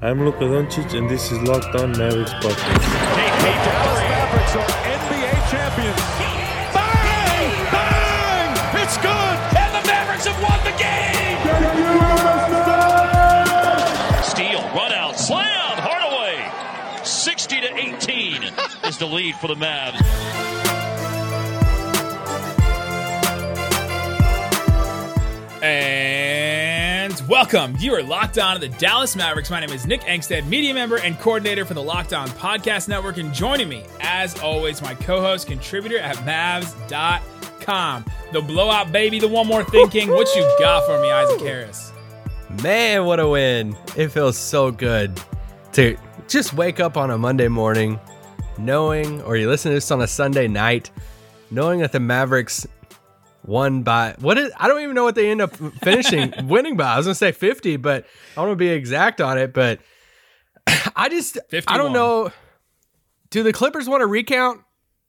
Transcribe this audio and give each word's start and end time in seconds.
I'm 0.00 0.24
Luka 0.24 0.44
Doncic, 0.44 0.96
and 0.96 1.10
this 1.10 1.32
is 1.32 1.42
Locked 1.42 1.74
On 1.74 1.90
Mavericks 1.90 2.32
podcast. 2.34 2.54
The 2.54 3.50
Dallas 3.66 4.00
Mavericks 4.06 4.54
are 4.54 4.70
NBA 4.94 5.50
champions. 5.50 6.00
Bang! 6.72 7.50
Bang! 7.72 8.80
It's 8.80 8.96
good! 8.98 9.36
And 9.58 9.74
the 9.74 9.84
Mavericks 9.88 10.24
have 10.26 10.40
won 10.40 10.62
the 10.62 10.70
game! 10.78 11.38
Steal, 14.22 14.62
run 14.72 14.92
out, 14.92 15.18
slam, 15.18 15.78
Hardaway. 15.78 17.04
60 17.04 17.60
to 17.60 17.76
18 17.76 18.42
is 18.84 18.98
the 18.98 19.06
lead 19.06 19.34
for 19.34 19.48
the 19.48 19.56
Mavs. 19.56 20.47
Welcome. 27.28 27.76
You 27.78 27.94
are 27.94 28.02
locked 28.02 28.38
on 28.38 28.58
to 28.58 28.60
the 28.66 28.74
Dallas 28.78 29.14
Mavericks. 29.14 29.50
My 29.50 29.60
name 29.60 29.68
is 29.68 29.86
Nick 29.86 30.00
Angstadt, 30.00 30.46
media 30.46 30.72
member 30.72 30.96
and 30.96 31.18
coordinator 31.18 31.66
for 31.66 31.74
the 31.74 31.82
Locked 31.82 32.14
On 32.14 32.26
Podcast 32.26 32.88
Network. 32.88 33.18
And 33.18 33.34
joining 33.34 33.68
me, 33.68 33.84
as 34.00 34.40
always, 34.40 34.80
my 34.80 34.94
co 34.94 35.20
host, 35.20 35.46
contributor 35.46 35.98
at 35.98 36.16
Mavs.com. 36.18 38.06
The 38.32 38.40
blowout 38.40 38.92
baby, 38.92 39.18
the 39.18 39.28
one 39.28 39.46
more 39.46 39.62
thinking. 39.62 40.08
What 40.08 40.34
you 40.34 40.40
got 40.58 40.86
for 40.86 40.98
me, 41.02 41.10
Isaac 41.10 41.42
Harris? 41.42 41.92
Man, 42.62 43.04
what 43.04 43.20
a 43.20 43.28
win. 43.28 43.76
It 43.94 44.08
feels 44.08 44.38
so 44.38 44.70
good 44.70 45.20
to 45.72 45.98
just 46.28 46.54
wake 46.54 46.80
up 46.80 46.96
on 46.96 47.10
a 47.10 47.18
Monday 47.18 47.48
morning 47.48 48.00
knowing, 48.56 49.20
or 49.20 49.36
you 49.36 49.50
listen 49.50 49.68
to 49.70 49.74
this 49.74 49.90
on 49.90 50.00
a 50.00 50.06
Sunday 50.06 50.48
night, 50.48 50.90
knowing 51.50 51.80
that 51.80 51.92
the 51.92 52.00
Mavericks 52.00 52.66
won 53.44 53.82
by 53.82 54.14
what 54.18 54.38
is 54.38 54.52
I 54.56 54.68
don't 54.68 54.82
even 54.82 54.94
know 54.94 55.04
what 55.04 55.14
they 55.14 55.30
end 55.30 55.40
up 55.40 55.54
finishing 55.56 56.32
winning 56.48 56.76
by. 56.76 56.94
I 56.94 56.96
was 56.96 57.06
gonna 57.06 57.14
say 57.14 57.32
50, 57.32 57.76
but 57.76 58.06
I 58.36 58.40
want 58.40 58.52
to 58.52 58.56
be 58.56 58.68
exact 58.68 59.20
on 59.20 59.38
it. 59.38 59.52
But 59.52 59.80
I 60.96 61.08
just 61.08 61.38
51. 61.48 61.64
I 61.68 61.82
don't 61.82 61.92
know. 61.92 62.30
Do 63.30 63.42
the 63.42 63.52
Clippers 63.52 63.88
want 63.88 64.00
to 64.00 64.06
recount? 64.06 64.62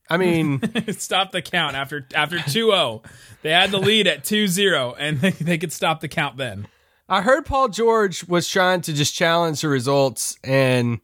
I 0.09 0.17
mean, 0.17 0.61
stop 0.97 1.31
the 1.31 1.41
count 1.41 1.75
after 1.75 2.07
after 2.15 2.37
2-0. 2.37 3.05
They 3.41 3.51
had 3.51 3.71
the 3.71 3.77
lead 3.77 4.07
at 4.07 4.23
2-0, 4.23 4.95
and 4.97 5.21
they, 5.21 5.29
they 5.31 5.57
could 5.57 5.71
stop 5.71 6.01
the 6.01 6.07
count 6.07 6.37
then. 6.37 6.67
I 7.07 7.21
heard 7.21 7.45
Paul 7.45 7.69
George 7.69 8.27
was 8.27 8.47
trying 8.47 8.81
to 8.81 8.93
just 8.93 9.15
challenge 9.15 9.61
the 9.61 9.69
results 9.69 10.37
and 10.43 10.99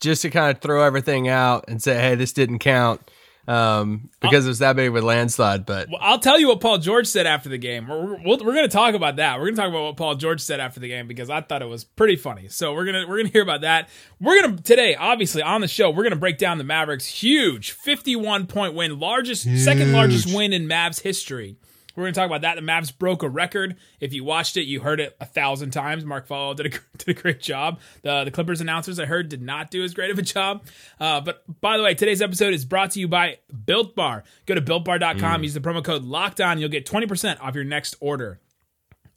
just 0.00 0.22
to 0.22 0.30
kind 0.30 0.54
of 0.54 0.62
throw 0.62 0.82
everything 0.84 1.28
out 1.28 1.64
and 1.68 1.82
say, 1.82 2.00
"Hey, 2.00 2.14
this 2.14 2.32
didn't 2.32 2.58
count." 2.58 3.10
Um, 3.48 4.10
because 4.20 4.44
it 4.44 4.48
was 4.48 4.58
that 4.58 4.76
big 4.76 4.88
of 4.88 4.96
a 4.96 5.00
landslide, 5.00 5.64
but 5.64 5.88
Well, 5.88 5.98
I'll 6.02 6.18
tell 6.18 6.38
you 6.38 6.48
what 6.48 6.60
Paul 6.60 6.76
George 6.76 7.06
said 7.06 7.26
after 7.26 7.48
the 7.48 7.56
game. 7.56 7.88
We're, 7.88 8.16
we're, 8.16 8.18
we're 8.24 8.52
going 8.52 8.64
to 8.64 8.68
talk 8.68 8.94
about 8.94 9.16
that. 9.16 9.38
We're 9.38 9.46
going 9.46 9.54
to 9.54 9.62
talk 9.62 9.70
about 9.70 9.84
what 9.84 9.96
Paul 9.96 10.16
George 10.16 10.42
said 10.42 10.60
after 10.60 10.80
the 10.80 10.88
game 10.88 11.08
because 11.08 11.30
I 11.30 11.40
thought 11.40 11.62
it 11.62 11.68
was 11.68 11.82
pretty 11.82 12.16
funny. 12.16 12.48
So 12.48 12.74
we're 12.74 12.84
gonna 12.84 13.06
we're 13.08 13.16
gonna 13.16 13.30
hear 13.30 13.42
about 13.42 13.62
that. 13.62 13.88
We're 14.20 14.42
gonna 14.42 14.58
today, 14.58 14.94
obviously 14.96 15.40
on 15.40 15.62
the 15.62 15.68
show, 15.68 15.88
we're 15.90 16.02
gonna 16.02 16.16
break 16.16 16.36
down 16.36 16.58
the 16.58 16.64
Mavericks' 16.64 17.06
huge 17.06 17.70
51 17.70 18.46
point 18.48 18.74
win, 18.74 18.98
largest 19.00 19.44
second 19.64 19.92
largest 19.92 20.34
win 20.34 20.52
in 20.52 20.68
Mavs 20.68 21.00
history. 21.00 21.56
We're 21.98 22.04
going 22.04 22.14
to 22.14 22.20
talk 22.20 22.26
about 22.26 22.42
that. 22.42 22.54
The 22.54 22.62
Mavs 22.62 22.96
broke 22.96 23.24
a 23.24 23.28
record. 23.28 23.74
If 23.98 24.12
you 24.12 24.22
watched 24.22 24.56
it, 24.56 24.66
you 24.66 24.78
heard 24.78 25.00
it 25.00 25.16
a 25.20 25.26
thousand 25.26 25.72
times. 25.72 26.04
Mark 26.04 26.28
Followill 26.28 26.54
did 26.54 26.66
a, 26.66 26.78
did 26.98 27.18
a 27.18 27.20
great 27.20 27.40
job. 27.40 27.80
The, 28.02 28.22
the 28.22 28.30
Clippers 28.30 28.60
announcers 28.60 29.00
I 29.00 29.04
heard 29.04 29.28
did 29.28 29.42
not 29.42 29.72
do 29.72 29.82
as 29.82 29.94
great 29.94 30.12
of 30.12 30.18
a 30.18 30.22
job. 30.22 30.62
Uh, 31.00 31.20
but 31.20 31.42
by 31.60 31.76
the 31.76 31.82
way, 31.82 31.94
today's 31.94 32.22
episode 32.22 32.54
is 32.54 32.64
brought 32.64 32.92
to 32.92 33.00
you 33.00 33.08
by 33.08 33.38
Built 33.66 33.96
Bar. 33.96 34.22
Go 34.46 34.54
to 34.54 34.62
builtbar.com, 34.62 35.42
use 35.42 35.54
the 35.54 35.60
promo 35.60 35.82
code 35.82 36.04
locked 36.04 36.40
on. 36.40 36.60
You'll 36.60 36.68
get 36.68 36.86
20% 36.86 37.40
off 37.40 37.56
your 37.56 37.64
next 37.64 37.96
order. 37.98 38.38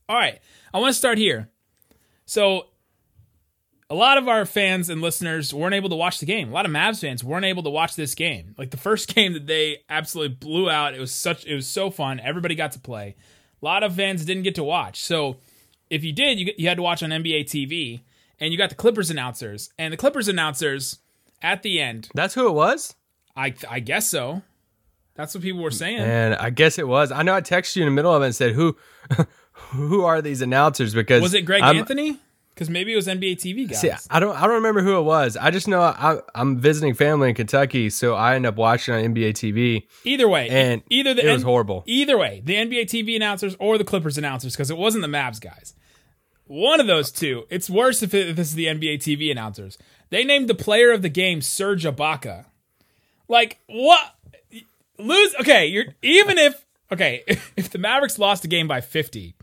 All 0.09 0.15
right, 0.15 0.39
I 0.73 0.79
want 0.79 0.91
to 0.91 0.97
start 0.97 1.19
here. 1.19 1.49
So, 2.25 2.65
a 3.91 3.93
lot 3.93 4.17
of 4.17 4.29
our 4.29 4.45
fans 4.45 4.89
and 4.89 5.01
listeners 5.01 5.53
weren't 5.53 5.75
able 5.75 5.89
to 5.89 5.97
watch 5.97 6.19
the 6.19 6.25
game. 6.25 6.49
A 6.49 6.53
lot 6.53 6.65
of 6.65 6.71
Mavs 6.71 7.01
fans 7.01 7.25
weren't 7.25 7.43
able 7.43 7.61
to 7.63 7.69
watch 7.69 7.97
this 7.97 8.15
game. 8.15 8.55
Like 8.57 8.71
the 8.71 8.77
first 8.77 9.09
game 9.15 9.33
that 9.33 9.47
they 9.47 9.79
absolutely 9.89 10.33
blew 10.33 10.69
out. 10.69 10.93
It 10.93 10.99
was 11.01 11.11
such 11.11 11.45
it 11.45 11.53
was 11.53 11.67
so 11.67 11.91
fun. 11.91 12.19
Everybody 12.21 12.55
got 12.55 12.71
to 12.71 12.79
play. 12.79 13.15
A 13.61 13.65
lot 13.65 13.83
of 13.83 13.93
fans 13.93 14.23
didn't 14.23 14.43
get 14.43 14.55
to 14.55 14.63
watch. 14.63 15.03
So, 15.03 15.35
if 15.89 16.05
you 16.05 16.13
did, 16.13 16.39
you, 16.39 16.53
you 16.57 16.69
had 16.69 16.77
to 16.77 16.81
watch 16.81 17.03
on 17.03 17.09
NBA 17.09 17.43
TV 17.43 17.99
and 18.39 18.53
you 18.53 18.57
got 18.57 18.69
the 18.69 18.75
Clippers 18.75 19.11
announcers. 19.11 19.71
And 19.77 19.91
the 19.91 19.97
Clippers 19.97 20.29
announcers 20.29 20.99
at 21.41 21.61
the 21.61 21.81
end, 21.81 22.07
that's 22.15 22.33
who 22.33 22.47
it 22.47 22.53
was. 22.53 22.95
I 23.35 23.53
I 23.69 23.81
guess 23.81 24.07
so. 24.07 24.41
That's 25.15 25.35
what 25.35 25.43
people 25.43 25.61
were 25.61 25.69
saying. 25.69 25.99
And 25.99 26.35
I 26.35 26.49
guess 26.49 26.79
it 26.79 26.87
was. 26.87 27.11
I 27.11 27.23
know 27.23 27.35
I 27.35 27.41
texted 27.41 27.75
you 27.75 27.81
in 27.83 27.87
the 27.87 27.91
middle 27.91 28.15
of 28.15 28.21
it 28.21 28.27
and 28.27 28.35
said, 28.35 28.53
"Who, 28.53 28.77
who 29.51 30.05
are 30.05 30.21
these 30.21 30.41
announcers?" 30.41 30.93
Because 30.93 31.21
Was 31.21 31.33
it 31.33 31.41
Greg 31.41 31.61
I'm- 31.61 31.75
Anthony? 31.75 32.17
Because 32.61 32.69
maybe 32.69 32.93
it 32.93 32.95
was 32.95 33.07
NBA 33.07 33.37
TV 33.37 33.67
guys. 33.67 33.81
See, 33.81 33.89
I 34.11 34.19
don't, 34.19 34.35
I 34.35 34.41
don't 34.41 34.57
remember 34.57 34.83
who 34.83 34.99
it 34.99 35.01
was. 35.01 35.35
I 35.35 35.49
just 35.49 35.67
know 35.67 35.81
I, 35.81 36.19
I'm 36.35 36.59
visiting 36.59 36.93
family 36.93 37.29
in 37.29 37.33
Kentucky, 37.33 37.89
so 37.89 38.13
I 38.13 38.35
end 38.35 38.45
up 38.45 38.55
watching 38.55 38.93
on 38.93 39.01
NBA 39.01 39.31
TV. 39.31 39.87
Either 40.03 40.29
way, 40.29 40.47
And 40.47 40.83
either 40.87 41.15
the 41.15 41.27
it 41.27 41.33
was 41.33 41.41
horrible. 41.41 41.83
Either 41.87 42.19
way, 42.19 42.43
the 42.45 42.53
NBA 42.53 42.81
TV 42.83 43.15
announcers 43.15 43.55
or 43.57 43.79
the 43.79 43.83
Clippers 43.83 44.15
announcers, 44.15 44.53
because 44.53 44.69
it 44.69 44.77
wasn't 44.77 45.01
the 45.01 45.07
Mavs 45.07 45.41
guys. 45.41 45.73
One 46.45 46.79
of 46.79 46.85
those 46.85 47.11
two. 47.11 47.47
It's 47.49 47.67
worse 47.67 48.03
if, 48.03 48.13
it, 48.13 48.29
if 48.29 48.35
this 48.35 48.49
is 48.49 48.53
the 48.53 48.67
NBA 48.67 48.97
TV 48.97 49.31
announcers. 49.31 49.79
They 50.11 50.23
named 50.23 50.47
the 50.47 50.53
player 50.53 50.91
of 50.91 51.01
the 51.01 51.09
game 51.09 51.41
Serge 51.41 51.83
Ibaka. 51.83 52.45
Like 53.27 53.57
what? 53.65 54.01
Lose? 54.99 55.33
Okay, 55.39 55.65
you're 55.65 55.85
even 56.03 56.37
if 56.37 56.63
okay 56.91 57.23
if 57.57 57.71
the 57.71 57.79
Mavericks 57.79 58.19
lost 58.19 58.43
the 58.43 58.47
game 58.47 58.67
by 58.67 58.81
50, 58.81 59.33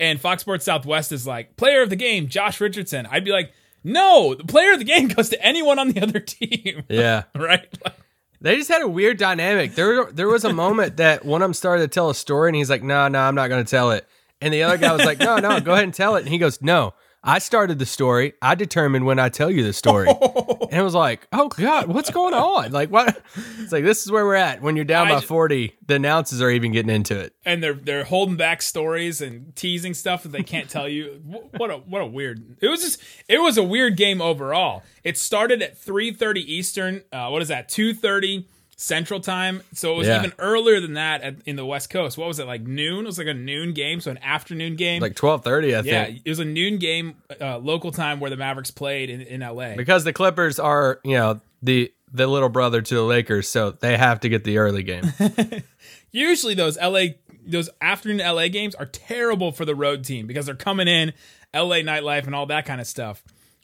and 0.00 0.20
Fox 0.20 0.40
Sports 0.42 0.64
Southwest 0.64 1.12
is 1.12 1.26
like 1.26 1.56
player 1.56 1.82
of 1.82 1.90
the 1.90 1.96
game 1.96 2.26
Josh 2.26 2.60
Richardson, 2.60 3.06
I'd 3.06 3.24
be 3.24 3.30
like, 3.30 3.52
no, 3.84 4.34
the 4.34 4.44
player 4.44 4.72
of 4.72 4.78
the 4.78 4.84
game 4.84 5.08
goes 5.14 5.28
to 5.28 5.40
anyone 5.44 5.78
on 5.78 5.90
the 5.90 6.00
other 6.02 6.18
team. 6.20 6.84
Yeah, 6.88 7.24
right? 7.36 7.68
Like, 7.84 7.94
they 8.40 8.56
just 8.56 8.70
had 8.70 8.82
a 8.82 8.88
weird 8.88 9.18
dynamic. 9.18 9.74
There, 9.74 10.10
there 10.10 10.28
was 10.28 10.44
a 10.44 10.52
moment 10.52 10.96
that 10.96 11.24
one 11.24 11.42
of 11.42 11.44
them 11.46 11.54
started 11.54 11.82
to 11.82 11.88
tell 11.88 12.08
a 12.08 12.14
story, 12.14 12.48
and 12.48 12.56
he's 12.56 12.70
like, 12.70 12.82
"No, 12.82 13.06
no, 13.06 13.20
I'm 13.20 13.34
not 13.34 13.48
going 13.48 13.62
to 13.62 13.70
tell 13.70 13.90
it." 13.90 14.08
And 14.40 14.52
the 14.52 14.62
other 14.62 14.78
guy 14.78 14.92
was 14.92 15.04
like, 15.04 15.18
"No, 15.18 15.36
no, 15.36 15.60
go 15.60 15.72
ahead 15.72 15.84
and 15.84 15.92
tell 15.92 16.16
it." 16.16 16.20
And 16.20 16.28
he 16.28 16.38
goes, 16.38 16.62
"No, 16.62 16.94
I 17.22 17.38
started 17.38 17.78
the 17.78 17.86
story. 17.86 18.32
I 18.40 18.54
determine 18.54 19.04
when 19.04 19.18
I 19.18 19.28
tell 19.28 19.50
you 19.50 19.62
the 19.62 19.72
story." 19.72 20.08
and 20.70 20.72
it 20.72 20.82
was 20.82 20.94
like, 20.94 21.26
"Oh 21.32 21.48
God, 21.48 21.86
what's 21.88 22.10
going 22.10 22.34
on? 22.34 22.72
Like 22.72 22.90
what?" 22.90 23.20
It's 23.58 23.72
like 23.72 23.84
this 23.84 24.04
is 24.04 24.10
where 24.10 24.24
we're 24.24 24.34
at. 24.36 24.62
When 24.62 24.76
you're 24.76 24.84
down 24.84 25.08
I 25.08 25.16
by 25.16 25.20
40, 25.20 25.76
the 25.86 25.96
announcers 25.96 26.40
are 26.40 26.50
even 26.50 26.72
getting 26.72 26.94
into 26.94 27.18
it. 27.18 27.34
and 27.44 27.62
they're 27.62 27.74
they're 27.74 28.04
holding 28.04 28.36
back 28.36 28.62
stories 28.62 29.20
and 29.20 29.54
teasing 29.54 29.94
stuff 29.94 30.22
that 30.22 30.32
they 30.32 30.42
can't 30.42 30.70
tell 30.70 30.88
you. 30.88 31.20
What 31.56 31.70
a 31.70 31.76
what 31.76 32.02
a 32.02 32.06
weird. 32.06 32.56
It 32.60 32.68
was 32.68 32.82
just 32.82 33.02
it 33.28 33.38
was 33.38 33.58
a 33.58 33.62
weird 33.62 33.96
game 33.96 34.22
overall. 34.22 34.82
It 35.04 35.18
started 35.18 35.62
at 35.62 35.78
3:30 35.78 36.38
Eastern. 36.38 37.02
Uh, 37.12 37.28
what 37.28 37.42
is 37.42 37.48
that? 37.48 37.68
2:30 37.68 38.46
Central 38.80 39.20
Time. 39.20 39.62
So 39.74 39.92
it 39.92 39.98
was 39.98 40.06
Yeah. 40.08 40.18
even 40.20 40.32
earlier 40.38 40.80
than 40.80 40.94
that 40.94 41.20
at, 41.20 41.34
in 41.44 41.56
the 41.56 41.66
West 41.66 41.90
Coast. 41.90 42.16
What 42.16 42.28
was 42.28 42.38
it 42.38 42.46
like 42.46 42.62
noon? 42.62 43.00
It 43.04 43.08
was 43.08 43.18
like 43.18 43.26
a 43.26 43.34
noon 43.34 43.74
game, 43.74 44.00
so 44.00 44.10
an 44.10 44.18
afternoon 44.22 44.76
game. 44.76 45.02
Like 45.02 45.14
12:30, 45.14 45.68
I 45.68 45.82
think. 45.82 45.86
yeah, 45.86 46.04
think. 46.06 46.22
it 46.24 46.28
was 46.30 46.38
a 46.38 46.44
noon 46.46 46.78
game, 46.78 47.16
uh, 47.40 47.58
local 47.58 47.92
time 47.92 48.20
where 48.20 48.30
the 48.30 48.38
Mavericks 48.38 48.70
played 48.70 49.10
in, 49.10 49.20
in 49.20 49.40
LA. 49.42 49.74
because 49.76 50.04
the 50.04 50.12
Clippers 50.14 50.58
are, 50.58 50.98
you 51.04 51.16
know, 51.16 51.40
the 51.62 51.92
the 52.12 52.26
little 52.26 52.48
brother 52.48 52.80
to 52.80 52.94
the 52.94 53.02
Lakers, 53.02 53.48
so 53.48 53.70
they 53.70 53.96
have 53.98 54.20
to 54.20 54.28
get 54.28 54.44
the 54.44 54.56
early 54.58 54.82
game. 54.82 55.04
usually 56.10 56.54
those 56.54 56.78
LA 56.78 57.02
those 57.46 57.70
afternoon 57.80 58.18
LA 58.18 58.48
games 58.48 58.74
are 58.74 58.86
terrible 58.86 59.52
for 59.52 59.64
the 59.64 59.74
road 59.74 60.04
team 60.04 60.26
because 60.26 60.46
they're 60.46 60.54
coming 60.54 60.88
in 60.88 61.12
LA 61.54 61.76
nightlife 61.82 62.24
and 62.26 62.34
all 62.34 62.46
that 62.46 62.64
kind 62.66 62.80
of 62.80 62.86
stuff. 62.86 63.22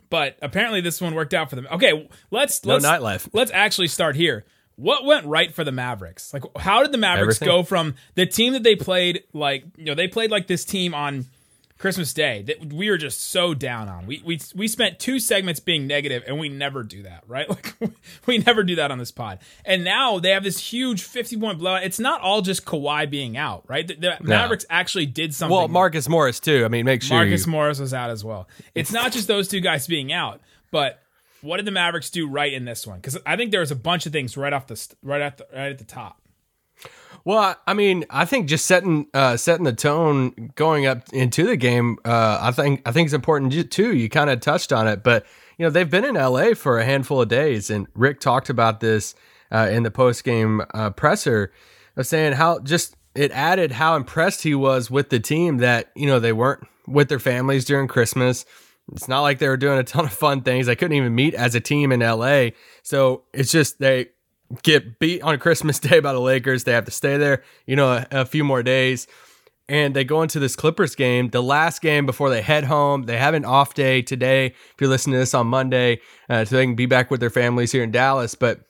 But 0.08 0.36
apparently 0.42 0.80
this 0.80 1.00
one 1.00 1.14
worked 1.14 1.34
out 1.34 1.50
for 1.50 1.56
them. 1.56 1.66
Okay, 1.72 2.08
let's 2.30 2.64
No 2.64 2.74
let's 2.74 2.86
nightlife. 2.86 3.28
let's 3.32 3.50
actually 3.52 3.88
start 3.88 4.14
here. 4.16 4.44
What 4.76 5.04
went 5.04 5.26
right 5.26 5.52
for 5.54 5.64
the 5.64 5.72
Mavericks? 5.72 6.32
Like 6.34 6.44
how 6.58 6.82
did 6.82 6.92
the 6.92 6.98
Mavericks 6.98 7.36
Everything. 7.36 7.48
go 7.48 7.62
from 7.62 7.94
the 8.14 8.26
team 8.26 8.52
that 8.52 8.62
they 8.62 8.76
played 8.76 9.24
like, 9.32 9.64
you 9.76 9.86
know, 9.86 9.94
they 9.94 10.06
played 10.06 10.30
like 10.30 10.46
this 10.46 10.64
team 10.64 10.94
on 10.94 11.26
Christmas 11.78 12.14
Day 12.14 12.42
that 12.42 12.72
we 12.72 12.88
were 12.88 12.96
just 12.96 13.20
so 13.20 13.52
down 13.52 13.88
on. 13.88 14.06
We 14.06 14.22
we 14.24 14.40
we 14.54 14.66
spent 14.66 14.98
two 14.98 15.18
segments 15.18 15.60
being 15.60 15.86
negative, 15.86 16.24
and 16.26 16.38
we 16.38 16.48
never 16.48 16.82
do 16.82 17.02
that, 17.02 17.24
right? 17.28 17.48
Like 17.48 17.74
we 18.26 18.38
never 18.38 18.62
do 18.64 18.76
that 18.76 18.90
on 18.90 18.98
this 18.98 19.10
pod. 19.10 19.40
And 19.64 19.84
now 19.84 20.18
they 20.18 20.30
have 20.30 20.42
this 20.42 20.58
huge 20.58 21.02
fifty 21.02 21.36
point 21.36 21.58
blowout. 21.58 21.84
It's 21.84 21.98
not 21.98 22.20
all 22.22 22.40
just 22.40 22.64
Kawhi 22.64 23.08
being 23.10 23.36
out, 23.36 23.64
right? 23.68 23.86
The, 23.86 23.94
the 23.94 24.16
Mavericks 24.22 24.64
actually 24.70 25.06
did 25.06 25.34
something. 25.34 25.54
well, 25.54 25.68
Marcus 25.68 26.08
Morris 26.08 26.40
too. 26.40 26.64
I 26.64 26.68
mean, 26.68 26.86
make 26.86 27.02
sure 27.02 27.18
Marcus 27.18 27.44
you, 27.44 27.52
Morris 27.52 27.78
was 27.78 27.92
out 27.92 28.10
as 28.10 28.24
well. 28.24 28.48
It's 28.74 28.92
not 28.92 29.12
just 29.12 29.28
those 29.28 29.48
two 29.48 29.60
guys 29.60 29.86
being 29.86 30.12
out, 30.12 30.40
but 30.70 31.02
what 31.46 31.58
did 31.58 31.66
the 31.66 31.70
Mavericks 31.70 32.10
do 32.10 32.28
right 32.28 32.52
in 32.52 32.64
this 32.64 32.86
one? 32.86 32.98
Because 32.98 33.18
I 33.24 33.36
think 33.36 33.50
there 33.50 33.60
was 33.60 33.70
a 33.70 33.76
bunch 33.76 34.06
of 34.06 34.12
things 34.12 34.36
right 34.36 34.52
off 34.52 34.66
the 34.66 34.94
right 35.02 35.20
at 35.20 35.38
the 35.38 35.46
right 35.52 35.70
at 35.70 35.78
the 35.78 35.84
top. 35.84 36.20
Well, 37.24 37.56
I- 37.66 37.74
mean, 37.74 38.04
I 38.08 38.24
think 38.24 38.48
just 38.48 38.66
setting 38.66 39.06
uh, 39.12 39.36
setting 39.36 39.64
the 39.64 39.72
tone 39.72 40.52
going 40.54 40.86
up 40.86 41.08
into 41.12 41.44
the 41.44 41.56
game, 41.56 41.98
uh, 42.04 42.38
I 42.40 42.52
think 42.52 42.82
I 42.86 42.92
think 42.92 43.06
it's 43.06 43.14
important 43.14 43.70
too. 43.72 43.96
You 43.96 44.08
kind 44.08 44.30
of 44.30 44.40
touched 44.40 44.72
on 44.72 44.86
it, 44.86 45.02
but 45.02 45.26
you 45.58 45.64
know 45.64 45.70
they've 45.70 45.90
been 45.90 46.04
in 46.04 46.14
LA 46.14 46.54
for 46.54 46.78
a 46.78 46.84
handful 46.84 47.20
of 47.22 47.28
days, 47.28 47.70
and 47.70 47.86
Rick 47.94 48.20
talked 48.20 48.48
about 48.48 48.80
this 48.80 49.14
uh, 49.50 49.68
in 49.70 49.82
the 49.82 49.90
post 49.90 50.22
game 50.24 50.62
uh, 50.74 50.90
presser 50.90 51.52
of 51.96 52.06
saying 52.06 52.34
how 52.34 52.60
just 52.60 52.96
it 53.14 53.32
added 53.32 53.72
how 53.72 53.96
impressed 53.96 54.42
he 54.42 54.54
was 54.54 54.90
with 54.90 55.08
the 55.08 55.18
team 55.18 55.58
that 55.58 55.90
you 55.96 56.06
know 56.06 56.20
they 56.20 56.32
weren't 56.32 56.64
with 56.86 57.08
their 57.08 57.18
families 57.18 57.64
during 57.64 57.88
Christmas. 57.88 58.44
It's 58.92 59.08
not 59.08 59.22
like 59.22 59.38
they 59.38 59.48
were 59.48 59.56
doing 59.56 59.78
a 59.78 59.84
ton 59.84 60.04
of 60.04 60.12
fun 60.12 60.42
things. 60.42 60.66
They 60.66 60.76
couldn't 60.76 60.96
even 60.96 61.14
meet 61.14 61.34
as 61.34 61.54
a 61.54 61.60
team 61.60 61.92
in 61.92 62.00
LA. 62.00 62.50
So 62.82 63.24
it's 63.32 63.50
just 63.50 63.78
they 63.78 64.10
get 64.62 64.98
beat 64.98 65.22
on 65.22 65.38
Christmas 65.38 65.78
Day 65.80 66.00
by 66.00 66.12
the 66.12 66.20
Lakers. 66.20 66.64
They 66.64 66.72
have 66.72 66.84
to 66.84 66.90
stay 66.90 67.16
there, 67.16 67.42
you 67.66 67.76
know, 67.76 67.92
a, 67.92 68.06
a 68.10 68.24
few 68.24 68.44
more 68.44 68.62
days. 68.62 69.06
And 69.68 69.96
they 69.96 70.04
go 70.04 70.22
into 70.22 70.38
this 70.38 70.54
Clippers 70.54 70.94
game, 70.94 71.30
the 71.30 71.42
last 71.42 71.82
game 71.82 72.06
before 72.06 72.30
they 72.30 72.40
head 72.40 72.62
home. 72.62 73.02
They 73.02 73.18
have 73.18 73.34
an 73.34 73.44
off 73.44 73.74
day 73.74 74.00
today. 74.00 74.46
If 74.46 74.74
you're 74.80 74.88
listening 74.88 75.14
to 75.14 75.18
this 75.18 75.34
on 75.34 75.48
Monday, 75.48 76.00
uh, 76.30 76.44
so 76.44 76.54
they 76.54 76.64
can 76.64 76.76
be 76.76 76.86
back 76.86 77.10
with 77.10 77.18
their 77.18 77.30
families 77.30 77.72
here 77.72 77.82
in 77.82 77.90
Dallas. 77.90 78.36
But 78.36 78.60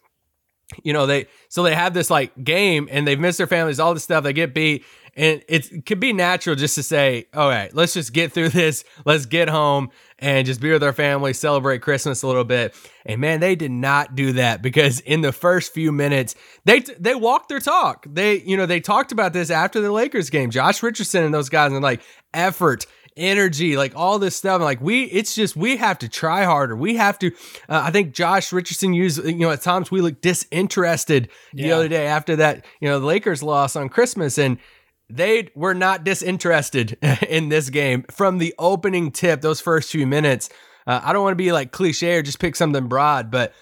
you 0.83 0.93
know 0.93 1.07
they 1.07 1.27
so 1.49 1.63
they 1.63 1.75
have 1.75 1.95
this 1.95 2.11
like 2.11 2.33
game 2.43 2.89
and 2.91 3.07
they've 3.07 3.21
missed 3.21 3.39
their 3.39 3.47
families 3.47 3.79
all 3.79 3.95
this 3.95 4.03
stuff 4.03 4.25
they 4.25 4.33
get 4.33 4.53
beat 4.53 4.85
and 5.15 5.43
it 5.49 5.87
could 5.87 6.01
be 6.01 6.13
natural 6.13 6.57
just 6.57 6.75
to 6.75 6.83
say 6.83 7.27
all 7.35 7.49
right 7.49 7.75
let's 7.75 7.95
just 7.95 8.13
get 8.13 8.33
through 8.33 8.49
this 8.51 8.85
let's 9.05 9.27
get 9.27 9.49
home 9.49 9.91
and 10.19 10.47
just 10.47 10.61
be 10.61 10.71
with 10.71 10.83
our 10.83 10.93
family 10.93 11.33
celebrate 11.33 11.81
christmas 11.81 12.23
a 12.23 12.27
little 12.27 12.45
bit 12.45 12.75
and 13.05 13.21
man 13.21 13.41
they 13.41 13.55
did 13.55 13.71
not 13.71 14.15
do 14.15 14.33
that 14.33 14.63
because 14.63 15.01
in 15.01 15.21
the 15.21 15.33
first 15.33 15.73
few 15.73 15.93
minutes 15.93 16.35
they 16.65 16.81
they 16.81 17.15
walked 17.15 17.49
their 17.49 17.61
talk 17.61 18.07
they 18.09 18.41
you 18.41 18.57
know 18.57 18.67
they 18.67 18.81
talked 18.81 19.13
about 19.13 19.33
this 19.33 19.51
after 19.51 19.81
the 19.81 19.93
lakers 19.93 20.31
game 20.31 20.51
josh 20.51 20.83
richardson 20.83 21.25
and 21.25 21.35
those 21.35 21.49
guys 21.49 21.73
and 21.73 21.83
like 21.83 22.01
effort 22.33 22.87
energy, 23.17 23.77
like 23.77 23.97
all 23.97 24.19
this 24.19 24.37
stuff. 24.37 24.61
Like 24.61 24.81
we, 24.81 25.05
it's 25.05 25.35
just 25.35 25.57
we 25.57 25.77
have 25.77 25.99
to 26.01 26.09
try 26.09 26.45
harder. 26.45 26.77
We 26.77 26.97
have 26.97 27.19
to. 27.21 27.29
Uh, 27.69 27.83
I 27.85 27.91
think 27.91 28.15
Josh 28.15 28.53
Richardson 28.53 28.93
used, 28.93 29.25
you 29.25 29.35
know, 29.37 29.51
at 29.51 29.63
times 29.63 29.91
we 29.91 30.01
look 30.01 30.21
disinterested 30.21 31.31
the 31.53 31.73
other 31.73 31.89
day 31.89 32.07
after 32.07 32.37
that, 32.37 32.65
you 32.81 32.89
know, 32.89 33.01
the 33.01 33.07
Lakers 33.07 33.43
loss 33.43 33.77
on 33.77 33.89
Christmas, 33.89 34.39
and 34.39 34.59
they 35.09 35.51
were 35.55 35.75
not 35.75 36.05
disinterested 36.05 36.99
in 37.29 37.49
this 37.49 37.71
game 37.71 38.05
from 38.11 38.39
the 38.39 38.55
opening 38.59 39.11
tip. 39.11 39.41
Those 39.41 39.61
first 39.61 39.91
few 39.91 40.07
minutes. 40.07 40.49
Uh, 40.87 41.01
I 41.03 41.13
don't 41.13 41.23
want 41.23 41.33
to 41.33 41.37
be 41.37 41.53
like 41.53 41.73
cliche 41.73 42.17
or 42.17 42.23
just 42.23 42.39
pick 42.39 42.55
something 42.55 42.87
broad, 42.87 43.31
but 43.31 43.53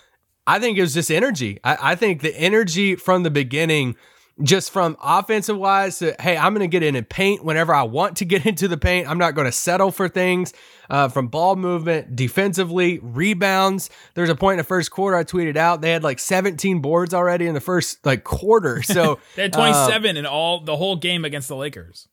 I 0.47 0.59
think 0.59 0.77
it 0.77 0.83
was 0.83 0.95
just 0.95 1.11
energy. 1.11 1.59
I, 1.65 1.93
I 1.93 1.95
think 1.95 2.21
the 2.21 2.37
energy 2.39 2.97
from 2.97 3.23
the 3.23 3.31
beginning, 3.31 3.97
just 4.43 4.73
from 4.73 4.97
offensive 5.03 5.57
wise, 5.57 6.01
to, 6.01 6.17
hey, 6.19 6.37
I'm 6.37 6.55
going 6.55 6.69
to 6.69 6.73
get 6.73 6.83
in 6.83 6.97
and 6.97 7.09
paint 7.09 7.45
whenever 7.45 7.73
I 7.73 7.85
want 7.85 8.17
to 8.17 8.25
get 8.25 8.47
into 8.47 8.67
the 8.67 8.77
paint. 8.77 9.09
I'm 9.09 9.19
not 9.19 9.35
going 9.35 9.47
to 9.47 9.53
settle 9.53 9.91
for 9.91 10.09
things 10.09 10.53
uh, 10.91 11.09
from 11.09 11.29
ball 11.29 11.57
movement, 11.57 12.17
defensively, 12.17 12.99
rebounds. 13.01 13.91
There's 14.15 14.31
a 14.31 14.35
point 14.35 14.55
in 14.55 14.59
the 14.59 14.65
first 14.65 14.91
quarter 14.91 15.17
I 15.17 15.25
tweeted 15.25 15.57
out 15.57 15.81
they 15.81 15.93
had 15.93 16.03
like 16.03 16.19
17 16.19 16.81
boards 16.81 17.15
already 17.15 17.47
in 17.47 17.55
the 17.55 17.61
first 17.61 18.05
like 18.05 18.25
quarter. 18.25 18.83
So 18.95 19.19
They 19.35 19.43
had 19.43 19.55
uh, 19.57 19.89
27 19.89 20.17
in 20.17 20.27
all 20.27 20.61
the 20.61 20.77
whole 20.77 20.97
game 20.97 21.25
against 21.25 21.49
the 21.49 21.57
Lakers. 21.57 22.09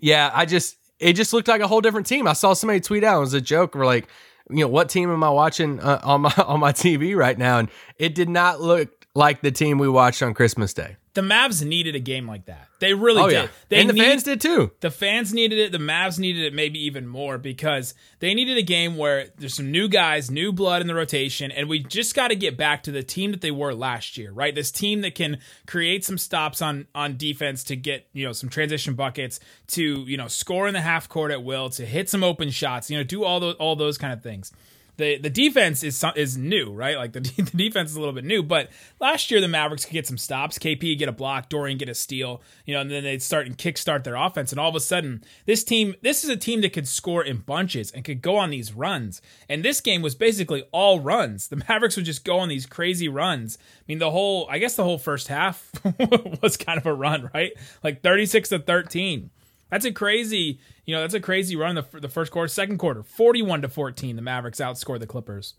yeah, 0.00 0.30
I 0.32 0.44
just 0.46 0.76
it 0.98 1.14
just 1.14 1.32
looked 1.32 1.48
like 1.48 1.60
a 1.60 1.66
whole 1.66 1.80
different 1.80 2.06
team. 2.06 2.28
I 2.28 2.34
saw 2.34 2.52
somebody 2.52 2.80
tweet 2.80 3.02
out 3.02 3.16
it 3.16 3.20
was 3.20 3.34
a 3.34 3.40
joke. 3.40 3.74
We're 3.74 3.86
like, 3.86 4.06
you 4.48 4.58
know, 4.58 4.68
what 4.68 4.88
team 4.88 5.10
am 5.10 5.24
I 5.24 5.30
watching 5.30 5.80
uh, 5.80 6.00
on 6.04 6.20
my 6.22 6.32
on 6.46 6.60
my 6.60 6.72
TV 6.72 7.16
right 7.16 7.38
now? 7.38 7.58
And 7.58 7.70
it 7.98 8.14
did 8.14 8.28
not 8.28 8.60
look 8.60 9.06
like 9.14 9.40
the 9.40 9.50
team 9.50 9.78
we 9.78 9.88
watched 9.88 10.22
on 10.22 10.34
Christmas 10.34 10.74
Day. 10.74 10.96
The 11.14 11.22
Mavs 11.22 11.64
needed 11.64 11.96
a 11.96 11.98
game 12.00 12.28
like 12.28 12.44
that. 12.46 12.68
They 12.78 12.94
really 12.94 13.20
Oh 13.20 13.26
did. 13.28 13.34
yeah, 13.34 13.48
They 13.68 13.80
and 13.80 13.88
the 13.88 13.94
need- 13.94 14.00
fans 14.04 14.22
did 14.22 14.40
too. 14.40 14.70
The 14.80 14.92
fans 14.92 15.34
needed 15.34 15.58
it. 15.58 15.72
The 15.72 15.78
Mavs 15.78 16.20
needed 16.20 16.44
it 16.44 16.54
maybe 16.54 16.78
even 16.86 17.06
more 17.08 17.36
because 17.36 17.94
they 18.20 18.32
needed 18.32 18.56
a 18.56 18.62
game 18.62 18.96
where 18.96 19.26
there's 19.36 19.54
some 19.54 19.72
new 19.72 19.88
guys, 19.88 20.30
new 20.30 20.52
blood 20.52 20.80
in 20.80 20.86
the 20.86 20.94
rotation, 20.94 21.50
and 21.50 21.68
we 21.68 21.80
just 21.80 22.14
got 22.14 22.28
to 22.28 22.36
get 22.36 22.56
back 22.56 22.84
to 22.84 22.92
the 22.92 23.02
team 23.02 23.32
that 23.32 23.40
they 23.40 23.50
were 23.50 23.74
last 23.74 24.16
year, 24.16 24.30
right? 24.30 24.54
This 24.54 24.70
team 24.70 25.00
that 25.00 25.16
can 25.16 25.38
create 25.66 26.04
some 26.04 26.16
stops 26.16 26.62
on 26.62 26.86
on 26.94 27.16
defense 27.16 27.64
to 27.64 27.76
get 27.76 28.06
you 28.12 28.24
know 28.24 28.32
some 28.32 28.48
transition 28.48 28.94
buckets, 28.94 29.40
to 29.68 30.04
you 30.06 30.16
know 30.16 30.28
score 30.28 30.68
in 30.68 30.74
the 30.74 30.80
half 30.80 31.08
court 31.08 31.32
at 31.32 31.42
will, 31.42 31.70
to 31.70 31.84
hit 31.84 32.08
some 32.08 32.22
open 32.22 32.50
shots, 32.50 32.88
you 32.88 32.96
know, 32.96 33.02
do 33.04 33.24
all 33.24 33.40
those 33.40 33.56
all 33.56 33.74
those 33.74 33.98
kind 33.98 34.12
of 34.12 34.22
things. 34.22 34.52
The, 35.00 35.16
the 35.16 35.30
defense 35.30 35.82
is 35.82 36.04
is 36.14 36.36
new, 36.36 36.70
right? 36.72 36.96
Like 36.98 37.12
the, 37.12 37.20
the 37.36 37.56
defense 37.56 37.90
is 37.90 37.96
a 37.96 38.00
little 38.00 38.14
bit 38.14 38.24
new, 38.24 38.42
but 38.42 38.68
last 39.00 39.30
year 39.30 39.40
the 39.40 39.48
Mavericks 39.48 39.86
could 39.86 39.94
get 39.94 40.06
some 40.06 40.18
stops. 40.18 40.58
KP 40.58 40.98
get 40.98 41.08
a 41.08 41.12
block, 41.12 41.48
Dorian 41.48 41.78
get 41.78 41.88
a 41.88 41.94
steal, 41.94 42.42
you 42.66 42.74
know, 42.74 42.82
and 42.82 42.90
then 42.90 43.04
they'd 43.04 43.22
start 43.22 43.46
and 43.46 43.56
kickstart 43.56 44.04
their 44.04 44.14
offense. 44.14 44.52
And 44.52 44.60
all 44.60 44.68
of 44.68 44.74
a 44.74 44.80
sudden, 44.80 45.24
this 45.46 45.64
team, 45.64 45.94
this 46.02 46.22
is 46.22 46.28
a 46.28 46.36
team 46.36 46.60
that 46.60 46.74
could 46.74 46.86
score 46.86 47.24
in 47.24 47.38
bunches 47.38 47.90
and 47.90 48.04
could 48.04 48.20
go 48.20 48.36
on 48.36 48.50
these 48.50 48.74
runs. 48.74 49.22
And 49.48 49.64
this 49.64 49.80
game 49.80 50.02
was 50.02 50.14
basically 50.14 50.64
all 50.70 51.00
runs. 51.00 51.48
The 51.48 51.56
Mavericks 51.68 51.96
would 51.96 52.04
just 52.04 52.24
go 52.24 52.38
on 52.38 52.50
these 52.50 52.66
crazy 52.66 53.08
runs. 53.08 53.56
I 53.60 53.84
mean, 53.88 54.00
the 54.00 54.10
whole, 54.10 54.46
I 54.50 54.58
guess 54.58 54.76
the 54.76 54.84
whole 54.84 54.98
first 54.98 55.28
half 55.28 55.72
was 56.42 56.58
kind 56.58 56.78
of 56.78 56.84
a 56.84 56.92
run, 56.92 57.30
right? 57.32 57.52
Like 57.82 58.02
36 58.02 58.50
to 58.50 58.58
13. 58.58 59.30
That's 59.70 59.84
a 59.84 59.92
crazy, 59.92 60.58
you 60.90 60.96
know, 60.96 61.02
that's 61.02 61.14
a 61.14 61.20
crazy 61.20 61.54
run 61.54 61.76
the, 61.76 61.84
the 62.00 62.08
first 62.08 62.32
quarter, 62.32 62.48
second 62.48 62.78
quarter, 62.78 63.04
41 63.04 63.62
to 63.62 63.68
14. 63.68 64.16
The 64.16 64.22
Mavericks 64.22 64.58
outscored 64.58 64.98
the 64.98 65.06
Clippers. 65.06 65.54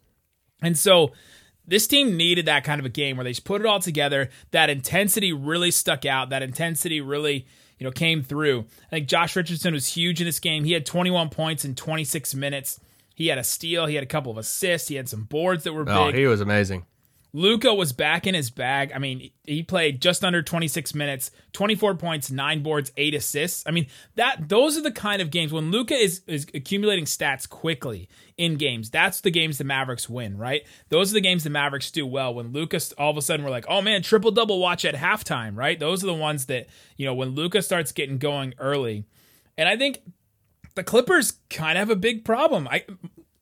And 0.61 0.77
so 0.77 1.13
this 1.65 1.87
team 1.87 2.17
needed 2.17 2.47
that 2.47 2.65
kind 2.65 2.79
of 2.81 2.85
a 2.85 2.89
game 2.89 3.15
where 3.15 3.23
they 3.23 3.31
just 3.31 3.45
put 3.45 3.61
it 3.61 3.65
all 3.65 3.79
together. 3.79 4.29
That 4.51 4.69
intensity 4.69 5.31
really 5.31 5.71
stuck 5.71 6.05
out. 6.05 6.31
That 6.31 6.43
intensity 6.43 6.99
really, 6.99 7.45
you 7.79 7.85
know, 7.85 7.91
came 7.91 8.23
through. 8.23 8.65
I 8.87 8.89
think 8.89 9.07
Josh 9.07 9.37
Richardson 9.37 9.73
was 9.73 9.87
huge 9.87 10.19
in 10.19 10.25
this 10.25 10.41
game. 10.41 10.65
He 10.65 10.73
had 10.73 10.85
21 10.85 11.29
points 11.29 11.63
in 11.63 11.75
26 11.75 12.35
minutes. 12.35 12.77
He 13.15 13.27
had 13.27 13.37
a 13.37 13.43
steal. 13.45 13.85
He 13.85 13.95
had 13.95 14.03
a 14.03 14.07
couple 14.07 14.33
of 14.33 14.37
assists. 14.37 14.89
He 14.89 14.95
had 14.95 15.07
some 15.07 15.23
boards 15.23 15.63
that 15.63 15.71
were 15.71 15.89
Oh, 15.89 16.07
big. 16.07 16.15
he 16.15 16.25
was 16.25 16.41
amazing. 16.41 16.85
Luka 17.33 17.73
was 17.73 17.93
back 17.93 18.27
in 18.27 18.35
his 18.35 18.49
bag. 18.49 18.91
I 18.93 18.99
mean, 18.99 19.31
he 19.45 19.63
played 19.63 20.01
just 20.01 20.23
under 20.23 20.41
26 20.41 20.93
minutes, 20.93 21.31
24 21.53 21.95
points, 21.95 22.29
nine 22.29 22.61
boards, 22.61 22.91
eight 22.97 23.13
assists. 23.13 23.63
I 23.65 23.71
mean, 23.71 23.87
that 24.15 24.49
those 24.49 24.77
are 24.77 24.81
the 24.81 24.91
kind 24.91 25.21
of 25.21 25.31
games 25.31 25.53
when 25.53 25.71
Luka 25.71 25.93
is 25.93 26.21
is 26.27 26.45
accumulating 26.53 27.05
stats 27.05 27.47
quickly 27.47 28.09
in 28.37 28.55
games. 28.55 28.89
That's 28.89 29.21
the 29.21 29.31
games 29.31 29.57
the 29.57 29.63
Mavericks 29.63 30.09
win, 30.09 30.37
right? 30.37 30.63
Those 30.89 31.11
are 31.11 31.13
the 31.13 31.21
games 31.21 31.45
the 31.45 31.49
Mavericks 31.49 31.89
do 31.89 32.05
well. 32.05 32.33
When 32.33 32.51
Lucas 32.51 32.91
all 32.93 33.11
of 33.11 33.17
a 33.17 33.21
sudden 33.21 33.45
we're 33.45 33.51
like, 33.51 33.65
"Oh 33.69 33.81
man, 33.81 34.01
triple 34.01 34.31
double 34.31 34.59
watch 34.59 34.83
at 34.83 34.95
halftime," 34.95 35.55
right? 35.55 35.79
Those 35.79 36.03
are 36.03 36.07
the 36.07 36.13
ones 36.13 36.47
that, 36.47 36.67
you 36.97 37.05
know, 37.05 37.13
when 37.13 37.29
Luka 37.29 37.61
starts 37.61 37.93
getting 37.93 38.17
going 38.17 38.53
early. 38.57 39.05
And 39.57 39.69
I 39.69 39.77
think 39.77 40.01
the 40.75 40.83
Clippers 40.83 41.33
kind 41.49 41.77
of 41.77 41.87
have 41.87 41.89
a 41.89 41.99
big 41.99 42.25
problem. 42.25 42.67
I 42.67 42.83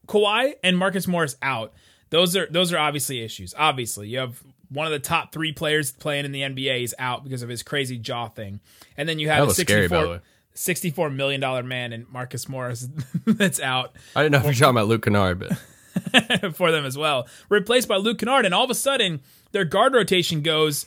Kawhi 0.07 0.53
and 0.63 0.77
Marcus 0.77 1.07
Morris 1.07 1.35
out. 1.41 1.73
Those 2.09 2.35
are 2.35 2.47
those 2.47 2.73
are 2.73 2.77
obviously 2.77 3.21
issues. 3.21 3.53
Obviously, 3.57 4.07
you 4.07 4.19
have 4.19 4.41
one 4.69 4.85
of 4.85 4.91
the 4.91 4.99
top 4.99 5.31
three 5.31 5.51
players 5.51 5.91
playing 5.91 6.25
in 6.25 6.31
the 6.31 6.41
NBA 6.41 6.83
is 6.83 6.95
out 6.99 7.23
because 7.23 7.41
of 7.41 7.49
his 7.49 7.63
crazy 7.63 7.97
jaw 7.97 8.27
thing, 8.27 8.59
and 8.97 9.07
then 9.07 9.19
you 9.19 9.29
have 9.29 9.43
a 9.43 9.45
was 9.47 9.57
scary, 9.57 9.87
by 9.87 9.97
the 9.97 10.01
64, 10.01 10.15
way. 10.15 10.19
64 10.53 11.09
million 11.11 11.41
dollar 11.41 11.63
man 11.63 11.93
and 11.93 12.09
Marcus 12.11 12.49
Morris 12.49 12.87
that's 13.25 13.59
out 13.59 13.95
I 14.15 14.23
didn't 14.23 14.33
know 14.33 14.39
if 14.39 14.43
you're 14.45 14.53
talking 14.53 14.71
about 14.71 14.87
Luke 14.87 15.03
Kennard, 15.03 15.39
but 15.39 16.55
for 16.55 16.71
them 16.71 16.85
as 16.85 16.97
well, 16.97 17.27
replaced 17.49 17.87
by 17.87 17.97
Luke 17.97 18.19
Kennard, 18.19 18.45
and 18.45 18.53
all 18.53 18.63
of 18.63 18.69
a 18.69 18.75
sudden 18.75 19.21
their 19.51 19.65
guard 19.65 19.93
rotation 19.93 20.41
goes 20.41 20.85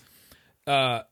uh, 0.66 1.02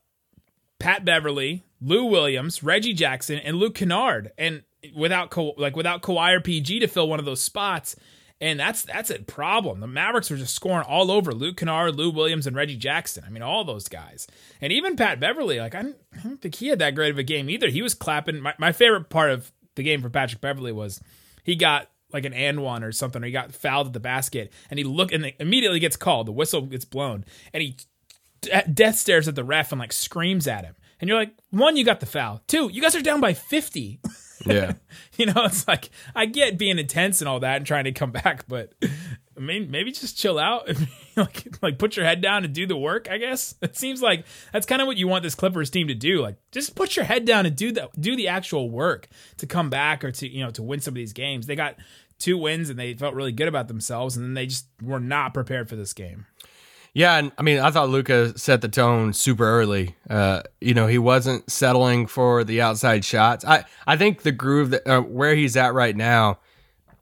Pat 0.79 1.05
Beverley, 1.05 1.63
Lou 1.81 2.05
Williams, 2.05 2.63
Reggie 2.63 2.93
Jackson, 2.93 3.39
and 3.39 3.57
Luke 3.57 3.75
Kennard, 3.75 4.31
and 4.37 4.63
without 4.95 5.29
Ka- 5.29 5.53
like 5.57 5.75
without 5.75 6.01
Kawhi 6.01 6.35
or 6.35 6.41
PG 6.41 6.79
to 6.79 6.87
fill 6.87 7.07
one 7.07 7.19
of 7.19 7.25
those 7.25 7.41
spots, 7.41 7.95
and 8.41 8.59
that's 8.59 8.81
that's 8.81 9.11
a 9.11 9.19
problem. 9.19 9.79
The 9.79 9.87
Mavericks 9.87 10.29
were 10.31 10.37
just 10.37 10.55
scoring 10.55 10.85
all 10.87 11.11
over 11.11 11.31
Luke 11.31 11.57
Kennard, 11.57 11.95
Lou 11.95 12.09
Williams, 12.09 12.47
and 12.47 12.55
Reggie 12.55 12.75
Jackson. 12.75 13.23
I 13.25 13.29
mean, 13.29 13.43
all 13.43 13.63
those 13.63 13.87
guys, 13.87 14.27
and 14.59 14.73
even 14.73 14.95
Pat 14.95 15.19
Beverley. 15.19 15.59
Like 15.59 15.75
I 15.75 15.83
don't, 15.83 15.97
I 16.17 16.23
don't 16.23 16.41
think 16.41 16.55
he 16.55 16.67
had 16.67 16.79
that 16.79 16.95
great 16.95 17.11
of 17.11 17.19
a 17.19 17.23
game 17.23 17.49
either. 17.49 17.69
He 17.69 17.83
was 17.83 17.93
clapping. 17.93 18.41
My, 18.41 18.55
my 18.57 18.71
favorite 18.71 19.09
part 19.09 19.29
of 19.29 19.51
the 19.75 19.83
game 19.83 20.01
for 20.01 20.09
Patrick 20.09 20.41
Beverley 20.41 20.71
was 20.71 20.99
he 21.43 21.55
got 21.55 21.89
like 22.11 22.25
an 22.25 22.33
and 22.33 22.63
one 22.63 22.83
or 22.83 22.91
something, 22.91 23.21
or 23.23 23.27
he 23.27 23.31
got 23.31 23.53
fouled 23.53 23.87
at 23.87 23.93
the 23.93 23.99
basket, 23.99 24.51
and 24.71 24.79
he 24.79 24.83
looked 24.83 25.13
and 25.13 25.31
immediately 25.39 25.79
gets 25.79 25.95
called. 25.95 26.27
The 26.27 26.31
whistle 26.31 26.63
gets 26.63 26.83
blown, 26.83 27.23
and 27.53 27.61
he 27.61 27.77
de- 28.41 28.67
death 28.67 28.97
stares 28.97 29.27
at 29.27 29.35
the 29.35 29.43
ref 29.43 29.71
and 29.71 29.79
like 29.79 29.93
screams 29.93 30.47
at 30.47 30.65
him. 30.65 30.75
And 30.99 31.07
you're 31.07 31.17
like, 31.17 31.33
one, 31.49 31.77
you 31.77 31.85
got 31.85 31.99
the 31.99 32.05
foul. 32.05 32.41
Two, 32.47 32.69
you 32.69 32.81
guys 32.81 32.95
are 32.95 33.01
down 33.01 33.21
by 33.21 33.33
50. 33.33 33.99
Yeah. 34.45 34.73
you 35.17 35.25
know, 35.25 35.45
it's 35.45 35.67
like 35.67 35.89
I 36.15 36.25
get 36.25 36.57
being 36.57 36.79
intense 36.79 37.21
and 37.21 37.27
all 37.27 37.39
that 37.39 37.57
and 37.57 37.65
trying 37.65 37.85
to 37.85 37.91
come 37.91 38.11
back, 38.23 38.45
but 38.47 38.73
I 39.35 39.39
mean, 39.39 39.71
maybe 39.71 39.91
just 39.91 40.17
chill 40.17 40.37
out, 40.37 40.69
like 41.15 41.57
like 41.61 41.79
put 41.79 41.95
your 41.95 42.05
head 42.05 42.21
down 42.21 42.43
and 42.43 42.53
do 42.53 42.65
the 42.65 42.77
work. 42.77 43.07
I 43.09 43.17
guess 43.17 43.55
it 43.61 43.77
seems 43.77 44.01
like 44.01 44.25
that's 44.51 44.65
kind 44.65 44.81
of 44.81 44.87
what 44.87 44.97
you 44.97 45.07
want 45.07 45.23
this 45.23 45.35
Clippers 45.35 45.69
team 45.69 45.87
to 45.87 45.95
do. 45.95 46.21
Like, 46.21 46.37
just 46.51 46.75
put 46.75 46.95
your 46.95 47.05
head 47.05 47.25
down 47.25 47.45
and 47.45 47.55
do 47.55 47.71
the 47.71 47.89
do 47.99 48.15
the 48.15 48.27
actual 48.27 48.69
work 48.69 49.07
to 49.37 49.47
come 49.47 49.69
back 49.69 50.03
or 50.03 50.11
to 50.11 50.27
you 50.27 50.43
know 50.43 50.51
to 50.51 50.63
win 50.63 50.79
some 50.79 50.91
of 50.91 50.95
these 50.95 51.13
games. 51.13 51.47
They 51.47 51.55
got 51.55 51.75
two 52.19 52.37
wins 52.37 52.69
and 52.69 52.77
they 52.77 52.93
felt 52.93 53.15
really 53.15 53.31
good 53.31 53.47
about 53.47 53.67
themselves, 53.67 54.17
and 54.17 54.25
then 54.25 54.33
they 54.33 54.45
just 54.45 54.67
were 54.81 54.99
not 54.99 55.33
prepared 55.33 55.69
for 55.69 55.75
this 55.75 55.93
game. 55.93 56.25
Yeah, 56.93 57.15
and 57.15 57.31
I 57.37 57.41
mean, 57.41 57.59
I 57.59 57.71
thought 57.71 57.89
Luka 57.89 58.37
set 58.37 58.61
the 58.61 58.67
tone 58.67 59.13
super 59.13 59.45
early. 59.45 59.95
Uh, 60.09 60.41
you 60.59 60.73
know, 60.73 60.87
he 60.87 60.97
wasn't 60.97 61.49
settling 61.49 62.05
for 62.05 62.43
the 62.43 62.61
outside 62.61 63.05
shots. 63.05 63.45
I, 63.45 63.63
I 63.87 63.95
think 63.95 64.23
the 64.23 64.33
groove 64.33 64.71
that 64.71 64.85
uh, 64.87 65.01
where 65.01 65.33
he's 65.33 65.55
at 65.55 65.73
right 65.73 65.95
now, 65.95 66.39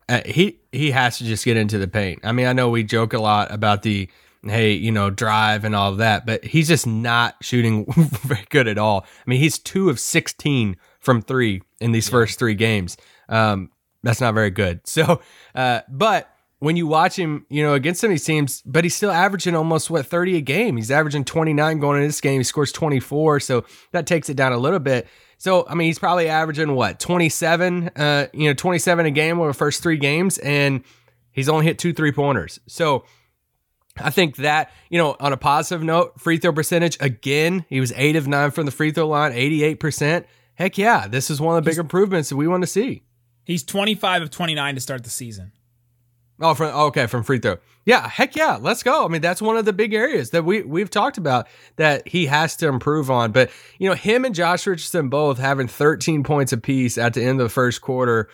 uh, 0.07 0.21
he 0.25 0.59
he 0.71 0.91
has 0.91 1.17
to 1.17 1.23
just 1.23 1.43
get 1.43 1.57
into 1.57 1.79
the 1.79 1.87
paint. 1.87 2.19
I 2.23 2.33
mean, 2.33 2.45
I 2.45 2.53
know 2.53 2.69
we 2.69 2.83
joke 2.83 3.13
a 3.13 3.19
lot 3.19 3.51
about 3.51 3.81
the 3.81 4.09
hey, 4.43 4.73
you 4.73 4.91
know, 4.91 5.09
drive 5.09 5.65
and 5.65 5.75
all 5.75 5.91
of 5.91 5.97
that, 5.97 6.25
but 6.25 6.45
he's 6.45 6.67
just 6.67 6.85
not 6.87 7.35
shooting 7.41 7.85
very 8.23 8.45
good 8.49 8.67
at 8.67 8.77
all. 8.77 9.01
I 9.01 9.29
mean, 9.29 9.39
he's 9.39 9.57
two 9.57 9.89
of 9.89 9.99
sixteen 9.99 10.77
from 10.99 11.23
three 11.23 11.63
in 11.81 11.93
these 11.93 12.09
first 12.09 12.37
three 12.37 12.55
games. 12.55 12.95
Um, 13.27 13.71
that's 14.03 14.21
not 14.21 14.35
very 14.35 14.51
good. 14.51 14.81
So, 14.87 15.21
uh, 15.55 15.81
but 15.89 16.31
when 16.59 16.75
you 16.75 16.87
watch 16.87 17.17
him, 17.17 17.45
you 17.49 17.63
know, 17.63 17.73
against 17.73 18.01
some 18.01 18.09
of 18.09 18.11
these 18.11 18.25
teams, 18.25 18.61
but 18.65 18.83
he's 18.83 18.95
still 18.95 19.11
averaging 19.11 19.55
almost 19.55 19.89
what 19.89 20.05
30 20.05 20.37
a 20.37 20.41
game. 20.41 20.75
He's 20.75 20.91
averaging 20.91 21.23
29 21.23 21.79
going 21.79 21.97
into 21.97 22.07
this 22.07 22.21
game. 22.21 22.39
He 22.39 22.43
scores 22.43 22.71
24, 22.71 23.39
so 23.39 23.65
that 23.91 24.05
takes 24.05 24.29
it 24.29 24.35
down 24.35 24.51
a 24.51 24.57
little 24.57 24.79
bit. 24.79 25.07
So, 25.37 25.65
I 25.69 25.73
mean, 25.73 25.87
he's 25.87 25.99
probably 25.99 26.27
averaging 26.27 26.75
what 26.75 26.99
27, 26.99 27.91
uh, 27.95 28.27
you 28.33 28.49
know, 28.49 28.53
27 28.53 29.05
a 29.05 29.11
game 29.11 29.39
over 29.39 29.47
the 29.47 29.53
first 29.53 29.81
three 29.81 29.97
games, 29.97 30.37
and 30.37 30.83
he's 31.31 31.47
only 31.47 31.65
hit 31.65 31.79
two 31.79 31.93
three 31.93 32.11
pointers. 32.11 32.59
So, 32.67 33.05
I 34.01 34.09
think 34.11 34.37
that, 34.37 34.71
you 34.89 34.97
know, 34.97 35.15
on 35.19 35.33
a 35.33 35.37
positive 35.37 35.83
note, 35.83 36.19
free 36.19 36.37
throw 36.37 36.53
percentage, 36.53 36.97
again, 37.01 37.65
he 37.69 37.79
was 37.79 37.93
eight 37.95 38.15
of 38.15 38.27
nine 38.27 38.51
from 38.51 38.65
the 38.65 38.71
free 38.71 38.91
throw 38.91 39.07
line, 39.07 39.33
88%. 39.33 40.25
Heck 40.55 40.77
yeah, 40.77 41.07
this 41.07 41.29
is 41.29 41.41
one 41.41 41.57
of 41.57 41.63
the 41.63 41.69
big 41.69 41.77
improvements 41.77 42.29
that 42.29 42.35
we 42.35 42.47
want 42.47 42.63
to 42.63 42.67
see. 42.67 43.03
He's 43.43 43.63
25 43.63 44.23
of 44.23 44.29
29 44.29 44.75
to 44.75 44.81
start 44.81 45.03
the 45.03 45.09
season. 45.09 45.51
Oh, 46.41 46.53
from 46.53 46.67
okay, 46.67 47.05
from 47.07 47.23
free 47.23 47.39
throw. 47.39 47.57
Yeah, 47.85 48.07
heck 48.07 48.35
yeah, 48.35 48.57
let's 48.61 48.83
go. 48.83 49.03
I 49.03 49.07
mean, 49.07 49.21
that's 49.21 49.41
one 49.41 49.57
of 49.57 49.65
the 49.65 49.73
big 49.73 49.93
areas 49.93 50.29
that 50.29 50.45
we 50.45 50.61
we've 50.61 50.89
talked 50.89 51.17
about 51.17 51.47
that 51.75 52.07
he 52.07 52.27
has 52.27 52.55
to 52.57 52.67
improve 52.67 53.11
on. 53.11 53.31
But 53.31 53.51
you 53.77 53.89
know, 53.89 53.95
him 53.95 54.25
and 54.25 54.33
Josh 54.33 54.65
Richardson 54.65 55.09
both 55.09 55.37
having 55.37 55.67
13 55.67 56.23
points 56.23 56.53
apiece 56.53 56.97
at 56.97 57.13
the 57.13 57.23
end 57.23 57.41
of 57.41 57.45
the 57.45 57.53
first 57.53 57.81
quarter. 57.81 58.29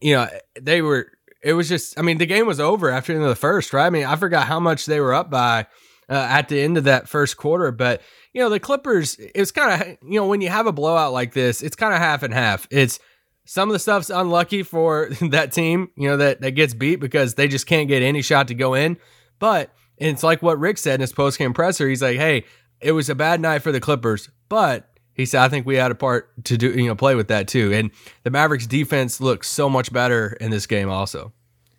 You 0.00 0.16
know, 0.16 0.28
they 0.60 0.82
were. 0.82 1.12
It 1.42 1.54
was 1.54 1.68
just. 1.68 1.98
I 1.98 2.02
mean, 2.02 2.18
the 2.18 2.26
game 2.26 2.46
was 2.46 2.60
over 2.60 2.90
after 2.90 3.12
the 3.12 3.16
end 3.18 3.24
of 3.24 3.30
the 3.30 3.36
first, 3.36 3.72
right? 3.72 3.86
I 3.86 3.90
mean, 3.90 4.04
I 4.04 4.16
forgot 4.16 4.46
how 4.46 4.60
much 4.60 4.84
they 4.86 5.00
were 5.00 5.14
up 5.14 5.30
by 5.30 5.66
uh, 6.08 6.14
at 6.14 6.48
the 6.48 6.60
end 6.60 6.76
of 6.76 6.84
that 6.84 7.08
first 7.08 7.36
quarter, 7.36 7.72
but 7.72 8.02
you 8.32 8.42
know, 8.42 8.50
the 8.50 8.60
Clippers. 8.60 9.16
It's 9.34 9.50
kind 9.50 9.80
of 9.80 9.88
you 10.02 10.20
know 10.20 10.26
when 10.26 10.40
you 10.40 10.50
have 10.50 10.66
a 10.66 10.72
blowout 10.72 11.12
like 11.12 11.32
this, 11.32 11.62
it's 11.62 11.76
kind 11.76 11.94
of 11.94 12.00
half 12.00 12.22
and 12.22 12.34
half. 12.34 12.66
It's 12.70 12.98
some 13.46 13.68
of 13.68 13.72
the 13.72 13.78
stuff's 13.78 14.10
unlucky 14.10 14.62
for 14.62 15.08
that 15.30 15.52
team, 15.52 15.90
you 15.96 16.08
know, 16.08 16.18
that, 16.18 16.42
that 16.42 16.50
gets 16.50 16.74
beat 16.74 16.96
because 16.96 17.34
they 17.34 17.48
just 17.48 17.66
can't 17.66 17.88
get 17.88 18.02
any 18.02 18.20
shot 18.20 18.48
to 18.48 18.54
go 18.54 18.74
in. 18.74 18.98
But 19.38 19.70
it's 19.96 20.22
like 20.22 20.42
what 20.42 20.58
Rick 20.58 20.78
said 20.78 20.96
in 20.96 21.00
his 21.00 21.12
post 21.12 21.38
game 21.38 21.54
presser. 21.54 21.88
He's 21.88 22.02
like, 22.02 22.18
hey, 22.18 22.44
it 22.80 22.92
was 22.92 23.08
a 23.08 23.14
bad 23.14 23.40
night 23.40 23.60
for 23.62 23.72
the 23.72 23.80
Clippers, 23.80 24.28
but 24.48 24.90
he 25.14 25.24
said, 25.24 25.42
I 25.42 25.48
think 25.48 25.64
we 25.64 25.76
had 25.76 25.90
a 25.90 25.94
part 25.94 26.44
to 26.44 26.58
do, 26.58 26.70
you 26.70 26.88
know, 26.88 26.94
play 26.94 27.14
with 27.14 27.28
that 27.28 27.48
too. 27.48 27.72
And 27.72 27.90
the 28.22 28.30
Mavericks 28.30 28.66
defense 28.66 29.20
looks 29.20 29.48
so 29.48 29.68
much 29.70 29.90
better 29.90 30.36
in 30.40 30.50
this 30.50 30.66
game 30.66 30.90
also. 30.90 31.32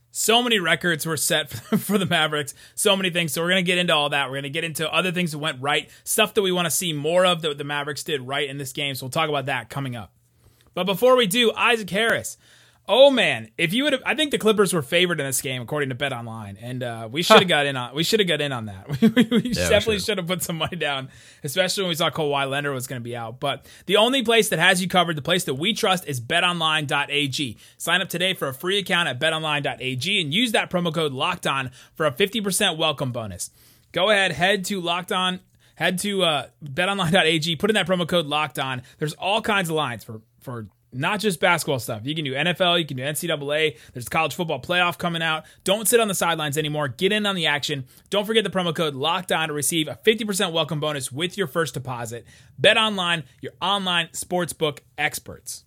So 0.09 0.41
many 0.41 0.57
records 0.57 1.05
were 1.05 1.17
set 1.17 1.51
for 1.51 1.99
the 1.99 2.07
Mavericks. 2.07 2.55
So 2.73 2.95
many 2.95 3.11
things. 3.11 3.33
So 3.33 3.41
we're 3.43 3.49
going 3.49 3.63
to 3.63 3.67
get 3.69 3.77
into 3.77 3.93
all 3.93 4.09
that. 4.09 4.27
We're 4.29 4.37
going 4.37 4.43
to 4.43 4.49
get 4.49 4.63
into 4.63 4.91
other 4.91 5.11
things 5.11 5.33
that 5.33 5.37
went 5.37 5.61
right, 5.61 5.87
stuff 6.03 6.33
that 6.33 6.41
we 6.41 6.51
want 6.51 6.65
to 6.65 6.71
see 6.71 6.93
more 6.93 7.25
of 7.25 7.43
that 7.43 7.59
the 7.59 7.63
Mavericks 7.63 8.03
did 8.03 8.21
right 8.21 8.49
in 8.49 8.57
this 8.57 8.71
game. 8.71 8.95
So 8.95 9.05
we'll 9.05 9.11
talk 9.11 9.29
about 9.29 9.45
that 9.45 9.69
coming 9.69 9.95
up. 9.95 10.16
But 10.77 10.83
before 10.83 11.15
we 11.15 11.25
do, 11.25 11.51
Isaac 11.53 11.89
Harris. 11.89 12.37
Oh 12.87 13.09
man, 13.09 13.49
if 13.57 13.73
you 13.73 13.83
would 13.85 13.93
have, 13.93 14.03
I 14.05 14.13
think 14.13 14.29
the 14.29 14.37
Clippers 14.37 14.75
were 14.75 14.83
favored 14.83 15.19
in 15.19 15.25
this 15.25 15.41
game 15.41 15.59
according 15.63 15.89
to 15.89 15.95
Bet 15.95 16.13
Online, 16.13 16.55
and 16.61 16.83
uh, 16.83 17.09
we 17.11 17.23
should 17.23 17.39
have 17.39 17.47
got 17.47 17.65
in 17.65 17.75
on. 17.75 17.95
We 17.95 18.03
should 18.03 18.19
have 18.19 18.29
got 18.29 18.41
in 18.41 18.51
on 18.51 18.65
that. 18.65 18.87
we, 19.01 19.07
we 19.09 19.41
yeah, 19.49 19.69
definitely 19.69 19.97
should 19.97 20.19
have 20.19 20.27
put 20.27 20.43
some 20.43 20.57
money 20.57 20.77
down, 20.77 21.09
especially 21.43 21.81
when 21.81 21.89
we 21.89 21.95
saw 21.95 22.11
Kawhi 22.11 22.47
Leonard 22.47 22.75
was 22.75 22.85
going 22.85 23.01
to 23.01 23.03
be 23.03 23.15
out. 23.15 23.39
But 23.39 23.65
the 23.87 23.97
only 23.97 24.21
place 24.21 24.49
that 24.49 24.59
has 24.59 24.79
you 24.79 24.87
covered, 24.87 25.17
the 25.17 25.23
place 25.23 25.45
that 25.45 25.55
we 25.55 25.73
trust, 25.73 26.07
is 26.07 26.21
BetOnline.ag. 26.21 27.57
Sign 27.79 28.01
up 28.03 28.09
today 28.09 28.35
for 28.35 28.47
a 28.47 28.53
free 28.53 28.77
account 28.77 29.09
at 29.09 29.19
BetOnline.ag 29.19 30.21
and 30.21 30.31
use 30.31 30.51
that 30.51 30.69
promo 30.69 30.93
code 30.93 31.11
Locked 31.11 31.47
On 31.47 31.71
for 31.95 32.05
a 32.05 32.11
fifty 32.11 32.39
percent 32.39 32.77
welcome 32.77 33.11
bonus. 33.11 33.49
Go 33.93 34.11
ahead, 34.11 34.31
head 34.31 34.63
to 34.65 34.79
Locked 34.79 35.11
On 35.11 35.39
head 35.77 35.99
to 35.99 36.23
uh, 36.23 36.47
betonline.ag, 36.63 37.55
put 37.55 37.69
in 37.69 37.75
that 37.75 37.87
promo 37.87 38.07
code 38.07 38.25
locked 38.25 38.59
on. 38.59 38.81
There's 38.97 39.13
all 39.13 39.41
kinds 39.41 39.69
of 39.69 39.75
lines 39.75 40.03
for 40.03 40.21
for 40.47 40.65
not 40.93 41.19
just 41.19 41.41
basketball 41.41 41.77
stuff. 41.77 42.03
You 42.05 42.15
can 42.15 42.23
do 42.23 42.31
NFL, 42.31 42.79
you 42.79 42.85
can 42.85 42.95
do 42.95 43.03
NCAA. 43.03 43.77
There's 43.91 44.07
college 44.07 44.33
football 44.33 44.61
playoff 44.61 44.97
coming 44.97 45.21
out. 45.21 45.43
Don't 45.65 45.89
sit 45.89 45.99
on 45.99 46.07
the 46.07 46.15
sidelines 46.15 46.57
anymore. 46.57 46.87
Get 46.87 47.11
in 47.11 47.25
on 47.25 47.35
the 47.35 47.47
action. 47.47 47.85
Don't 48.09 48.25
forget 48.25 48.45
the 48.45 48.49
promo 48.49 48.73
code 48.73 48.95
locked 48.95 49.33
on 49.33 49.49
to 49.49 49.53
receive 49.53 49.89
a 49.89 49.99
50% 50.05 50.53
welcome 50.53 50.79
bonus 50.79 51.11
with 51.11 51.37
your 51.37 51.47
first 51.47 51.73
deposit. 51.73 52.25
Bet 52.57 52.77
online, 52.77 53.25
your 53.41 53.51
online 53.61 54.07
sportsbook 54.13 54.79
experts. 54.97 55.65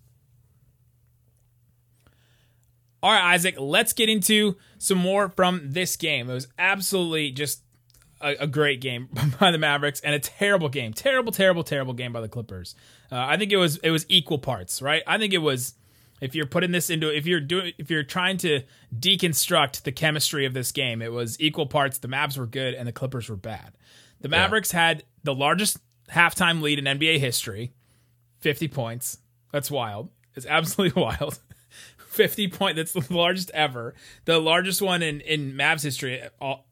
All 3.02 3.12
right, 3.12 3.34
Isaac, 3.34 3.56
let's 3.58 3.92
get 3.92 4.08
into 4.08 4.56
some 4.78 4.98
more 4.98 5.28
from 5.28 5.72
this 5.72 5.94
game. 5.96 6.30
It 6.30 6.32
was 6.32 6.48
absolutely 6.58 7.32
just 7.32 7.62
a, 8.20 8.36
a, 8.40 8.46
great 8.46 8.80
game 8.80 9.08
by 9.40 9.50
the 9.50 9.58
Mavericks 9.58 10.00
and 10.00 10.14
a 10.14 10.18
terrible 10.18 10.68
game, 10.68 10.92
terrible, 10.92 11.32
terrible, 11.32 11.64
terrible 11.64 11.92
game 11.92 12.12
by 12.12 12.20
the 12.20 12.28
Clippers. 12.28 12.74
Uh, 13.10 13.16
I 13.16 13.36
think 13.36 13.52
it 13.52 13.56
was 13.56 13.78
it 13.78 13.90
was 13.90 14.06
equal 14.08 14.38
parts, 14.38 14.82
right? 14.82 15.02
I 15.06 15.18
think 15.18 15.32
it 15.32 15.38
was 15.38 15.74
if 16.20 16.34
you're 16.34 16.46
putting 16.46 16.70
this 16.70 16.90
into 16.90 17.14
if 17.14 17.26
you're 17.26 17.40
doing 17.40 17.72
if 17.78 17.90
you're 17.90 18.02
trying 18.02 18.36
to 18.38 18.62
deconstruct 18.98 19.82
the 19.82 19.92
chemistry 19.92 20.46
of 20.46 20.54
this 20.54 20.72
game, 20.72 21.02
it 21.02 21.12
was 21.12 21.40
equal 21.40 21.66
parts. 21.66 21.98
The 21.98 22.08
Mavs 22.08 22.38
were 22.38 22.46
good 22.46 22.74
and 22.74 22.86
the 22.86 22.92
Clippers 22.92 23.28
were 23.28 23.36
bad. 23.36 23.72
The 24.20 24.28
Mavericks 24.28 24.72
yeah. 24.72 24.88
had 24.88 25.04
the 25.24 25.34
largest 25.34 25.78
halftime 26.10 26.60
lead 26.60 26.78
in 26.78 26.84
NBA 26.84 27.18
history, 27.18 27.72
50 28.40 28.68
points. 28.68 29.18
That's 29.52 29.70
wild. 29.70 30.10
It's 30.34 30.46
absolutely 30.46 31.00
wild. 31.02 31.38
50 32.10 32.48
point. 32.48 32.76
That's 32.76 32.92
the 32.92 33.06
largest 33.10 33.50
ever. 33.54 33.94
The 34.24 34.38
largest 34.38 34.82
one 34.82 35.02
in, 35.02 35.20
in 35.20 35.52
Mavs 35.52 35.82
history, 35.82 36.22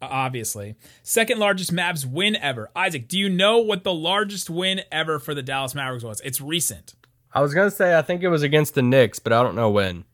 obviously. 0.00 0.75
Second 1.02 1.38
largest 1.38 1.73
Mavs 1.73 2.04
win 2.04 2.37
ever. 2.37 2.71
Isaac, 2.75 3.09
do 3.09 3.18
you 3.18 3.28
know 3.28 3.59
what 3.59 3.85
the 3.85 3.95
largest 3.95 4.50
win 4.50 4.83
ever 4.90 5.18
for 5.18 5.35
the 5.35 5.42
Dallas 5.42 5.75
Mavericks 5.75 6.04
was? 6.04 6.21
It's 6.23 6.40
recent. 6.40 6.95
I 7.33 7.40
was 7.40 7.54
going 7.54 7.71
to 7.71 7.75
say, 7.75 7.97
I 7.97 8.02
think 8.02 8.23
it 8.23 8.28
was 8.28 8.42
against 8.42 8.75
the 8.75 8.83
Knicks, 8.83 9.18
but 9.18 9.33
I 9.33 9.42
don't 9.42 9.54
know 9.54 9.71
when. 9.71 10.04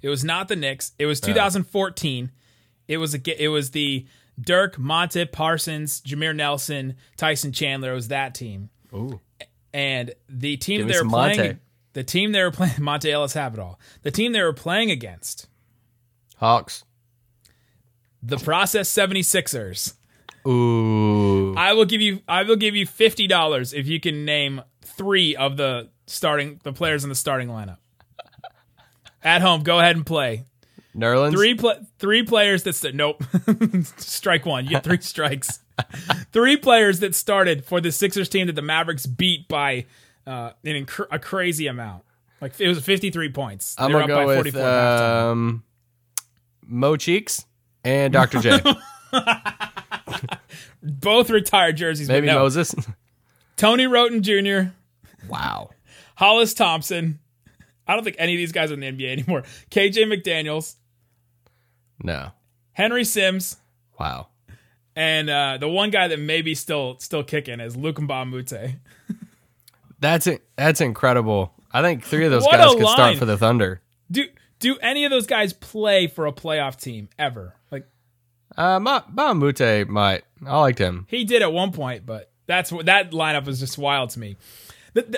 It 0.00 0.08
was 0.08 0.24
not 0.24 0.48
the 0.48 0.56
Knicks. 0.56 0.92
It 0.98 1.06
was 1.06 1.20
2014. 1.20 2.32
It 2.88 2.96
was 2.96 3.14
a, 3.14 3.44
it 3.44 3.48
was 3.48 3.72
the 3.72 4.06
Dirk, 4.40 4.76
Monta 4.76 5.30
Parsons, 5.30 6.00
Jameer 6.00 6.34
Nelson, 6.34 6.96
Tyson 7.16 7.52
Chandler. 7.52 7.92
It 7.92 7.96
was 7.96 8.08
that 8.08 8.34
team. 8.34 8.70
Ooh. 8.94 9.20
And 9.74 10.14
the 10.28 10.56
team 10.56 10.86
they're 10.86 11.04
playing. 11.04 11.38
Monta. 11.38 11.58
The 11.96 12.04
team 12.04 12.32
they 12.32 12.42
were 12.42 12.50
playing, 12.50 12.74
Monta 12.78 13.10
Ellis 13.10 13.32
have 13.32 13.54
it 13.54 13.58
all. 13.58 13.80
The 14.02 14.10
team 14.10 14.32
they 14.32 14.42
were 14.42 14.52
playing 14.52 14.90
against, 14.90 15.46
Hawks. 16.36 16.84
The 18.22 18.36
process 18.36 18.92
76ers. 18.92 19.94
Ooh. 20.46 21.54
I 21.56 21.72
will 21.72 21.86
give 21.86 22.02
you 22.02 22.20
I 22.28 22.42
will 22.42 22.56
give 22.56 22.76
you 22.76 22.84
fifty 22.84 23.26
dollars 23.26 23.72
if 23.72 23.88
you 23.88 23.98
can 23.98 24.26
name 24.26 24.60
three 24.82 25.34
of 25.36 25.56
the 25.56 25.88
starting 26.06 26.60
the 26.64 26.72
players 26.74 27.02
in 27.02 27.08
the 27.08 27.16
starting 27.16 27.48
lineup. 27.48 27.78
At 29.22 29.40
home, 29.40 29.62
go 29.62 29.78
ahead 29.78 29.96
and 29.96 30.04
play. 30.04 30.44
Nerlens. 30.94 31.32
Three 31.32 31.54
pl- 31.54 31.86
three 31.98 32.24
players 32.24 32.62
that 32.64 32.74
st- 32.74 32.94
nope. 32.94 33.24
Strike 33.96 34.44
one. 34.44 34.64
You 34.64 34.72
get 34.72 34.84
three 34.84 35.00
strikes. 35.00 35.60
three 36.30 36.58
players 36.58 37.00
that 37.00 37.14
started 37.14 37.64
for 37.64 37.80
the 37.80 37.90
Sixers 37.90 38.28
team 38.28 38.48
that 38.48 38.54
the 38.54 38.62
Mavericks 38.62 39.06
beat 39.06 39.48
by 39.48 39.86
uh, 40.26 40.50
an 40.64 40.86
inc- 40.86 41.06
a 41.10 41.18
crazy 41.18 41.66
amount. 41.66 42.02
Like 42.40 42.58
it 42.60 42.68
was 42.68 42.84
53 42.84 43.30
points. 43.30 43.74
I'm 43.78 43.90
gonna 43.90 44.06
go 44.06 44.26
with 44.26 44.56
um, 44.56 45.64
Mo 46.66 46.96
Cheeks 46.96 47.44
and 47.84 48.12
Dr. 48.12 48.40
J. 48.40 48.60
Both 50.82 51.30
retired 51.30 51.76
jerseys. 51.76 52.08
Maybe 52.08 52.26
no. 52.26 52.40
Moses. 52.40 52.74
Tony 53.56 53.86
Wroten 53.86 54.22
Jr. 54.22 54.72
Wow. 55.28 55.70
Hollis 56.16 56.54
Thompson. 56.54 57.18
I 57.86 57.94
don't 57.94 58.04
think 58.04 58.16
any 58.18 58.34
of 58.34 58.38
these 58.38 58.52
guys 58.52 58.70
are 58.70 58.74
in 58.74 58.80
the 58.80 58.92
NBA 58.92 59.12
anymore. 59.12 59.42
KJ 59.70 60.12
McDaniels. 60.12 60.74
No. 62.02 62.32
Henry 62.72 63.04
Sims. 63.04 63.56
Wow. 63.98 64.28
And 64.94 65.30
uh, 65.30 65.58
the 65.58 65.68
one 65.68 65.90
guy 65.90 66.08
that 66.08 66.18
may 66.18 66.42
be 66.42 66.54
still 66.54 66.96
still 66.98 67.22
kicking 67.22 67.60
is 67.60 67.76
Luc 67.76 67.96
Mbah 67.96 68.76
a 70.02 70.04
Moute. 70.04 70.26
That's 70.26 70.28
that's 70.56 70.80
incredible. 70.80 71.52
I 71.72 71.82
think 71.82 72.04
three 72.04 72.24
of 72.24 72.30
those 72.30 72.44
what 72.44 72.52
guys 72.52 72.74
could 72.74 72.82
line. 72.82 72.94
start 72.94 73.16
for 73.16 73.24
the 73.24 73.36
Thunder. 73.36 73.80
Do 74.10 74.26
do 74.58 74.78
any 74.78 75.04
of 75.04 75.10
those 75.10 75.26
guys 75.26 75.52
play 75.52 76.06
for 76.06 76.26
a 76.26 76.32
playoff 76.32 76.80
team 76.80 77.08
ever? 77.18 77.54
Like, 77.70 77.86
uh, 78.56 78.80
Ma, 78.80 79.02
Mbah 79.02 79.30
a 79.32 79.34
Moute 79.34 79.88
might. 79.88 80.24
I 80.46 80.58
liked 80.58 80.78
him. 80.78 81.06
He 81.08 81.24
did 81.24 81.42
at 81.42 81.52
one 81.52 81.72
point, 81.72 82.06
but 82.06 82.30
that's 82.46 82.72
what 82.72 82.86
that 82.86 83.10
lineup 83.10 83.46
was 83.46 83.60
just 83.60 83.78
wild 83.78 84.10
to 84.10 84.18
me. 84.18 84.36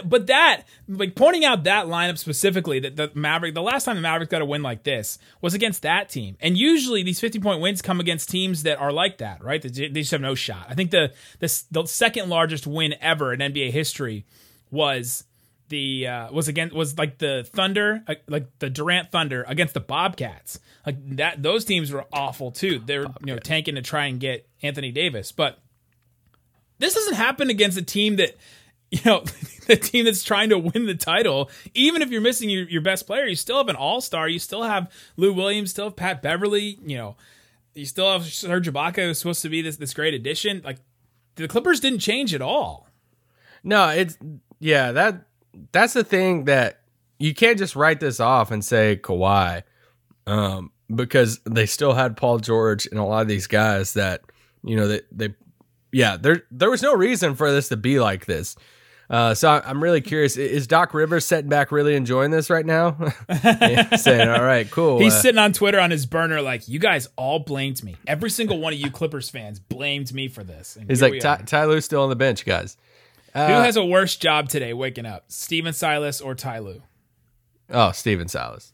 But 0.05 0.27
that, 0.27 0.65
like 0.89 1.15
pointing 1.15 1.45
out 1.45 1.63
that 1.63 1.87
lineup 1.87 2.19
specifically, 2.19 2.81
that 2.81 2.97
the 2.97 3.13
Maverick, 3.15 3.55
the 3.55 3.63
last 3.63 3.85
time 3.85 3.95
the 3.95 4.03
Mavericks 4.03 4.29
got 4.29 4.43
a 4.43 4.45
win 4.45 4.61
like 4.61 4.83
this 4.83 5.21
was 5.41 5.55
against 5.55 5.83
that 5.83 6.09
team. 6.09 6.37
And 6.41 6.59
usually 6.59 7.05
these 7.05 7.21
50 7.21 7.39
point 7.39 7.61
wins 7.61 7.81
come 7.81 8.01
against 8.01 8.29
teams 8.29 8.65
that 8.65 8.81
are 8.81 8.91
like 8.91 9.19
that, 9.19 9.45
right? 9.45 9.63
They, 9.63 9.69
they 9.69 10.01
just 10.01 10.11
have 10.11 10.21
no 10.21 10.35
shot. 10.35 10.67
I 10.69 10.75
think 10.75 10.91
the, 10.91 11.13
the, 11.39 11.63
the 11.71 11.87
second 11.87 12.29
largest 12.29 12.67
win 12.67 12.97
ever 13.01 13.33
in 13.33 13.39
NBA 13.39 13.71
history 13.71 14.27
was 14.71 15.25
the 15.69 16.07
uh, 16.07 16.33
was 16.33 16.49
against 16.49 16.75
was 16.75 16.97
like 16.97 17.19
the 17.19 17.49
Thunder, 17.53 18.03
uh, 18.07 18.15
like 18.29 18.47
the 18.59 18.71
Durant 18.71 19.11
Thunder 19.11 19.45
against 19.47 19.75
the 19.75 19.81
Bobcats. 19.81 20.61
Like 20.87 21.17
that, 21.17 21.43
those 21.43 21.65
teams 21.65 21.93
were 21.93 22.07
awful 22.13 22.51
too. 22.51 22.81
They're 22.85 23.07
you 23.25 23.35
know 23.35 23.39
tanking 23.39 23.75
to 23.75 23.83
try 23.83 24.07
and 24.07 24.19
get 24.19 24.49
Anthony 24.63 24.91
Davis, 24.91 25.33
but 25.33 25.59
this 26.79 26.95
doesn't 26.95 27.15
happen 27.15 27.51
against 27.51 27.77
a 27.77 27.83
team 27.83 28.17
that 28.17 28.37
you 28.91 29.01
know, 29.05 29.23
the 29.67 29.77
team 29.77 30.07
that's 30.07 30.25
trying 30.25 30.49
to 30.49 30.59
win 30.59 30.87
the 30.87 30.95
title, 30.95 31.51
even 31.75 32.01
if 32.01 32.11
you're 32.11 32.23
missing 32.23 32.49
your, 32.49 32.67
your 32.69 32.81
best 32.81 33.07
player, 33.07 33.27
you 33.27 33.37
still 33.37 33.59
have 33.59 33.69
an 33.69 33.77
all 33.77 34.01
star. 34.01 34.29
You 34.29 34.39
still 34.39 34.63
have 34.63 34.91
Lou 35.17 35.33
Williams, 35.33 35.71
still 35.71 35.87
have 35.87 35.97
Pat 35.97 36.23
Beverley, 36.23 36.79
you 36.85 36.97
know, 36.97 37.17
you 37.75 37.85
still 37.85 38.11
have 38.11 38.25
Serge 38.25 38.71
Ibaka, 38.71 39.07
who's 39.07 39.19
supposed 39.19 39.43
to 39.43 39.49
be 39.49 39.61
this, 39.61 39.77
this 39.77 39.93
great 39.93 40.15
addition. 40.15 40.63
Like, 40.65 40.79
the 41.37 41.47
Clippers 41.47 41.81
didn't 41.81 42.01
change 42.01 42.35
at 42.35 42.41
all. 42.41 42.89
No, 43.63 43.89
it's 43.91 44.17
yeah, 44.59 44.93
that 44.93 45.25
that's 45.73 45.93
the 45.93 46.05
thing 46.05 46.45
that 46.45 46.81
you 47.19 47.35
can't 47.35 47.59
just 47.59 47.77
write 47.77 48.01
this 48.01 48.21
off 48.21 48.51
and 48.51 48.65
say 48.65 48.99
Kawhi. 49.03 49.63
Um, 50.27 50.73
because 50.95 51.41
they 51.45 51.67
still 51.67 51.95
had 51.95 52.17
Paul 52.17 52.39
George 52.39 52.87
and 52.87 52.99
a 52.99 53.05
lot 53.05 53.23
of 53.23 53.29
these 53.29 53.47
guys 53.47 53.95
that, 53.95 54.23
you 54.63 54.77
know, 54.77 54.89
they, 54.89 55.01
they 55.13 55.35
yeah, 55.93 56.17
there 56.17 56.45
there 56.51 56.71
was 56.71 56.83
no 56.83 56.95
reason 56.95 57.35
for 57.35 57.51
this 57.51 57.69
to 57.69 57.77
be 57.77 58.01
like 58.01 58.27
this. 58.27 58.57
Uh, 59.11 59.33
so 59.33 59.63
I'm 59.65 59.83
really 59.83 60.03
curious. 60.03 60.37
Is 60.37 60.67
Doc 60.67 60.93
Rivers 60.93 61.25
sitting 61.25 61.49
back 61.49 61.73
really 61.73 61.95
enjoying 61.95 62.31
this 62.31 62.51
right 62.51 62.67
now? 62.67 62.91
Saying, 63.97 64.29
all 64.29 64.43
right, 64.43 64.71
cool. 64.71 64.99
He's 64.99 65.15
uh, 65.15 65.23
sitting 65.23 65.39
on 65.39 65.55
Twitter 65.55 65.81
on 65.81 65.91
his 65.91 66.05
burner, 66.05 66.43
like, 66.43 66.69
you 66.69 66.79
guys 66.79 67.09
all 67.17 67.39
blamed 67.39 67.83
me. 67.83 67.97
Every 68.07 68.29
single 68.29 68.59
one 68.59 68.75
of 68.75 68.79
you 68.79 68.91
Clippers 68.91 69.31
fans 69.31 69.59
blamed 69.61 70.13
me 70.13 70.29
for 70.29 70.45
this. 70.45 70.77
And 70.77 70.91
he's 70.91 71.01
like, 71.01 71.21
Ty, 71.21 71.37
are. 71.37 71.43
Ty 71.43 71.65
Lue's 71.65 71.87
still 71.87 72.03
on 72.03 72.11
the 72.11 72.17
bench, 72.17 72.45
guys. 72.45 72.77
Who 73.47 73.53
has 73.55 73.77
a 73.77 73.85
worse 73.85 74.17
job 74.17 74.49
today 74.49 74.73
waking 74.73 75.07
up? 75.07 75.25
Stephen 75.29 75.73
Silas 75.73 76.21
or 76.21 76.35
Ty 76.35 76.59
Lue? 76.61 76.83
Oh, 77.71 77.93
Stephen 77.93 78.29
Silas. 78.29 78.73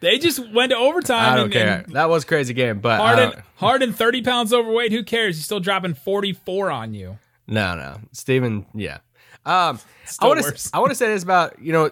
They 0.00 0.18
just 0.18 0.38
went 0.52 0.70
to 0.70 0.76
overtime. 0.76 1.32
I 1.32 1.36
don't 1.36 1.44
and, 1.44 1.52
care. 1.52 1.82
and 1.86 1.94
that 1.94 2.08
was 2.08 2.24
a 2.24 2.26
crazy 2.26 2.52
game, 2.52 2.80
but 2.80 2.98
Harden, 2.98 3.42
Harden, 3.56 3.92
thirty 3.92 4.22
pounds 4.22 4.52
overweight. 4.52 4.92
Who 4.92 5.02
cares? 5.02 5.36
He's 5.36 5.44
still 5.44 5.60
dropping 5.60 5.94
forty 5.94 6.32
four 6.32 6.70
on 6.70 6.94
you. 6.94 7.18
No, 7.46 7.74
no, 7.74 8.00
Stephen. 8.12 8.66
Yeah. 8.74 8.98
Um, 9.46 9.78
I 10.20 10.26
want 10.26 10.44
to. 10.44 10.70
I 10.72 10.78
want 10.78 10.90
to 10.90 10.94
say 10.94 11.08
this 11.08 11.22
about 11.22 11.58
you 11.60 11.72
know. 11.72 11.90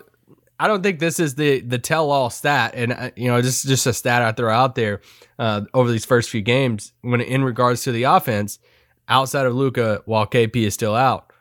I 0.60 0.68
don't 0.68 0.82
think 0.82 0.98
this 0.98 1.18
is 1.18 1.34
the 1.34 1.60
the 1.60 1.78
tell 1.78 2.10
all 2.10 2.30
stat, 2.30 2.72
and 2.74 2.92
uh, 2.92 3.10
you 3.16 3.28
know, 3.28 3.40
just 3.42 3.66
just 3.66 3.86
a 3.86 3.92
stat 3.92 4.22
I 4.22 4.32
throw 4.32 4.52
out 4.52 4.74
there 4.74 5.00
uh, 5.38 5.62
over 5.74 5.90
these 5.90 6.04
first 6.04 6.30
few 6.30 6.42
games 6.42 6.92
when 7.00 7.20
in 7.20 7.42
regards 7.44 7.82
to 7.84 7.92
the 7.92 8.04
offense, 8.04 8.58
outside 9.08 9.46
of 9.46 9.54
Luka, 9.54 10.02
while 10.04 10.26
KP 10.26 10.56
is 10.56 10.74
still 10.74 10.94
out, 10.94 11.31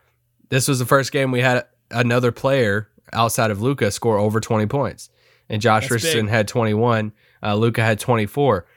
this 0.51 0.67
was 0.67 0.77
the 0.77 0.86
first 0.86 1.12
game 1.12 1.31
we 1.31 1.41
had 1.41 1.65
another 1.89 2.31
player 2.31 2.89
outside 3.12 3.50
of 3.50 3.60
Luka 3.62 3.89
score 3.89 4.20
over 4.20 4.39
twenty 4.39 4.67
points, 4.67 5.10
and 5.50 5.60
Josh 5.60 5.84
That's 5.84 5.91
Richardson 5.91 6.27
big. 6.27 6.31
had 6.31 6.48
twenty 6.48 6.75
one. 6.75 7.13
Uh, 7.41 7.55
Luka 7.55 7.84
had 7.84 8.00
twenty 8.00 8.27
four 8.27 8.67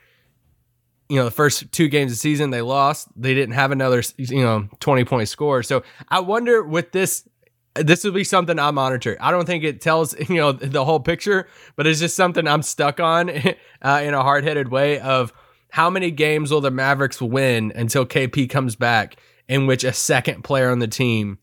you 1.08 1.16
know 1.16 1.24
the 1.24 1.30
first 1.30 1.70
two 1.72 1.88
games 1.88 2.10
of 2.10 2.16
the 2.16 2.20
season 2.20 2.50
they 2.50 2.62
lost 2.62 3.08
they 3.16 3.34
didn't 3.34 3.54
have 3.54 3.70
another 3.70 4.02
you 4.16 4.42
know 4.42 4.68
20 4.80 5.04
point 5.04 5.28
score 5.28 5.62
so 5.62 5.82
i 6.08 6.20
wonder 6.20 6.62
with 6.62 6.92
this 6.92 7.28
this 7.74 8.04
will 8.04 8.12
be 8.12 8.24
something 8.24 8.58
i 8.58 8.70
monitor 8.70 9.16
i 9.20 9.30
don't 9.30 9.46
think 9.46 9.64
it 9.64 9.80
tells 9.80 10.18
you 10.28 10.36
know 10.36 10.52
the 10.52 10.84
whole 10.84 11.00
picture 11.00 11.46
but 11.76 11.86
it's 11.86 12.00
just 12.00 12.16
something 12.16 12.46
i'm 12.46 12.62
stuck 12.62 13.00
on 13.00 13.30
uh, 13.82 14.00
in 14.02 14.14
a 14.14 14.22
hard-headed 14.22 14.68
way 14.68 14.98
of 15.00 15.32
how 15.70 15.90
many 15.90 16.10
games 16.10 16.50
will 16.50 16.60
the 16.60 16.70
mavericks 16.70 17.20
win 17.20 17.72
until 17.74 18.06
kp 18.06 18.48
comes 18.48 18.76
back 18.76 19.16
in 19.46 19.66
which 19.66 19.84
a 19.84 19.92
second 19.92 20.42
player 20.42 20.70
on 20.70 20.78
the 20.78 20.88
team 20.88 21.38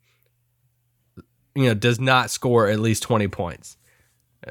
you 1.55 1.65
know 1.65 1.73
does 1.73 1.99
not 1.99 2.29
score 2.29 2.67
at 2.67 2.79
least 2.79 3.03
20 3.03 3.27
points 3.27 3.77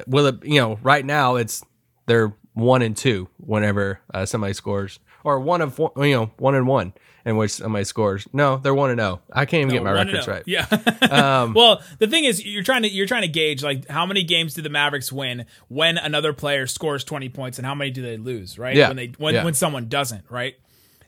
will 0.07 0.27
it 0.27 0.43
you 0.45 0.59
know 0.59 0.79
right 0.83 1.05
now 1.05 1.35
it's 1.35 1.63
they're 2.05 2.33
one 2.53 2.81
and 2.81 2.95
two 2.97 3.27
whenever 3.37 3.99
uh, 4.13 4.25
somebody 4.25 4.53
scores 4.53 4.99
or 5.23 5.39
one 5.39 5.61
of 5.61 5.77
you 5.97 6.13
know 6.15 6.31
one 6.37 6.55
and 6.55 6.67
one 6.67 6.93
in 7.25 7.37
which 7.37 7.51
somebody 7.51 7.83
scores 7.85 8.27
no 8.33 8.57
they're 8.57 8.73
one 8.73 8.89
and 8.89 8.99
oh 8.99 9.19
i 9.31 9.45
can't 9.45 9.61
even 9.61 9.69
get 9.73 9.83
my 9.83 9.91
records 9.91 10.27
right 10.27 10.43
Yeah. 10.47 10.65
um, 11.11 11.53
well, 11.53 11.81
the 11.99 12.07
thing 12.07 12.23
is, 12.25 12.43
you're 12.43 12.63
trying 12.63 12.81
to 12.81 12.89
you're 12.89 13.05
trying 13.05 13.21
to 13.21 13.27
gauge 13.27 13.61
like 13.63 13.87
how 13.87 14.05
many 14.05 14.23
games 14.23 14.53
do 14.55 14.61
the 14.63 14.69
Mavericks 14.69 15.11
win 15.11 15.45
when 15.67 15.97
another 15.97 16.33
player 16.33 16.65
scores 16.67 17.03
20 17.03 17.29
points, 17.29 17.57
and 17.59 17.65
how 17.65 17.75
many 17.75 17.91
do 17.91 18.01
they 18.01 18.17
lose? 18.17 18.57
Right. 18.57 18.75
Yeah. 18.75 18.87
When 18.87 18.97
they 18.97 19.11
when 19.19 19.33
Yeah. 19.35 19.43
when 19.43 19.53
someone 19.53 19.87
doesn't. 19.87 20.25
Right. 20.29 20.55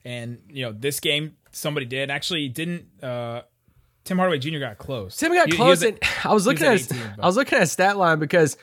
And 0.05 0.38
you 0.50 0.63
know 0.65 0.71
this 0.71 1.00
game 1.00 1.35
somebody 1.51 1.85
did 1.88 2.12
actually 2.12 2.47
didn't. 2.47 2.85
uh 3.01 3.41
Tim 4.05 4.18
Hardaway 4.18 4.39
Jr. 4.39 4.59
got 4.59 4.77
close. 4.77 5.16
Tim 5.18 5.33
got 5.33 5.48
He- 5.48 5.51
he 5.51 5.57
close, 5.57 5.81
at- 5.83 5.89
and 5.89 6.00
I 6.25 6.33
was 6.33 6.46
looking 6.46 6.68
at 6.68 6.74
at, 6.75 6.92
18, 6.92 7.01
I 7.22 7.25
was 7.25 7.35
looking 7.37 7.57
at 7.57 7.70
stat 7.70 7.98
line 7.98 8.20
because 8.20 8.57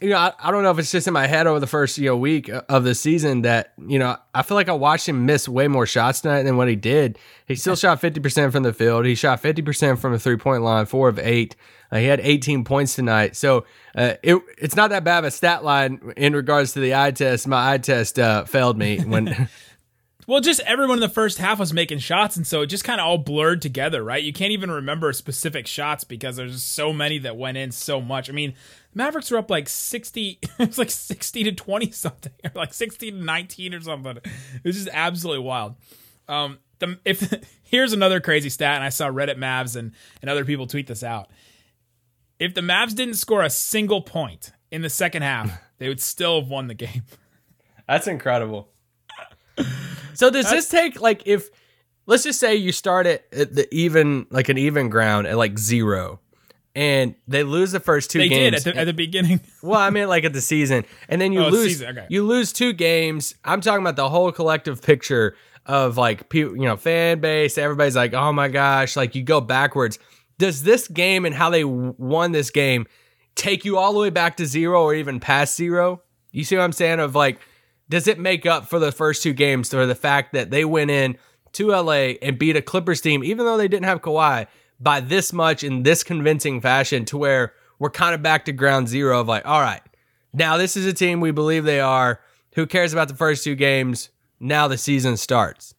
you 0.00 0.10
know 0.10 0.16
I, 0.18 0.32
I 0.42 0.50
don't 0.50 0.62
know 0.64 0.70
if 0.72 0.78
it's 0.80 0.90
just 0.90 1.06
in 1.06 1.12
my 1.14 1.26
head 1.28 1.46
over 1.46 1.60
the 1.60 1.66
first 1.68 1.96
you 1.98 2.06
know 2.06 2.16
week 2.16 2.50
of 2.68 2.82
the 2.84 2.94
season 2.94 3.42
that 3.42 3.72
you 3.86 3.98
know 3.98 4.16
I 4.34 4.42
feel 4.42 4.56
like 4.56 4.68
I 4.68 4.72
watched 4.72 5.08
him 5.08 5.24
miss 5.26 5.48
way 5.48 5.68
more 5.68 5.86
shots 5.86 6.20
tonight 6.22 6.42
than 6.42 6.56
what 6.56 6.66
he 6.68 6.74
did. 6.76 7.18
He 7.46 7.54
still 7.54 7.76
shot 7.76 8.00
fifty 8.00 8.18
percent 8.20 8.52
from 8.52 8.64
the 8.64 8.72
field. 8.72 9.04
He 9.06 9.14
shot 9.14 9.40
fifty 9.40 9.62
percent 9.62 10.00
from 10.00 10.12
the 10.12 10.18
three 10.18 10.36
point 10.36 10.62
line, 10.62 10.86
four 10.86 11.08
of 11.08 11.18
eight. 11.20 11.54
Uh, 11.92 11.98
he 11.98 12.06
had 12.06 12.18
eighteen 12.20 12.64
points 12.64 12.96
tonight, 12.96 13.36
so 13.36 13.64
uh, 13.94 14.14
it 14.24 14.36
it's 14.58 14.74
not 14.74 14.90
that 14.90 15.04
bad 15.04 15.18
of 15.20 15.24
a 15.26 15.30
stat 15.30 15.62
line 15.62 16.12
in 16.16 16.34
regards 16.34 16.72
to 16.72 16.80
the 16.80 16.96
eye 16.96 17.12
test. 17.12 17.46
My 17.46 17.74
eye 17.74 17.78
test 17.78 18.18
uh, 18.18 18.44
failed 18.44 18.76
me 18.76 18.98
when. 18.98 19.48
Well, 20.26 20.40
just 20.40 20.60
everyone 20.60 20.96
in 20.96 21.00
the 21.00 21.08
first 21.08 21.38
half 21.38 21.58
was 21.58 21.72
making 21.72 21.98
shots, 21.98 22.36
and 22.36 22.46
so 22.46 22.62
it 22.62 22.66
just 22.66 22.84
kind 22.84 23.00
of 23.00 23.06
all 23.06 23.18
blurred 23.18 23.60
together, 23.60 24.02
right? 24.02 24.22
You 24.22 24.32
can't 24.32 24.52
even 24.52 24.70
remember 24.70 25.12
specific 25.12 25.66
shots 25.66 26.04
because 26.04 26.36
there's 26.36 26.52
just 26.52 26.72
so 26.72 26.92
many 26.92 27.18
that 27.18 27.36
went 27.36 27.58
in 27.58 27.72
so 27.72 28.00
much. 28.00 28.30
I 28.30 28.32
mean, 28.32 28.54
Mavericks 28.94 29.30
were 29.30 29.38
up 29.38 29.50
like 29.50 29.68
sixty, 29.68 30.38
it 30.58 30.68
was 30.68 30.78
like 30.78 30.90
sixty 30.90 31.44
to 31.44 31.52
twenty 31.52 31.90
something, 31.90 32.32
or 32.44 32.50
like 32.54 32.72
sixty 32.72 33.10
to 33.10 33.16
nineteen 33.16 33.74
or 33.74 33.80
something. 33.80 34.16
It 34.16 34.64
was 34.64 34.76
just 34.76 34.88
absolutely 34.92 35.44
wild. 35.44 35.74
Um, 36.28 36.58
the 36.78 36.98
if 37.04 37.32
here's 37.62 37.92
another 37.92 38.20
crazy 38.20 38.48
stat, 38.48 38.76
and 38.76 38.84
I 38.84 38.88
saw 38.88 39.08
Reddit 39.08 39.36
Mavs 39.36 39.76
and 39.76 39.92
and 40.22 40.30
other 40.30 40.44
people 40.44 40.66
tweet 40.66 40.86
this 40.86 41.02
out. 41.02 41.30
If 42.38 42.54
the 42.54 42.60
Mavs 42.60 42.94
didn't 42.94 43.14
score 43.14 43.42
a 43.42 43.50
single 43.50 44.02
point 44.02 44.52
in 44.70 44.82
the 44.82 44.90
second 44.90 45.22
half, 45.22 45.50
they 45.78 45.88
would 45.88 46.00
still 46.00 46.40
have 46.40 46.50
won 46.50 46.68
the 46.68 46.74
game. 46.74 47.02
That's 47.86 48.06
incredible. 48.06 48.70
So 50.14 50.30
does 50.30 50.48
this 50.48 50.68
take 50.68 51.00
like 51.00 51.22
if 51.26 51.50
let's 52.06 52.22
just 52.22 52.38
say 52.38 52.54
you 52.54 52.70
start 52.70 53.06
at, 53.06 53.24
at 53.32 53.52
the 53.54 53.74
even 53.74 54.26
like 54.30 54.48
an 54.48 54.58
even 54.58 54.88
ground 54.88 55.26
at 55.26 55.36
like 55.36 55.58
zero, 55.58 56.20
and 56.76 57.16
they 57.26 57.42
lose 57.42 57.72
the 57.72 57.80
first 57.80 58.10
two 58.12 58.20
They 58.20 58.28
did 58.28 58.52
games. 58.52 58.64
at 58.66 58.74
the, 58.74 58.80
at 58.80 58.84
the 58.84 58.92
beginning. 58.92 59.40
well, 59.62 59.80
I 59.80 59.90
mean 59.90 60.06
like 60.08 60.22
at 60.24 60.32
the 60.32 60.40
season, 60.40 60.84
and 61.08 61.20
then 61.20 61.32
you 61.32 61.44
Oh, 61.44 61.48
lose 61.48 61.82
okay. 61.82 62.06
you 62.08 62.24
lose 62.24 62.52
two 62.52 62.72
games. 62.72 63.34
I'm 63.44 63.60
talking 63.60 63.80
about 63.82 63.96
the 63.96 64.08
whole 64.08 64.30
collective 64.30 64.82
picture 64.82 65.34
of 65.66 65.96
like 65.96 66.28
people, 66.28 66.56
you 66.56 66.62
know, 66.64 66.76
fan 66.76 67.18
base. 67.20 67.58
Everybody's 67.58 67.96
like, 67.96 68.14
oh 68.14 68.32
my 68.32 68.46
gosh, 68.48 68.96
like 68.96 69.16
you 69.16 69.22
go 69.24 69.40
backwards. 69.40 69.98
Does 70.38 70.62
this 70.62 70.86
game 70.86 71.24
and 71.24 71.34
how 71.34 71.50
they 71.50 71.64
won 71.64 72.30
this 72.30 72.50
game 72.50 72.86
take 73.34 73.64
you 73.64 73.78
all 73.78 73.92
the 73.94 73.98
way 73.98 74.10
back 74.10 74.36
to 74.36 74.46
zero 74.46 74.80
or 74.84 74.94
even 74.94 75.18
past 75.18 75.56
zero? 75.56 76.02
You 76.30 76.44
see 76.44 76.56
what 76.56 76.62
I'm 76.62 76.72
saying? 76.72 77.00
Of 77.00 77.14
like, 77.16 77.40
does 77.94 78.08
it 78.08 78.18
make 78.18 78.44
up 78.44 78.66
for 78.68 78.80
the 78.80 78.90
first 78.90 79.22
two 79.22 79.32
games 79.32 79.70
for 79.70 79.86
the 79.86 79.94
fact 79.94 80.32
that 80.32 80.50
they 80.50 80.64
went 80.64 80.90
in 80.90 81.16
to 81.52 81.68
LA 81.68 82.16
and 82.20 82.40
beat 82.40 82.56
a 82.56 82.60
Clippers 82.60 83.00
team, 83.00 83.22
even 83.22 83.46
though 83.46 83.56
they 83.56 83.68
didn't 83.68 83.84
have 83.84 84.02
Kawhi, 84.02 84.48
by 84.80 84.98
this 84.98 85.32
much 85.32 85.62
in 85.62 85.84
this 85.84 86.02
convincing 86.02 86.60
fashion 86.60 87.04
to 87.04 87.16
where 87.16 87.52
we're 87.78 87.90
kind 87.90 88.12
of 88.12 88.20
back 88.20 88.46
to 88.46 88.52
ground 88.52 88.88
zero 88.88 89.20
of 89.20 89.28
like, 89.28 89.46
all 89.46 89.60
right, 89.60 89.80
now 90.32 90.56
this 90.56 90.76
is 90.76 90.86
a 90.86 90.92
team 90.92 91.20
we 91.20 91.30
believe 91.30 91.62
they 91.62 91.78
are. 91.78 92.20
Who 92.54 92.66
cares 92.66 92.92
about 92.92 93.06
the 93.06 93.14
first 93.14 93.44
two 93.44 93.54
games? 93.54 94.10
Now 94.40 94.66
the 94.66 94.76
season 94.76 95.16
starts. 95.16 95.76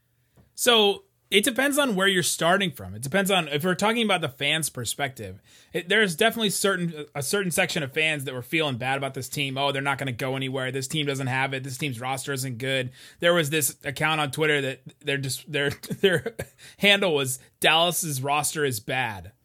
So 0.54 1.04
it 1.32 1.44
depends 1.44 1.80
on 1.80 1.96
where 1.96 2.08
you're 2.08 2.24
starting 2.24 2.72
from. 2.72 2.94
It 2.94 3.02
depends 3.02 3.32
on 3.32 3.48
if 3.48 3.64
we're 3.64 3.74
talking 3.74 4.04
about 4.04 4.22
the 4.22 4.30
fans' 4.30 4.70
perspective. 4.70 5.42
It, 5.74 5.90
there's 5.90 6.16
definitely 6.16 6.52
certain 6.52 7.06
a 7.16 7.24
certain 7.24 7.52
section 7.52 7.82
of 7.82 7.94
fans 7.94 8.26
that 8.26 8.34
were 8.34 8.44
feeling 8.44 8.78
bad 8.78 8.98
about 8.98 9.16
this 9.16 9.28
team. 9.28 9.58
Oh, 9.58 9.72
they're 9.72 9.82
not 9.82 9.98
going 9.98 10.08
to 10.08 10.14
go 10.14 10.36
anywhere. 10.36 10.72
This 10.72 10.88
team 10.88 11.08
doesn't 11.08 11.28
have 11.28 11.54
it. 11.54 11.64
This 11.64 11.78
team's 11.78 12.00
roster 12.00 12.32
isn't 12.32 12.60
good. 12.60 12.92
There 13.20 13.34
was 13.34 13.50
this 13.50 13.76
account 13.84 14.22
on 14.22 14.32
Twitter 14.32 14.62
that 14.62 14.82
they're 15.02 15.18
just 15.18 15.52
their 15.52 15.70
their 16.02 16.36
handle 16.78 17.16
was 17.16 17.40
Dallas's 17.60 18.22
roster 18.22 18.64
is 18.64 18.80
bad. 18.80 19.32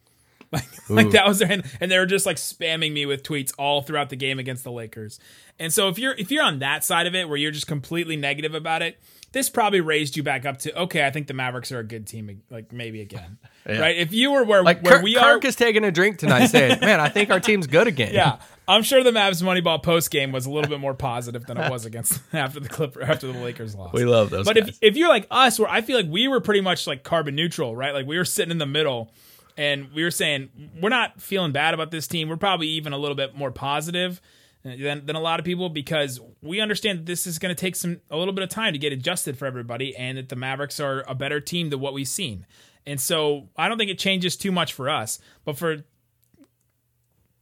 Like, 0.53 0.89
like 0.89 1.11
that 1.11 1.25
was 1.25 1.39
their 1.39 1.47
hand, 1.47 1.63
and 1.79 1.89
they 1.89 1.97
were 1.97 2.05
just 2.05 2.25
like 2.25 2.35
spamming 2.35 2.91
me 2.91 3.05
with 3.05 3.23
tweets 3.23 3.53
all 3.57 3.81
throughout 3.81 4.09
the 4.09 4.17
game 4.17 4.37
against 4.37 4.65
the 4.65 4.71
Lakers. 4.71 5.17
And 5.57 5.71
so 5.71 5.87
if 5.87 5.97
you're 5.97 6.13
if 6.15 6.29
you're 6.29 6.43
on 6.43 6.59
that 6.59 6.83
side 6.83 7.07
of 7.07 7.15
it 7.15 7.29
where 7.29 7.37
you're 7.37 7.51
just 7.51 7.67
completely 7.67 8.17
negative 8.17 8.53
about 8.53 8.81
it, 8.81 8.99
this 9.33 9.49
probably 9.49 9.79
raised 9.79 10.17
you 10.17 10.23
back 10.23 10.45
up 10.45 10.59
to 10.59 10.77
okay, 10.81 11.05
I 11.05 11.09
think 11.09 11.27
the 11.27 11.33
Mavericks 11.33 11.71
are 11.71 11.79
a 11.79 11.83
good 11.83 12.05
team, 12.05 12.41
like 12.49 12.73
maybe 12.73 13.01
again, 13.01 13.37
right? 13.65 13.95
If 13.95 14.13
you 14.13 14.31
were 14.31 14.43
where 14.43 14.63
Like 14.63 14.83
where 14.83 14.95
Kirk, 14.95 15.03
we 15.03 15.15
are, 15.15 15.35
Kirk 15.35 15.45
are, 15.45 15.47
is 15.47 15.55
taking 15.55 15.83
a 15.83 15.91
drink 15.91 16.17
tonight, 16.17 16.47
saying, 16.47 16.79
"Man, 16.81 16.99
I 16.99 17.09
think 17.09 17.29
our 17.29 17.39
team's 17.39 17.67
good 17.67 17.87
again." 17.87 18.13
yeah, 18.13 18.39
I'm 18.67 18.83
sure 18.83 19.03
the 19.03 19.11
Mavs 19.11 19.41
Moneyball 19.41 19.81
post 19.81 20.11
game 20.11 20.31
was 20.31 20.45
a 20.45 20.51
little 20.51 20.69
bit 20.69 20.79
more 20.79 20.93
positive 20.93 21.45
than 21.45 21.57
it 21.57 21.71
was 21.71 21.85
against 21.85 22.21
after 22.33 22.59
the 22.59 22.69
Clipper 22.69 23.01
after 23.01 23.31
the 23.31 23.39
Lakers 23.39 23.73
lost. 23.75 23.93
we 23.93 24.03
love 24.03 24.29
those. 24.29 24.45
But 24.45 24.57
guys. 24.57 24.69
if 24.69 24.77
if 24.81 24.97
you're 24.97 25.09
like 25.09 25.27
us, 25.31 25.57
where 25.57 25.69
I 25.69 25.81
feel 25.81 25.95
like 25.97 26.09
we 26.09 26.27
were 26.27 26.41
pretty 26.41 26.61
much 26.61 26.85
like 26.85 27.03
carbon 27.03 27.35
neutral, 27.35 27.75
right? 27.75 27.93
Like 27.93 28.05
we 28.05 28.17
were 28.17 28.25
sitting 28.25 28.51
in 28.51 28.57
the 28.57 28.65
middle, 28.65 29.13
and 29.57 29.93
we 29.93 30.03
were 30.03 30.11
saying 30.11 30.49
we're 30.81 30.89
not 30.89 31.21
feeling 31.21 31.53
bad 31.53 31.73
about 31.73 31.91
this 31.91 32.05
team. 32.05 32.27
We're 32.27 32.37
probably 32.37 32.67
even 32.67 32.91
a 32.91 32.97
little 32.97 33.15
bit 33.15 33.33
more 33.33 33.51
positive. 33.51 34.21
Than, 34.63 35.05
than 35.05 35.15
a 35.15 35.19
lot 35.19 35.39
of 35.39 35.45
people 35.45 35.69
because 35.69 36.19
we 36.41 36.59
understand 36.59 36.99
that 36.99 37.05
this 37.05 37.25
is 37.25 37.39
going 37.39 37.53
to 37.53 37.59
take 37.59 37.75
some 37.75 38.01
a 38.09 38.17
little 38.17 38.33
bit 38.33 38.43
of 38.43 38.49
time 38.49 38.73
to 38.73 38.79
get 38.79 38.93
adjusted 38.93 39.37
for 39.37 39.45
everybody, 39.45 39.95
and 39.95 40.17
that 40.17 40.29
the 40.29 40.35
Mavericks 40.35 40.79
are 40.79 41.03
a 41.07 41.15
better 41.15 41.39
team 41.39 41.69
than 41.69 41.79
what 41.79 41.93
we've 41.93 42.07
seen. 42.07 42.45
And 42.85 42.99
so 42.99 43.49
I 43.55 43.69
don't 43.69 43.77
think 43.77 43.91
it 43.91 43.99
changes 43.99 44.35
too 44.35 44.51
much 44.51 44.73
for 44.73 44.89
us, 44.89 45.19
but 45.45 45.57
for 45.57 45.83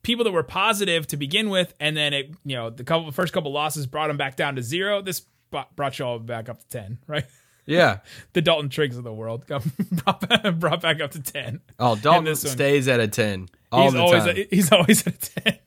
people 0.02 0.24
that 0.26 0.32
were 0.32 0.44
positive 0.44 1.08
to 1.08 1.18
begin 1.18 1.50
with, 1.50 1.74
and 1.80 1.96
then 1.96 2.14
it, 2.14 2.32
you 2.46 2.56
know, 2.56 2.70
the 2.70 2.84
couple 2.84 3.12
first 3.12 3.34
couple 3.34 3.52
losses 3.52 3.86
brought 3.88 4.08
them 4.08 4.18
back 4.18 4.36
down 4.36 4.56
to 4.56 4.64
zero. 4.64 5.02
This 5.02 5.24
brought 5.76 6.00
you 6.00 6.06
all 6.06 6.20
back 6.20 6.50
up 6.50 6.60
to 6.60 6.68
ten, 6.68 7.00
right? 7.08 7.26
Yeah, 7.66 8.00
the 8.34 8.42
Dalton 8.42 8.70
Triggs 8.70 8.98
of 8.98 9.04
the 9.04 9.14
world 9.14 9.46
got 9.48 9.64
brought, 9.92 10.60
brought 10.60 10.82
back 10.82 11.02
up 11.02 11.12
to 11.12 11.22
ten. 11.22 11.62
Oh, 11.78 11.96
Dalton 11.96 12.36
stays 12.36 12.88
at 12.88 13.00
a 13.00 13.08
ten. 13.08 13.48
All 13.72 13.84
he's 13.84 13.94
the 13.94 14.00
always 14.00 14.24
time. 14.24 14.38
A, 14.38 14.48
he's 14.50 14.72
always 14.72 15.08
at 15.08 15.14
a 15.16 15.42
ten. 15.42 15.60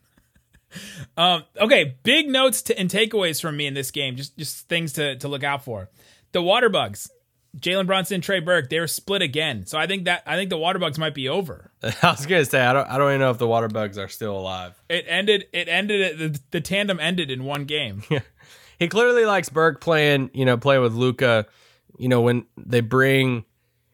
Um, 1.16 1.44
okay, 1.60 1.96
big 2.02 2.28
notes 2.28 2.62
to, 2.62 2.78
and 2.78 2.88
takeaways 2.88 3.40
from 3.40 3.56
me 3.56 3.66
in 3.66 3.74
this 3.74 3.90
game. 3.90 4.16
Just 4.16 4.36
just 4.38 4.68
things 4.68 4.92
to 4.94 5.16
to 5.16 5.28
look 5.28 5.44
out 5.44 5.64
for. 5.64 5.88
The 6.32 6.42
water 6.42 6.68
bugs. 6.68 7.10
Jalen 7.58 7.86
Brunson, 7.86 8.22
Trey 8.22 8.40
Burke, 8.40 8.70
they 8.70 8.80
were 8.80 8.86
split 8.86 9.20
again. 9.20 9.66
So 9.66 9.78
I 9.78 9.86
think 9.86 10.04
that 10.06 10.22
I 10.26 10.36
think 10.36 10.48
the 10.48 10.56
water 10.56 10.78
bugs 10.78 10.98
might 10.98 11.14
be 11.14 11.28
over. 11.28 11.70
I 11.82 12.10
was 12.10 12.24
gonna 12.24 12.46
say 12.46 12.60
I 12.60 12.72
don't 12.72 12.88
I 12.88 12.96
don't 12.96 13.10
even 13.10 13.20
know 13.20 13.30
if 13.30 13.38
the 13.38 13.46
water 13.46 13.68
bugs 13.68 13.98
are 13.98 14.08
still 14.08 14.36
alive. 14.36 14.80
It 14.88 15.04
ended. 15.06 15.46
It 15.52 15.68
ended. 15.68 16.18
The, 16.18 16.40
the 16.50 16.60
tandem 16.60 16.98
ended 16.98 17.30
in 17.30 17.44
one 17.44 17.64
game. 17.66 18.02
he 18.78 18.88
clearly 18.88 19.26
likes 19.26 19.50
Burke 19.50 19.80
playing. 19.80 20.30
You 20.32 20.46
know, 20.46 20.56
playing 20.56 20.82
with 20.82 20.94
Luka. 20.94 21.46
You 21.98 22.08
know 22.08 22.22
when 22.22 22.46
they 22.56 22.80
bring. 22.80 23.44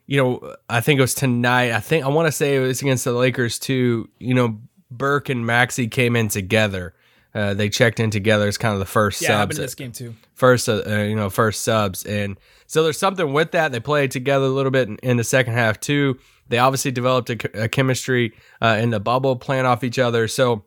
You 0.06 0.22
know, 0.22 0.54
I 0.70 0.80
think 0.80 0.98
it 0.98 1.02
was 1.02 1.14
tonight. 1.14 1.72
I 1.72 1.80
think 1.80 2.04
I 2.04 2.08
want 2.08 2.28
to 2.28 2.32
say 2.32 2.56
it 2.56 2.60
was 2.60 2.80
against 2.80 3.04
the 3.04 3.12
Lakers 3.12 3.58
too. 3.58 4.08
You 4.18 4.34
know, 4.34 4.60
Burke 4.90 5.28
and 5.28 5.44
Maxi 5.44 5.90
came 5.90 6.16
in 6.16 6.28
together. 6.28 6.94
Uh, 7.34 7.54
they 7.54 7.68
checked 7.68 8.00
in 8.00 8.10
together 8.10 8.48
as 8.48 8.56
kind 8.56 8.72
of 8.72 8.80
the 8.80 8.86
first 8.86 9.20
yeah, 9.20 9.28
subs. 9.28 9.38
happened 9.38 9.58
in 9.58 9.62
this 9.62 9.74
game 9.74 9.92
too. 9.92 10.14
First, 10.34 10.68
uh, 10.68 10.82
you 11.02 11.14
know, 11.14 11.28
first 11.28 11.62
subs, 11.62 12.04
and 12.04 12.38
so 12.66 12.82
there's 12.82 12.98
something 12.98 13.32
with 13.32 13.52
that. 13.52 13.70
They 13.70 13.80
played 13.80 14.10
together 14.10 14.46
a 14.46 14.50
little 14.50 14.70
bit 14.70 14.88
in, 14.88 14.96
in 14.98 15.16
the 15.18 15.24
second 15.24 15.52
half 15.52 15.78
too. 15.78 16.18
They 16.48 16.58
obviously 16.58 16.90
developed 16.90 17.30
a, 17.30 17.64
a 17.64 17.68
chemistry 17.68 18.32
uh, 18.62 18.78
in 18.80 18.90
the 18.90 19.00
bubble, 19.00 19.36
playing 19.36 19.66
off 19.66 19.84
each 19.84 19.98
other. 19.98 20.26
So 20.26 20.64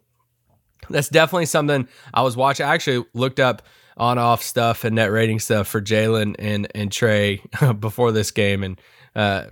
that's 0.90 1.10
definitely 1.10 1.48
something 1.48 1.88
I 2.14 2.22
was 2.22 2.38
watching. 2.38 2.66
I 2.66 2.74
actually 2.74 3.06
looked 3.14 3.40
up 3.40 3.64
on 3.98 4.18
off 4.18 4.42
stuff 4.42 4.84
and 4.84 4.96
net 4.96 5.12
rating 5.12 5.40
stuff 5.40 5.68
for 5.68 5.82
Jalen 5.82 6.36
and 6.38 6.68
and 6.76 6.92
Trey 6.92 7.42
before 7.80 8.12
this 8.12 8.32
game, 8.32 8.64
and 8.64 8.80
uh, 9.16 9.46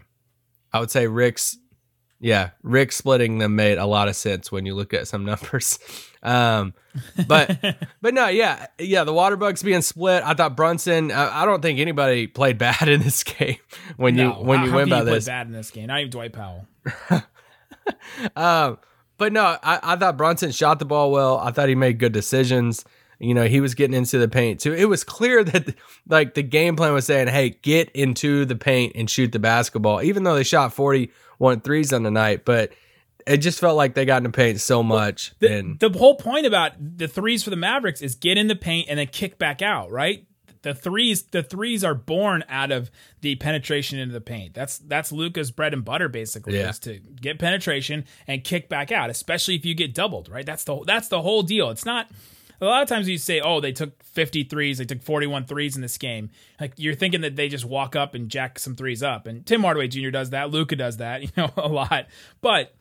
I 0.72 0.80
would 0.80 0.92
say 0.92 1.08
Rick's 1.08 1.58
yeah, 2.20 2.52
Rick 2.64 2.92
splitting 2.92 3.38
them 3.38 3.56
made 3.56 3.78
a 3.78 3.86
lot 3.86 4.08
of 4.08 4.16
sense 4.16 4.52
when 4.52 4.66
you 4.66 4.76
look 4.76 4.94
at 4.94 5.08
some 5.08 5.26
numbers. 5.26 5.80
Um, 6.22 6.74
but 7.30 7.58
but 8.02 8.14
no, 8.14 8.28
yeah, 8.28 8.68
yeah, 8.78 9.06
the 9.06 9.14
water 9.14 9.38
bugs 9.38 9.64
being 9.64 9.82
split. 9.82 10.22
I 10.22 10.34
thought 10.34 10.58
Brunson. 10.58 11.14
I, 11.14 11.44
I 11.44 11.46
don't 11.46 11.62
think 11.62 11.80
anybody 11.80 12.28
played 12.28 12.58
bad 12.58 12.90
in 12.90 13.00
this 13.00 13.24
game. 13.38 13.56
When 13.96 14.18
no, 14.18 14.38
you 14.38 14.46
when 14.46 14.60
how, 14.60 14.66
you 14.66 14.74
win 14.74 14.90
by 14.90 15.00
you 15.00 15.06
this, 15.06 15.28
bad 15.28 15.48
in 15.48 15.54
this 15.54 15.72
game. 15.72 15.88
Not 15.88 16.00
even 16.02 16.12
Dwight 16.12 16.34
Powell. 16.34 16.68
um, 18.36 18.80
but 19.18 19.32
no, 19.32 19.44
I, 19.64 19.80
I 19.82 19.96
thought 19.96 20.18
Brunson 20.18 20.52
shot 20.52 20.80
the 20.80 20.86
ball 20.86 21.10
well. 21.14 21.38
I 21.38 21.52
thought 21.52 21.70
he 21.70 21.76
made 21.76 22.00
good 22.00 22.12
decisions. 22.12 22.84
You 23.20 23.34
know, 23.34 23.46
he 23.46 23.60
was 23.60 23.76
getting 23.76 23.94
into 23.96 24.18
the 24.18 24.30
paint 24.30 24.62
too. 24.62 24.74
It 24.74 24.86
was 24.86 25.04
clear 25.04 25.44
that 25.46 25.76
like 26.08 26.34
the 26.36 26.44
game 26.44 26.76
plan 26.76 26.94
was 26.94 27.06
saying, 27.06 27.28
"Hey, 27.28 27.52
get 27.62 27.90
into 27.92 28.46
the 28.46 28.56
paint 28.56 28.94
and 28.96 29.10
shoot 29.10 29.32
the 29.32 29.40
basketball." 29.40 30.02
Even 30.02 30.24
though 30.24 30.36
they 30.36 30.44
shot 30.44 30.74
41 30.74 31.62
threes 31.62 31.92
on 31.94 32.04
the 32.04 32.12
night, 32.12 32.46
but 32.46 32.72
it 33.28 33.38
just 33.38 33.60
felt 33.60 33.76
like 33.78 33.94
they 33.94 34.06
got 34.06 34.18
in 34.18 34.24
the 34.24 34.30
paint 34.30 34.60
so 34.62 34.82
much. 34.82 35.34
The, 35.40 35.58
and 35.60 35.80
the 35.80 35.90
whole 35.90 36.16
point 36.16 36.46
about 36.46 36.72
the 36.80 37.08
threes 37.08 37.44
for 37.44 37.50
the 37.50 37.56
Mavericks 37.58 38.02
is 38.02 38.16
get 38.16 38.38
in 38.38 38.48
the 38.48 38.56
paint 38.56 38.88
and 38.90 38.98
then 38.98 39.08
kick 39.08 39.38
back 39.38 39.62
out, 39.62 39.92
right? 39.92 40.26
The 40.62 40.74
threes, 40.74 41.24
the 41.24 41.42
threes 41.44 41.84
are 41.86 41.96
born 41.96 42.44
out 42.50 42.72
of 42.72 42.92
the 43.22 43.36
penetration 43.36 43.98
into 44.00 44.12
the 44.14 44.20
paint. 44.22 44.54
That's 44.54 44.78
that's 44.80 45.12
Luka's 45.12 45.52
bread 45.52 45.74
and 45.74 45.86
butter, 45.86 46.10
basically, 46.10 46.58
Yeah. 46.58 46.70
is 46.70 46.80
to 46.80 47.00
get 47.22 47.38
penetration 47.40 48.06
and 48.28 48.44
kick 48.44 48.68
back 48.70 48.92
out, 48.92 49.10
especially 49.10 49.56
if 49.56 49.66
you 49.66 49.74
get 49.76 49.94
doubled, 49.94 50.28
right? 50.30 50.46
That's 50.46 50.64
the 50.64 50.82
that's 50.86 51.08
the 51.10 51.22
whole 51.22 51.44
deal. 51.44 51.70
It's 51.70 51.86
not 51.86 52.10
a 52.62 52.66
lot 52.66 52.82
of 52.82 52.90
times 52.90 53.08
you 53.08 53.18
say, 53.18 53.40
oh, 53.40 53.60
they 53.60 53.72
took 53.72 54.04
50 54.04 54.44
threes, 54.46 54.78
they 54.78 54.86
took 54.86 55.02
41 55.02 55.46
threes 55.46 55.76
in 55.76 55.82
this 55.82 55.98
game. 55.98 56.30
Like 56.60 56.74
you're 56.78 56.96
thinking 56.96 57.22
that 57.22 57.36
they 57.36 57.48
just 57.48 57.66
walk 57.66 57.96
up 57.96 58.16
and 58.16 58.30
jack 58.30 58.60
some 58.60 58.76
threes 58.76 59.04
up. 59.04 59.28
And 59.28 59.46
Tim 59.46 59.62
Hardaway 59.62 59.88
Jr. 59.88 60.10
does 60.10 60.32
that, 60.32 60.52
Luka 60.52 60.76
does 60.76 60.98
that, 60.98 61.22
you 61.24 61.30
know, 61.38 61.52
a 61.58 61.68
lot. 61.68 62.08
But 62.42 62.74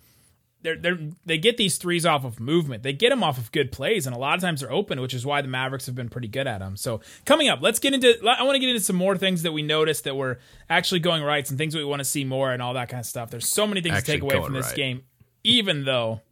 they're, 0.63 0.77
they're, 0.77 0.99
they 1.25 1.39
get 1.39 1.57
these 1.57 1.79
threes 1.79 2.05
off 2.05 2.25
of 2.25 2.41
movement. 2.41 2.83
They 2.83 2.93
get 2.93 3.11
them 3.11 3.23
off 3.23 3.39
of 3.39 3.53
good 3.53 3.71
plays, 3.71 4.07
and 4.07 4.15
a 4.15 4.19
lot 4.19 4.35
of 4.35 4.41
times 4.41 4.61
they're 4.61 4.73
open, 4.73 5.01
which 5.01 5.15
is 5.15 5.25
why 5.25 5.41
the 5.41 5.49
Mavericks 5.49 5.87
have 5.87 5.95
been 5.95 6.09
pretty 6.09 6.29
good 6.29 6.47
at 6.49 6.59
them. 6.59 6.77
So 6.77 7.01
coming 7.25 7.49
up, 7.49 7.61
let's 7.63 7.79
get 7.79 7.95
into. 7.95 8.19
I 8.27 8.43
want 8.43 8.57
to 8.57 8.59
get 8.59 8.69
into 8.69 8.83
some 8.83 8.97
more 8.97 9.17
things 9.17 9.43
that 9.43 9.53
we 9.53 9.63
noticed 9.63 10.05
that 10.05 10.17
were 10.17 10.41
actually 10.69 11.01
going 11.01 11.23
right, 11.23 11.47
some 11.47 11.57
things 11.57 11.77
we 11.77 11.85
want 11.85 12.01
to 12.01 12.05
see 12.05 12.25
more, 12.25 12.53
and 12.53 12.61
all 12.61 12.75
that 12.75 12.89
kind 12.89 13.01
of 13.01 13.07
stuff. 13.07 13.31
There's 13.31 13.49
so 13.49 13.67
many 13.67 13.81
things 13.83 13.99
Actually 13.99 14.15
to 14.15 14.21
take 14.21 14.23
away 14.35 14.45
from 14.45 14.55
this 14.55 14.67
right. 14.67 14.77
game, 14.77 15.03
even 15.45 15.85
though 15.85 16.23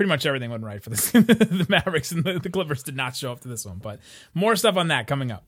pretty 0.00 0.08
much 0.08 0.24
everything 0.24 0.50
went 0.50 0.64
right 0.64 0.82
for 0.82 0.88
this. 0.88 1.10
the 1.10 1.66
Mavericks 1.68 2.10
and 2.10 2.24
the, 2.24 2.38
the 2.38 2.48
Clippers 2.48 2.82
did 2.82 2.96
not 2.96 3.14
show 3.14 3.32
up 3.32 3.40
to 3.40 3.48
this 3.48 3.66
one, 3.66 3.76
but 3.76 4.00
more 4.32 4.56
stuff 4.56 4.78
on 4.78 4.88
that 4.88 5.06
coming 5.06 5.30
up. 5.30 5.44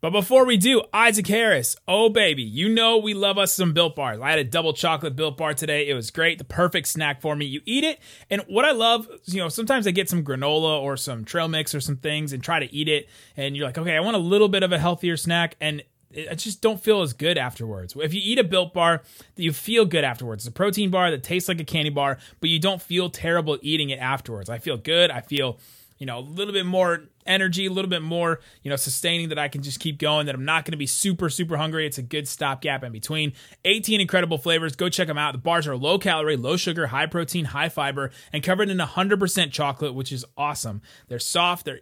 But 0.00 0.10
before 0.10 0.46
we 0.46 0.56
do, 0.56 0.82
Isaac 0.92 1.26
Harris, 1.26 1.74
oh 1.88 2.10
baby, 2.10 2.44
you 2.44 2.68
know 2.68 2.98
we 2.98 3.12
love 3.12 3.38
us 3.38 3.52
some 3.52 3.72
Built 3.72 3.96
Bars. 3.96 4.20
I 4.20 4.30
had 4.30 4.38
a 4.38 4.44
double 4.44 4.72
chocolate 4.72 5.16
Built 5.16 5.36
Bar 5.36 5.54
today. 5.54 5.88
It 5.88 5.94
was 5.94 6.12
great, 6.12 6.38
the 6.38 6.44
perfect 6.44 6.86
snack 6.86 7.20
for 7.20 7.34
me. 7.34 7.44
You 7.44 7.60
eat 7.64 7.82
it, 7.82 7.98
and 8.30 8.42
what 8.46 8.64
I 8.64 8.70
love, 8.70 9.08
you 9.24 9.40
know, 9.40 9.48
sometimes 9.48 9.88
I 9.88 9.90
get 9.90 10.08
some 10.08 10.22
granola 10.22 10.80
or 10.80 10.96
some 10.96 11.24
trail 11.24 11.48
mix 11.48 11.74
or 11.74 11.80
some 11.80 11.96
things 11.96 12.32
and 12.32 12.40
try 12.40 12.60
to 12.60 12.72
eat 12.72 12.86
it, 12.86 13.08
and 13.36 13.56
you're 13.56 13.66
like, 13.66 13.78
okay, 13.78 13.96
I 13.96 14.00
want 14.00 14.14
a 14.14 14.20
little 14.20 14.48
bit 14.48 14.62
of 14.62 14.70
a 14.70 14.78
healthier 14.78 15.16
snack, 15.16 15.56
and 15.60 15.82
I 16.30 16.34
just 16.34 16.60
don't 16.60 16.80
feel 16.80 17.02
as 17.02 17.12
good 17.12 17.38
afterwards. 17.38 17.94
If 17.96 18.14
you 18.14 18.20
eat 18.22 18.38
a 18.38 18.44
Built 18.44 18.72
Bar, 18.72 19.02
you 19.36 19.52
feel 19.52 19.84
good 19.84 20.04
afterwards. 20.04 20.44
It's 20.44 20.50
a 20.50 20.52
protein 20.52 20.90
bar 20.90 21.10
that 21.10 21.22
tastes 21.22 21.48
like 21.48 21.60
a 21.60 21.64
candy 21.64 21.90
bar, 21.90 22.18
but 22.40 22.50
you 22.50 22.58
don't 22.58 22.80
feel 22.80 23.10
terrible 23.10 23.58
eating 23.62 23.90
it 23.90 23.98
afterwards. 23.98 24.48
I 24.48 24.58
feel 24.58 24.76
good. 24.76 25.10
I 25.10 25.20
feel 25.20 25.58
you 25.98 26.06
know, 26.06 26.18
a 26.18 26.20
little 26.20 26.52
bit 26.52 26.66
more 26.66 27.04
energy, 27.24 27.66
a 27.66 27.70
little 27.70 27.88
bit 27.88 28.02
more, 28.02 28.40
you 28.62 28.70
know, 28.70 28.76
sustaining 28.76 29.28
that 29.28 29.38
I 29.38 29.48
can 29.48 29.62
just 29.62 29.80
keep 29.80 29.98
going, 29.98 30.26
that 30.26 30.34
I'm 30.34 30.44
not 30.44 30.64
going 30.64 30.72
to 30.72 30.78
be 30.78 30.86
super, 30.86 31.30
super 31.30 31.56
hungry. 31.56 31.86
It's 31.86 31.98
a 31.98 32.02
good 32.02 32.26
stopgap 32.26 32.82
in 32.82 32.92
between. 32.92 33.32
18 33.64 34.00
incredible 34.00 34.38
flavors. 34.38 34.76
Go 34.76 34.88
check 34.88 35.06
them 35.06 35.18
out. 35.18 35.32
The 35.32 35.38
bars 35.38 35.66
are 35.66 35.76
low 35.76 35.98
calorie, 35.98 36.36
low 36.36 36.56
sugar, 36.56 36.88
high 36.88 37.06
protein, 37.06 37.46
high 37.46 37.68
fiber, 37.68 38.10
and 38.32 38.42
covered 38.42 38.68
in 38.68 38.78
100% 38.78 39.52
chocolate, 39.52 39.94
which 39.94 40.12
is 40.12 40.24
awesome. 40.36 40.82
They're 41.08 41.18
soft. 41.18 41.64
They're 41.64 41.80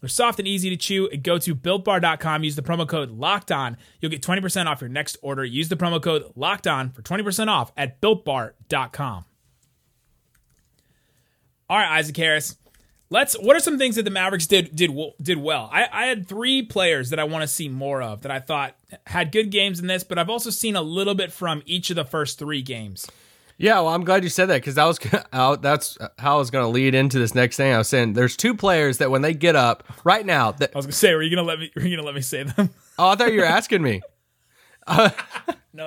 they're 0.00 0.08
soft 0.08 0.38
and 0.38 0.46
easy 0.46 0.70
to 0.70 0.76
chew. 0.76 1.08
Go 1.16 1.38
to 1.38 1.54
builtbar.com. 1.54 2.44
Use 2.44 2.56
the 2.56 2.62
promo 2.62 2.86
code 2.86 3.10
locked 3.10 3.50
on. 3.50 3.76
You'll 4.00 4.10
get 4.10 4.22
20% 4.22 4.66
off 4.66 4.80
your 4.80 4.90
next 4.90 5.16
order. 5.22 5.44
Use 5.44 5.68
the 5.68 5.76
promo 5.76 6.02
code 6.02 6.32
locked 6.34 6.66
on 6.66 6.90
for 6.90 7.02
20% 7.02 7.48
off 7.48 7.72
at 7.76 8.00
builtbar.com. 8.00 9.24
All 11.68 11.76
right, 11.76 11.98
Isaac 11.98 12.16
Harris. 12.16 12.56
Let's. 13.08 13.34
What 13.34 13.56
are 13.56 13.60
some 13.60 13.78
things 13.78 13.96
that 13.96 14.04
the 14.04 14.10
Mavericks 14.10 14.46
did 14.46 14.74
did 14.74 14.90
did 15.22 15.38
well? 15.38 15.68
I, 15.72 15.86
I 15.92 16.06
had 16.06 16.26
three 16.26 16.62
players 16.62 17.10
that 17.10 17.20
I 17.20 17.24
want 17.24 17.42
to 17.42 17.48
see 17.48 17.68
more 17.68 18.02
of 18.02 18.22
that 18.22 18.32
I 18.32 18.40
thought 18.40 18.76
had 19.06 19.30
good 19.30 19.50
games 19.50 19.78
in 19.78 19.86
this, 19.86 20.02
but 20.02 20.18
I've 20.18 20.30
also 20.30 20.50
seen 20.50 20.74
a 20.74 20.82
little 20.82 21.14
bit 21.14 21.32
from 21.32 21.62
each 21.66 21.90
of 21.90 21.96
the 21.96 22.04
first 22.04 22.38
three 22.38 22.62
games. 22.62 23.06
Yeah, 23.58 23.80
well, 23.80 23.88
I'm 23.88 24.04
glad 24.04 24.22
you 24.22 24.28
said 24.28 24.46
that 24.46 24.56
because 24.56 24.74
that 24.74 24.84
was 24.84 24.98
how, 25.32 25.56
that's 25.60 25.96
how 26.18 26.36
I 26.36 26.38
was 26.38 26.50
going 26.50 26.64
to 26.64 26.68
lead 26.68 26.94
into 26.94 27.18
this 27.18 27.34
next 27.34 27.56
thing. 27.56 27.72
I 27.72 27.78
was 27.78 27.88
saying 27.88 28.12
there's 28.12 28.36
two 28.36 28.54
players 28.54 28.98
that 28.98 29.10
when 29.10 29.22
they 29.22 29.32
get 29.34 29.56
up 29.56 29.84
right 30.04 30.26
now. 30.26 30.52
That, 30.52 30.72
I 30.74 30.78
was 30.78 30.86
gonna 30.86 30.92
say, 30.92 31.14
were 31.14 31.22
you 31.22 31.34
gonna 31.34 31.46
let 31.46 31.58
me? 31.58 31.70
Were 31.74 31.82
you 31.82 31.96
gonna 31.96 32.06
let 32.06 32.14
me 32.14 32.20
say 32.20 32.42
them? 32.42 32.70
oh, 32.98 33.08
I 33.10 33.14
thought 33.16 33.32
you 33.32 33.40
were 33.40 33.46
asking 33.46 33.82
me. 33.82 34.02
no, 34.88 35.10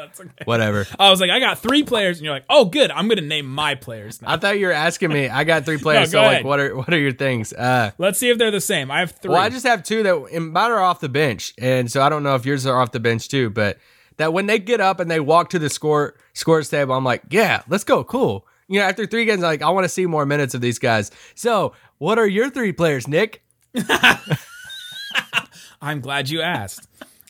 it's 0.02 0.20
okay. 0.20 0.44
Whatever. 0.44 0.86
I 1.00 1.10
was 1.10 1.22
like, 1.22 1.30
I 1.30 1.40
got 1.40 1.60
three 1.60 1.84
players, 1.84 2.18
and 2.18 2.26
you're 2.26 2.34
like, 2.34 2.44
oh, 2.50 2.66
good. 2.66 2.92
I'm 2.92 3.08
gonna 3.08 3.22
name 3.22 3.46
my 3.46 3.76
players 3.76 4.22
now. 4.22 4.32
I 4.32 4.38
thought 4.38 4.60
you 4.60 4.68
were 4.68 4.74
asking 4.74 5.14
me. 5.14 5.30
I 5.30 5.46
got 5.46 5.64
three 5.64 5.78
players. 5.82 6.12
go 6.12 6.18
so 6.18 6.22
ahead. 6.22 6.38
like, 6.38 6.46
what 6.46 6.60
are 6.60 6.76
what 6.76 6.94
are 6.94 7.00
your 7.00 7.14
things? 7.14 7.54
Uh, 7.54 7.92
Let's 7.98 8.20
see 8.20 8.30
if 8.30 8.38
they're 8.38 8.52
the 8.52 8.60
same. 8.60 8.92
I 8.92 9.00
have 9.00 9.12
three. 9.12 9.32
well, 9.32 9.42
I 9.42 9.50
just 9.50 9.66
have 9.66 9.84
two 9.84 10.04
that 10.04 10.42
mine 10.42 10.72
are 10.72 10.80
off 10.80 11.00
the 11.00 11.10
bench, 11.10 11.54
and 11.58 11.90
so 11.90 12.02
I 12.02 12.10
don't 12.10 12.24
know 12.24 12.36
if 12.36 12.46
yours 12.46 12.66
are 12.66 12.82
off 12.82 12.92
the 12.92 13.00
bench 13.00 13.30
too. 13.30 13.50
But 13.50 13.78
that 14.20 14.32
when 14.34 14.46
they 14.46 14.60
get 14.60 14.80
up 14.80 15.00
and 15.00 15.10
they 15.10 15.20
walk 15.20 15.50
to 15.50 15.60
the 15.60 15.70
score 15.70 16.16
scores 16.34 16.70
table, 16.70 16.94
I'm 16.94 17.04
like, 17.04 17.24
yeah, 17.32 17.64
let's 17.68 17.84
go, 17.84 18.04
cool. 18.04 18.46
You 18.68 18.80
know, 18.80 18.86
after 18.86 19.08
three 19.08 19.26
games, 19.26 19.42
like 19.42 19.64
I 19.64 19.70
want 19.72 19.86
to 19.86 19.90
see 19.90 20.06
more 20.06 20.26
minutes 20.28 20.54
of 20.54 20.62
these 20.62 20.78
guys. 20.78 21.10
So, 21.34 21.74
what 21.98 22.20
are 22.20 22.28
your 22.28 22.52
three 22.52 22.72
players, 22.72 23.08
Nick? 23.08 23.44
I'm 25.82 26.02
glad 26.02 26.30
you 26.30 26.42
asked. 26.42 26.88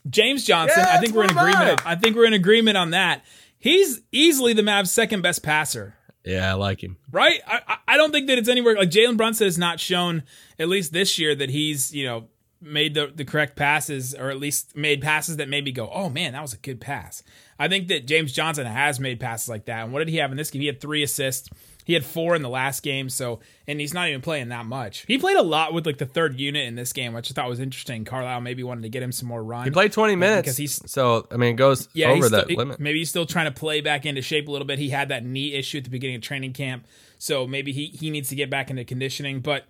James 0.10 0.44
Johnson, 0.46 0.84
Yeah, 0.86 0.94
I 0.94 0.98
think 1.00 1.14
we're 1.14 1.26
in 1.26 1.32
agreement. 1.32 1.86
I 1.86 1.96
think 1.96 2.16
we're 2.16 2.26
in 2.26 2.34
agreement 2.34 2.78
on 2.78 2.92
that. 2.92 3.24
He's 3.60 4.02
easily 4.12 4.54
the 4.54 4.62
Mavs' 4.62 4.88
second 4.88 5.22
best 5.22 5.44
passer. 5.44 5.96
Yeah, 6.26 6.52
I 6.52 6.54
like 6.56 6.84
him. 6.84 6.98
right? 7.12 7.40
I- 7.48 7.78
I 7.88 7.98
don't 7.98 8.12
think 8.12 8.28
that 8.28 8.38
it's 8.38 8.50
anywhere 8.50 8.76
like 8.76 8.90
Jalen 8.90 9.18
Brunson 9.18 9.46
has 9.48 9.58
not 9.58 9.80
shown 9.80 10.24
at 10.60 10.68
least 10.70 10.94
this 10.94 11.18
year 11.18 11.34
that 11.36 11.50
he's 11.50 11.94
you 11.94 12.06
know 12.06 12.28
made 12.62 12.94
the 12.94 13.12
the 13.14 13.26
correct 13.26 13.56
passes 13.56 14.14
or 14.14 14.30
at 14.30 14.40
least 14.40 14.76
made 14.76 15.02
passes 15.02 15.38
that 15.38 15.50
made 15.50 15.64
me 15.64 15.72
go, 15.72 15.90
oh 15.94 16.10
man, 16.10 16.34
that 16.34 16.42
was 16.42 16.54
a 16.54 16.58
good 16.58 16.82
pass. 16.82 17.24
I 17.58 17.68
think 17.68 17.88
that 17.90 18.06
James 18.06 18.32
Johnson 18.32 18.66
has 18.66 19.00
made 19.00 19.20
passes 19.20 19.50
like 19.50 19.66
that. 19.66 19.84
And 19.84 19.94
what 19.94 20.00
did 20.00 20.10
he 20.10 20.18
have 20.18 20.32
in 20.32 20.38
this 20.38 20.50
game? 20.50 20.62
He 20.62 20.68
had 20.68 20.80
three 20.82 21.04
assists. 21.04 21.50
He 21.86 21.94
had 21.94 22.06
four 22.06 22.36
in 22.36 22.44
the 22.44 22.50
last 22.50 22.84
game, 22.84 23.10
so 23.10 23.40
and 23.68 23.80
he's 23.80 23.96
not 23.96 24.10
even 24.10 24.22
playing 24.22 24.50
that 24.50 24.68
much. 24.68 25.06
He 25.08 25.18
played 25.18 25.38
a 25.38 25.42
lot 25.42 25.74
with 25.74 25.88
like 25.88 25.98
the 25.98 26.06
third 26.06 26.40
unit 26.40 26.68
in 26.68 26.76
this 26.76 26.94
game, 26.94 27.14
which 27.14 27.32
I 27.32 27.34
thought 27.34 27.50
was 27.50 27.60
interesting. 27.60 28.06
Carlisle 28.06 28.42
maybe 28.42 28.62
wanted 28.62 28.84
to 28.84 28.90
get 28.90 29.02
him 29.02 29.12
some 29.12 29.28
more 29.28 29.44
run. 29.44 29.64
He 29.64 29.72
played 29.72 29.92
20 29.92 30.16
minutes 30.16 30.42
because 30.44 30.58
he's 30.58 30.92
so 30.92 31.26
I 31.32 31.38
mean 31.38 31.54
it 31.54 31.58
goes 31.58 31.90
yeah, 31.94 32.10
over 32.10 32.28
still- 32.28 32.46
that 32.46 32.52
limit. 32.52 32.80
Maybe 32.80 33.00
he's 33.00 33.10
still 33.10 33.26
trying 33.26 33.52
to 33.52 33.60
play 33.60 33.82
back 33.82 34.06
into 34.06 34.22
shape 34.22 34.48
a 34.48 34.52
little 34.52 34.68
bit. 34.68 34.78
He 34.78 34.90
had 34.90 35.10
that 35.10 35.26
knee 35.26 35.54
issue 35.54 35.80
at 35.80 35.84
the 35.84 35.90
beginning 35.90 36.18
of 36.18 36.22
training 36.22 36.54
camp, 36.54 36.86
so 37.18 37.48
maybe 37.48 37.72
he 37.72 37.88
he 37.88 38.12
needs 38.12 38.30
to 38.30 38.36
get 38.36 38.52
back 38.52 38.70
into 38.70 38.84
conditioning. 38.84 39.40
But 39.40 39.66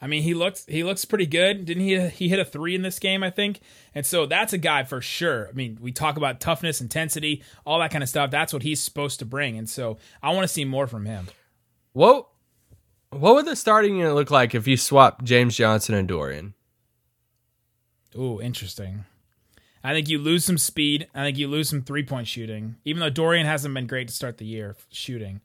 I 0.00 0.06
mean, 0.06 0.22
he 0.22 0.34
looks 0.34 0.66
he 0.66 0.84
looks 0.84 1.04
pretty 1.04 1.26
good. 1.26 1.64
Didn't 1.64 1.82
he? 1.82 2.08
He 2.08 2.28
hit 2.28 2.38
a 2.38 2.44
three 2.44 2.74
in 2.74 2.82
this 2.82 2.98
game, 2.98 3.22
I 3.22 3.30
think. 3.30 3.60
And 3.94 4.04
so 4.04 4.26
that's 4.26 4.52
a 4.52 4.58
guy 4.58 4.84
for 4.84 5.00
sure. 5.00 5.48
I 5.48 5.52
mean, 5.52 5.78
we 5.80 5.90
talk 5.90 6.16
about 6.16 6.40
toughness, 6.40 6.80
intensity, 6.80 7.42
all 7.64 7.78
that 7.80 7.90
kind 7.90 8.02
of 8.02 8.08
stuff. 8.08 8.30
That's 8.30 8.52
what 8.52 8.62
he's 8.62 8.80
supposed 8.80 9.18
to 9.20 9.24
bring. 9.24 9.56
And 9.56 9.68
so 9.68 9.98
I 10.22 10.30
want 10.32 10.44
to 10.44 10.48
see 10.48 10.64
more 10.64 10.86
from 10.86 11.06
him. 11.06 11.28
What 11.92 12.28
what 13.10 13.34
would 13.34 13.46
the 13.46 13.56
starting 13.56 13.96
unit 13.96 14.14
look 14.14 14.30
like 14.30 14.54
if 14.54 14.66
you 14.66 14.76
swap 14.76 15.22
James 15.22 15.56
Johnson 15.56 15.94
and 15.94 16.06
Dorian? 16.06 16.54
Ooh, 18.14 18.40
interesting. 18.40 19.04
I 19.82 19.92
think 19.92 20.08
you 20.08 20.18
lose 20.18 20.44
some 20.44 20.58
speed. 20.58 21.06
I 21.14 21.22
think 21.22 21.38
you 21.38 21.48
lose 21.48 21.68
some 21.70 21.82
three 21.82 22.02
point 22.02 22.26
shooting. 22.26 22.76
Even 22.84 23.00
though 23.00 23.10
Dorian 23.10 23.46
hasn't 23.46 23.72
been 23.72 23.86
great 23.86 24.08
to 24.08 24.14
start 24.14 24.38
the 24.38 24.44
year 24.44 24.76
shooting, 24.90 25.40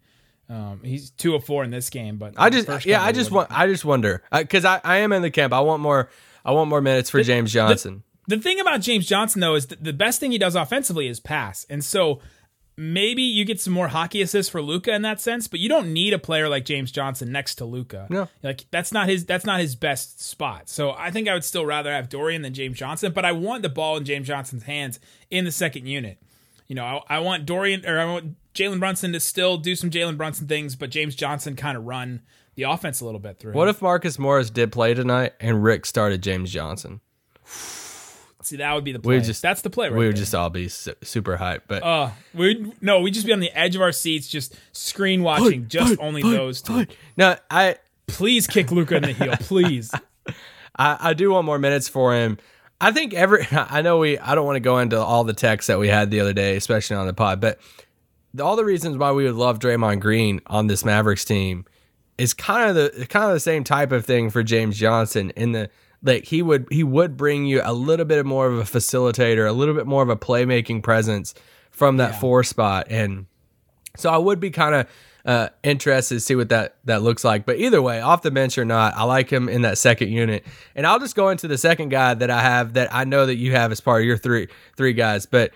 um, 0.51 0.81
he's 0.83 1.11
two 1.11 1.33
of 1.33 1.45
four 1.45 1.63
in 1.63 1.71
this 1.71 1.89
game. 1.89 2.17
But 2.17 2.33
I 2.37 2.49
just 2.49 2.85
yeah, 2.85 3.01
I 3.01 3.11
just 3.11 3.31
want 3.31 3.49
I 3.51 3.67
just 3.67 3.85
wonder 3.85 4.21
because 4.31 4.65
I, 4.65 4.81
I 4.83 4.97
am 4.97 5.13
in 5.13 5.21
the 5.21 5.31
camp. 5.31 5.53
I 5.53 5.61
want 5.61 5.81
more 5.81 6.09
I 6.43 6.51
want 6.51 6.69
more 6.69 6.81
minutes 6.81 7.09
for 7.09 7.23
James 7.23 7.53
Johnson. 7.53 8.03
The 8.27 8.37
thing 8.37 8.59
about 8.59 8.81
James 8.81 9.07
Johnson 9.07 9.39
though 9.39 9.55
is 9.55 9.67
th- 9.67 9.79
the 9.81 9.93
best 9.93 10.19
thing 10.19 10.31
he 10.31 10.37
does 10.37 10.55
offensively 10.55 11.07
is 11.07 11.19
pass, 11.19 11.65
and 11.69 11.83
so 11.83 12.19
maybe 12.77 13.21
you 13.21 13.45
get 13.45 13.61
some 13.61 13.73
more 13.73 13.89
hockey 13.89 14.21
assists 14.21 14.49
for 14.49 14.61
Luka 14.61 14.93
in 14.93 15.03
that 15.03 15.21
sense, 15.21 15.47
but 15.47 15.59
you 15.59 15.69
don't 15.69 15.93
need 15.93 16.13
a 16.13 16.19
player 16.19 16.49
like 16.49 16.65
James 16.65 16.91
Johnson 16.91 17.31
next 17.31 17.55
to 17.55 17.65
Luka. 17.65 18.07
No. 18.09 18.27
like 18.43 18.65
that's 18.71 18.91
not 18.91 19.07
his 19.07 19.25
that's 19.25 19.45
not 19.45 19.61
his 19.61 19.75
best 19.75 20.21
spot. 20.21 20.67
So 20.67 20.91
I 20.91 21.11
think 21.11 21.29
I 21.29 21.33
would 21.33 21.45
still 21.45 21.65
rather 21.65 21.91
have 21.91 22.09
Dorian 22.09 22.41
than 22.41 22.53
James 22.53 22.77
Johnson, 22.77 23.13
but 23.13 23.23
I 23.23 23.31
want 23.31 23.63
the 23.63 23.69
ball 23.69 23.95
in 23.97 24.03
James 24.05 24.27
Johnson's 24.27 24.63
hands 24.63 24.99
in 25.29 25.45
the 25.45 25.51
second 25.51 25.85
unit. 25.85 26.17
You 26.67 26.75
know, 26.75 26.85
I, 26.85 27.17
I 27.17 27.19
want 27.19 27.45
Dorian 27.45 27.85
or 27.85 27.99
I 27.99 28.05
want 28.05 28.35
Jalen 28.53 28.79
Brunson 28.79 29.13
to 29.13 29.19
still 29.19 29.57
do 29.57 29.75
some 29.75 29.89
Jalen 29.89 30.17
Brunson 30.17 30.47
things, 30.47 30.75
but 30.75 30.89
James 30.89 31.15
Johnson 31.15 31.55
kind 31.55 31.77
of 31.77 31.85
run 31.85 32.21
the 32.55 32.63
offense 32.63 32.99
a 33.01 33.05
little 33.05 33.19
bit 33.19 33.39
through. 33.39 33.53
what 33.53 33.67
if 33.67 33.81
Marcus 33.81 34.19
Morris 34.19 34.49
did 34.49 34.71
play 34.71 34.93
tonight 34.93 35.33
and 35.39 35.63
Rick 35.63 35.85
started 35.85 36.21
James 36.21 36.51
Johnson? 36.51 37.01
See, 38.43 38.57
that 38.57 38.73
would 38.73 38.83
be 38.83 38.91
the 38.91 38.99
play. 38.99 39.17
We 39.17 39.21
just 39.21 39.41
that's 39.41 39.61
the 39.61 39.69
play. 39.69 39.87
Right 39.89 39.97
we 39.97 40.07
would 40.07 40.15
there. 40.15 40.21
just 40.21 40.33
all 40.33 40.49
be 40.49 40.67
su- 40.67 40.95
super 41.03 41.37
hyped. 41.37 41.61
But 41.67 41.83
Uh, 41.83 42.09
we 42.33 42.73
no, 42.81 42.99
we'd 43.01 43.13
just 43.13 43.25
be 43.27 43.33
on 43.33 43.39
the 43.39 43.51
edge 43.57 43.75
of 43.75 43.81
our 43.81 43.91
seats, 43.91 44.27
just 44.27 44.55
screen 44.71 45.21
watching, 45.21 45.67
just 45.67 45.99
only 45.99 46.21
those 46.23 46.61
two. 46.61 46.87
no, 47.17 47.35
I 47.49 47.75
Please 48.07 48.45
kick 48.47 48.71
Luka 48.71 48.97
in 48.97 49.03
the 49.03 49.13
heel, 49.13 49.35
please. 49.39 49.89
I, 50.75 50.97
I 50.99 51.13
do 51.13 51.31
want 51.31 51.45
more 51.45 51.59
minutes 51.59 51.87
for 51.87 52.13
him. 52.13 52.37
I 52.81 52.91
think 52.91 53.13
every 53.13 53.47
I 53.51 53.81
know 53.81 53.99
we 53.99 54.17
I 54.17 54.35
don't 54.35 54.45
want 54.45 54.55
to 54.57 54.61
go 54.61 54.79
into 54.79 54.99
all 54.99 55.23
the 55.23 55.33
texts 55.33 55.67
that 55.67 55.79
we 55.79 55.87
had 55.87 56.11
the 56.11 56.19
other 56.19 56.33
day, 56.33 56.55
especially 56.57 56.97
on 56.97 57.07
the 57.07 57.13
pod, 57.13 57.39
but 57.39 57.59
all 58.39 58.55
the 58.55 58.65
reasons 58.65 58.97
why 58.97 59.11
we 59.11 59.25
would 59.25 59.35
love 59.35 59.59
Draymond 59.59 59.99
Green 59.99 60.41
on 60.47 60.67
this 60.67 60.85
Mavericks 60.85 61.25
team 61.25 61.65
is 62.17 62.33
kind 62.33 62.69
of 62.69 62.75
the 62.75 63.05
kind 63.07 63.25
of 63.25 63.33
the 63.33 63.39
same 63.39 63.63
type 63.63 63.91
of 63.91 64.05
thing 64.05 64.29
for 64.29 64.43
James 64.43 64.77
Johnson 64.77 65.31
in 65.31 65.51
the 65.51 65.69
like 66.03 66.25
he 66.25 66.41
would 66.41 66.67
he 66.71 66.83
would 66.83 67.17
bring 67.17 67.45
you 67.45 67.61
a 67.63 67.73
little 67.73 68.05
bit 68.05 68.25
more 68.25 68.47
of 68.47 68.59
a 68.59 68.63
facilitator, 68.63 69.47
a 69.47 69.51
little 69.51 69.75
bit 69.75 69.87
more 69.87 70.03
of 70.03 70.09
a 70.09 70.15
playmaking 70.15 70.83
presence 70.83 71.33
from 71.71 71.97
that 71.97 72.19
four 72.19 72.43
spot 72.43 72.87
and 72.89 73.25
so 73.97 74.09
I 74.09 74.17
would 74.17 74.39
be 74.39 74.51
kind 74.51 74.75
of 74.75 74.87
uh, 75.25 75.49
interested 75.63 76.15
to 76.15 76.19
see 76.19 76.35
what 76.35 76.49
that 76.49 76.75
that 76.85 77.01
looks 77.01 77.23
like. 77.23 77.45
But 77.45 77.57
either 77.57 77.81
way, 77.81 78.01
off 78.01 78.21
the 78.21 78.31
bench 78.31 78.57
or 78.57 78.65
not, 78.65 78.95
I 78.95 79.03
like 79.03 79.29
him 79.29 79.49
in 79.49 79.61
that 79.63 79.77
second 79.77 80.09
unit. 80.09 80.45
And 80.75 80.87
I'll 80.87 80.99
just 80.99 81.15
go 81.15 81.29
into 81.29 81.47
the 81.47 81.57
second 81.57 81.89
guy 81.89 82.13
that 82.13 82.29
I 82.29 82.41
have 82.41 82.73
that 82.73 82.93
I 82.93 83.03
know 83.03 83.25
that 83.25 83.35
you 83.35 83.51
have 83.51 83.71
as 83.71 83.81
part 83.81 84.01
of 84.01 84.07
your 84.07 84.17
three 84.17 84.47
three 84.75 84.93
guys. 84.93 85.25
But 85.25 85.51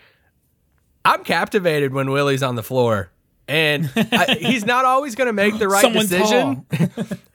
I'm 1.05 1.23
captivated 1.23 1.93
when 1.93 2.09
Willie's 2.11 2.43
on 2.43 2.55
the 2.55 2.63
floor, 2.63 3.11
and 3.47 3.89
I, 3.95 4.35
he's 4.39 4.65
not 4.65 4.85
always 4.85 5.15
going 5.15 5.27
to 5.27 5.33
make 5.33 5.57
the 5.59 5.67
right 5.69 5.81
Someone 5.81 6.07
decision 6.07 6.65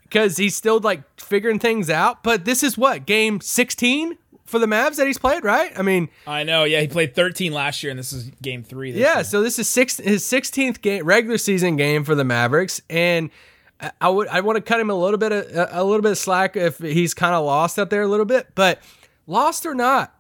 because 0.02 0.37
he's 0.37 0.56
still 0.56 0.80
like 0.80 1.02
figuring 1.20 1.59
things 1.59 1.88
out. 1.88 2.22
But 2.22 2.44
this 2.44 2.62
is 2.62 2.76
what 2.76 3.06
game 3.06 3.40
16 3.40 4.18
for 4.44 4.59
the 4.59 4.66
Mavs 4.66 4.96
that 4.96 5.06
he's 5.06 5.18
played, 5.18 5.44
right? 5.44 5.70
I 5.78 5.83
mean. 5.83 6.09
I 6.26 6.42
know, 6.42 6.64
yeah, 6.64 6.80
he 6.80 6.88
played 6.88 7.14
13 7.14 7.52
last 7.52 7.83
year, 7.85 7.90
and 7.90 7.98
this 7.98 8.12
is 8.12 8.30
game 8.42 8.64
three. 8.64 8.90
This 8.90 9.00
Yeah, 9.00 9.14
year. 9.16 9.24
so 9.24 9.42
this 9.42 9.59
is 9.61 9.68
six, 9.68 9.98
his 9.98 10.24
16th 10.24 10.80
game, 10.83 11.04
regular 11.04 11.38
season 11.38 11.76
game 11.76 12.02
for 12.02 12.16
the 12.16 12.24
Mavericks, 12.24 12.80
and 12.90 13.30
I- 13.80 13.92
I 14.00 14.09
would 14.09 14.26
I 14.28 14.40
want 14.40 14.56
to 14.56 14.62
cut 14.62 14.80
him 14.80 14.90
a 14.90 14.94
little 14.94 15.18
bit 15.18 15.30
of, 15.33 15.46
a, 15.56 15.68
a 15.80 15.85
little 15.85 16.02
bit 16.02 16.11
of 16.11 16.18
slack 16.18 16.56
if 16.56 16.78
he's 16.78 17.14
kind 17.14 17.35
of 17.35 17.44
lost 17.44 17.78
out 17.78 17.90
there 17.90 18.02
a 18.02 18.09
little 18.09 18.26
bit, 18.26 18.48
but 18.56 18.80
lost 19.28 19.64
or 19.64 19.74
not, 19.74 20.12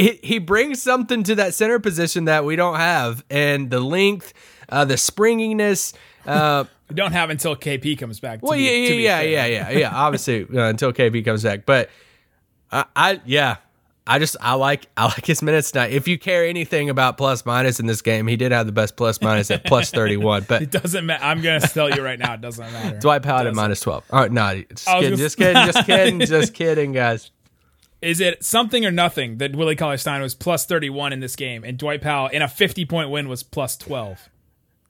he, 0.00 0.20
he 0.22 0.38
brings 0.38 0.82
something 0.82 1.22
to 1.24 1.34
that 1.36 1.54
center 1.54 1.78
position 1.78 2.24
that 2.24 2.44
we 2.44 2.56
don't 2.56 2.76
have, 2.76 3.24
and 3.30 3.70
the 3.70 3.80
length, 3.80 4.32
uh, 4.68 4.84
the 4.84 4.96
springiness. 4.96 5.92
Uh, 6.26 6.64
we 6.88 6.94
don't 6.94 7.12
have 7.12 7.30
until 7.30 7.54
KP 7.56 7.98
comes 7.98 8.20
back. 8.20 8.40
to 8.40 8.46
well, 8.46 8.56
be- 8.56 8.64
yeah, 8.64 8.70
to 8.88 8.94
yeah, 8.94 9.20
be 9.22 9.28
yeah, 9.30 9.46
yeah, 9.46 9.70
yeah, 9.70 9.78
yeah. 9.78 9.90
Obviously, 9.94 10.42
uh, 10.54 10.68
until 10.68 10.92
KP 10.92 11.24
comes 11.24 11.42
back, 11.42 11.66
but 11.66 11.90
I, 12.72 12.84
I, 12.96 13.20
yeah, 13.26 13.56
I 14.06 14.18
just 14.18 14.36
I 14.40 14.54
like 14.54 14.86
I 14.96 15.04
like 15.04 15.26
his 15.26 15.42
minutes 15.42 15.70
tonight. 15.70 15.92
If 15.92 16.08
you 16.08 16.18
care 16.18 16.44
anything 16.44 16.90
about 16.90 17.16
plus 17.16 17.44
minus 17.44 17.78
in 17.78 17.86
this 17.86 18.02
game, 18.02 18.26
he 18.26 18.36
did 18.36 18.50
have 18.52 18.66
the 18.66 18.72
best 18.72 18.96
plus 18.96 19.20
minus 19.20 19.50
at 19.50 19.64
plus 19.64 19.90
thirty 19.92 20.16
one. 20.16 20.44
But 20.48 20.62
It 20.62 20.70
doesn't 20.70 21.04
matter. 21.06 21.22
I'm 21.24 21.42
gonna 21.42 21.60
tell 21.60 21.90
you 21.94 22.02
right 22.02 22.18
now, 22.18 22.34
it 22.34 22.40
doesn't 22.40 22.72
matter. 22.72 22.98
Dwight 22.98 23.22
Powell 23.22 23.46
at 23.46 23.54
minus 23.54 23.80
twelve. 23.80 24.04
Oh 24.10 24.26
no, 24.26 24.62
just 24.70 24.86
kidding, 24.86 25.16
just 25.16 25.36
kidding, 25.36 25.66
just 25.66 25.86
kidding, 25.86 26.20
just 26.20 26.54
kidding, 26.54 26.92
guys. 26.92 27.30
Is 28.02 28.20
it 28.20 28.44
something 28.44 28.86
or 28.86 28.90
nothing 28.90 29.38
that 29.38 29.54
Willie 29.54 29.76
Cauley 29.76 29.98
Stein 29.98 30.22
was 30.22 30.34
plus 30.34 30.64
31 30.64 31.12
in 31.12 31.20
this 31.20 31.36
game, 31.36 31.64
and 31.64 31.78
Dwight 31.78 32.00
Powell 32.00 32.28
in 32.28 32.42
a 32.42 32.48
50 32.48 32.84
point 32.86 33.10
win 33.10 33.28
was 33.28 33.42
plus 33.42 33.76
12? 33.76 34.28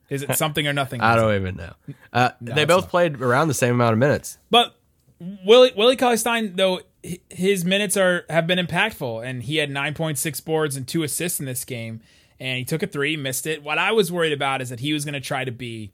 Is 0.09 0.23
it 0.23 0.35
something 0.35 0.67
or 0.67 0.73
nothing? 0.73 1.01
I 1.01 1.15
don't 1.15 1.35
even 1.35 1.55
know. 1.55 1.73
Uh, 2.11 2.31
they 2.41 2.65
both 2.65 2.83
not. 2.83 2.89
played 2.89 3.21
around 3.21 3.47
the 3.47 3.53
same 3.53 3.75
amount 3.75 3.93
of 3.93 3.99
minutes. 3.99 4.37
But 4.49 4.75
Willie 5.19 5.71
Willie 5.75 5.95
Cauley 5.95 6.17
Stein 6.17 6.55
though 6.55 6.81
his 7.29 7.65
minutes 7.65 7.97
are 7.97 8.25
have 8.29 8.47
been 8.47 8.59
impactful, 8.59 9.25
and 9.25 9.43
he 9.43 9.57
had 9.57 9.69
9.6 9.69 10.45
boards 10.45 10.75
and 10.75 10.87
two 10.87 11.03
assists 11.03 11.39
in 11.39 11.45
this 11.45 11.65
game, 11.65 12.01
and 12.39 12.57
he 12.57 12.65
took 12.65 12.83
a 12.83 12.87
three, 12.87 13.17
missed 13.17 13.47
it. 13.47 13.63
What 13.63 13.77
I 13.77 13.91
was 13.91 14.11
worried 14.11 14.33
about 14.33 14.61
is 14.61 14.69
that 14.69 14.79
he 14.79 14.93
was 14.93 15.05
going 15.05 15.13
to 15.13 15.21
try 15.21 15.43
to 15.43 15.51
be 15.51 15.91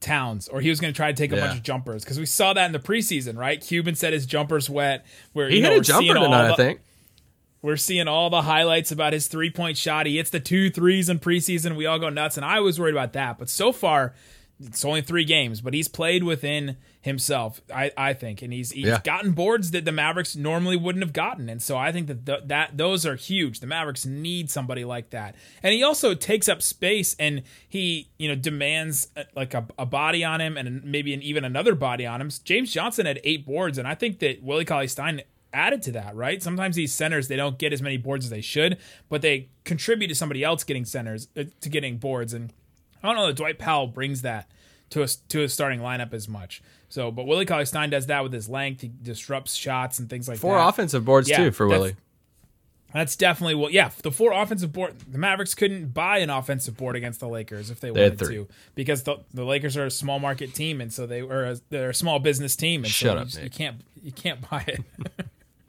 Towns, 0.00 0.46
or 0.48 0.60
he 0.60 0.68
was 0.70 0.78
going 0.80 0.92
to 0.92 0.96
try 0.96 1.10
to 1.10 1.16
take 1.16 1.32
a 1.32 1.36
Yeah. 1.36 1.46
bunch 1.46 1.58
of 1.58 1.62
jumpers 1.64 2.04
because 2.04 2.18
we 2.18 2.26
saw 2.26 2.52
that 2.52 2.66
in 2.66 2.72
the 2.72 2.78
preseason, 2.78 3.36
right? 3.36 3.60
Cuban 3.60 3.94
said 3.96 4.12
his 4.12 4.26
jumpers 4.26 4.70
wet. 4.70 5.04
Where 5.32 5.48
He 5.48 5.56
you 5.56 5.62
know, 5.62 5.70
hit 5.70 5.78
a 5.78 5.82
jumper 5.82 6.14
tonight, 6.14 6.50
I 6.52 6.54
think. 6.54 6.80
We're 7.62 7.76
seeing 7.76 8.06
all 8.06 8.30
the 8.30 8.42
highlights 8.42 8.92
about 8.92 9.12
his 9.12 9.26
three 9.26 9.50
point 9.50 9.76
shot. 9.76 10.06
He 10.06 10.16
hits 10.18 10.30
the 10.30 10.38
two 10.38 10.70
threes 10.70 11.08
in 11.08 11.18
preseason. 11.18 11.74
We 11.74 11.86
all 11.86 11.98
go 11.98 12.08
nuts, 12.08 12.36
and 12.36 12.46
I 12.46 12.60
was 12.60 12.78
worried 12.78 12.94
about 12.94 13.12
that. 13.14 13.38
But 13.38 13.48
so 13.48 13.72
far, 13.72 14.14
it's 14.64 14.84
only 14.84 15.02
three 15.02 15.24
games, 15.24 15.60
but 15.60 15.74
he's 15.74 15.88
played 15.88 16.22
within 16.22 16.76
himself. 17.00 17.60
I, 17.74 17.90
I 17.96 18.12
think, 18.12 18.42
and 18.42 18.52
he's 18.52 18.72
he's 18.72 18.86
Yeah. 18.86 19.00
gotten 19.04 19.32
boards 19.32 19.70
that 19.70 19.84
the 19.84 19.92
Mavericks 19.92 20.34
normally 20.36 20.76
wouldn't 20.76 21.02
have 21.04 21.12
gotten, 21.12 21.48
and 21.48 21.62
so 21.62 21.76
I 21.76 21.92
think 21.92 22.06
that 22.08 22.26
th- 22.26 22.40
that 22.46 22.76
those 22.76 23.06
are 23.06 23.14
huge. 23.16 23.60
The 23.60 23.66
Mavericks 23.66 24.04
need 24.04 24.50
somebody 24.50 24.84
like 24.84 25.10
that, 25.10 25.34
and 25.62 25.72
he 25.72 25.82
also 25.82 26.14
takes 26.14 26.48
up 26.48 26.60
space 26.62 27.14
and 27.18 27.42
he 27.68 28.08
you 28.18 28.28
know 28.28 28.34
demands 28.34 29.08
uh, 29.16 29.24
like 29.36 29.54
a, 29.54 29.66
a 29.78 29.86
body 29.86 30.24
on 30.24 30.40
him 30.40 30.56
and 30.56 30.84
maybe 30.84 31.14
an, 31.14 31.22
even 31.22 31.44
another 31.44 31.74
body 31.74 32.04
on 32.06 32.20
him. 32.20 32.30
James 32.44 32.72
Johnson 32.72 33.06
had 33.06 33.20
eight 33.24 33.46
boards, 33.46 33.78
and 33.78 33.86
I 33.86 33.94
think 33.94 34.18
that 34.18 34.42
Willie 34.42 34.64
Cauley 34.64 34.88
Stein 34.88 35.22
added 35.52 35.80
to 35.82 35.92
that, 35.92 36.14
right? 36.14 36.42
Sometimes 36.42 36.76
these 36.76 36.92
centers 36.92 37.28
they 37.28 37.36
don't 37.36 37.58
get 37.58 37.72
as 37.72 37.80
many 37.80 37.96
boards 37.96 38.26
as 38.26 38.30
they 38.30 38.40
should, 38.42 38.76
but 39.08 39.22
they 39.22 39.48
contribute 39.64 40.08
to 40.08 40.14
somebody 40.14 40.44
else 40.44 40.64
getting 40.64 40.84
centers 40.84 41.28
uh, 41.36 41.44
to 41.60 41.68
getting 41.70 41.96
boards. 41.96 42.34
And 42.34 42.52
I 43.02 43.06
don't 43.06 43.16
know 43.16 43.26
that 43.28 43.36
Dwight 43.36 43.58
Powell 43.58 43.86
brings 43.86 44.22
that 44.22 44.50
to 44.90 45.02
a 45.02 45.06
to 45.28 45.42
a 45.42 45.48
starting 45.48 45.80
lineup 45.80 46.12
as 46.12 46.28
much. 46.28 46.62
So, 46.88 47.10
but 47.10 47.26
Willie 47.26 47.44
Cauley 47.44 47.66
Stein 47.66 47.90
does 47.90 48.06
that 48.06 48.22
with 48.22 48.32
his 48.32 48.48
length. 48.48 48.80
He 48.80 48.90
disrupts 49.02 49.54
shots 49.54 49.98
and 49.98 50.08
things 50.08 50.28
like 50.28 50.38
Four 50.38 50.56
that. 50.56 50.68
offensive 50.68 51.04
boards 51.04 51.28
Yeah, 51.28 51.36
too 51.36 51.50
for 51.50 51.66
Willie. 51.68 51.96
That's 52.94 53.16
definitely 53.16 53.54
what. 53.56 53.72
Yeah, 53.74 53.90
the 54.02 54.10
four 54.10 54.32
offensive 54.32 54.72
board. 54.72 54.94
The 55.06 55.18
Mavericks 55.18 55.54
couldn't 55.54 55.92
buy 55.92 56.18
an 56.18 56.30
offensive 56.30 56.78
board 56.78 56.96
against 56.96 57.20
the 57.20 57.28
Lakers 57.28 57.68
if 57.70 57.80
they, 57.80 57.88
had 57.88 57.96
wanted 57.96 58.18
to, 58.20 58.48
because 58.74 59.02
the, 59.02 59.18
the 59.34 59.44
Lakers 59.44 59.76
are 59.76 59.84
a 59.84 59.90
small 59.90 60.18
market 60.18 60.54
team, 60.54 60.80
and 60.80 60.90
so 60.90 61.06
they 61.06 61.22
were 61.22 61.44
a, 61.44 61.56
they're 61.68 61.90
a 61.90 61.94
small 61.94 62.18
business 62.18 62.56
team, 62.56 62.84
and 62.84 62.90
Shut 62.90 63.10
so 63.10 63.12
up, 63.18 63.18
you, 63.18 63.24
just- 63.30 63.42
you 63.42 63.50
can't 63.50 63.76
you 64.02 64.12
can't 64.12 64.48
buy 64.50 64.64
it. 64.66 64.80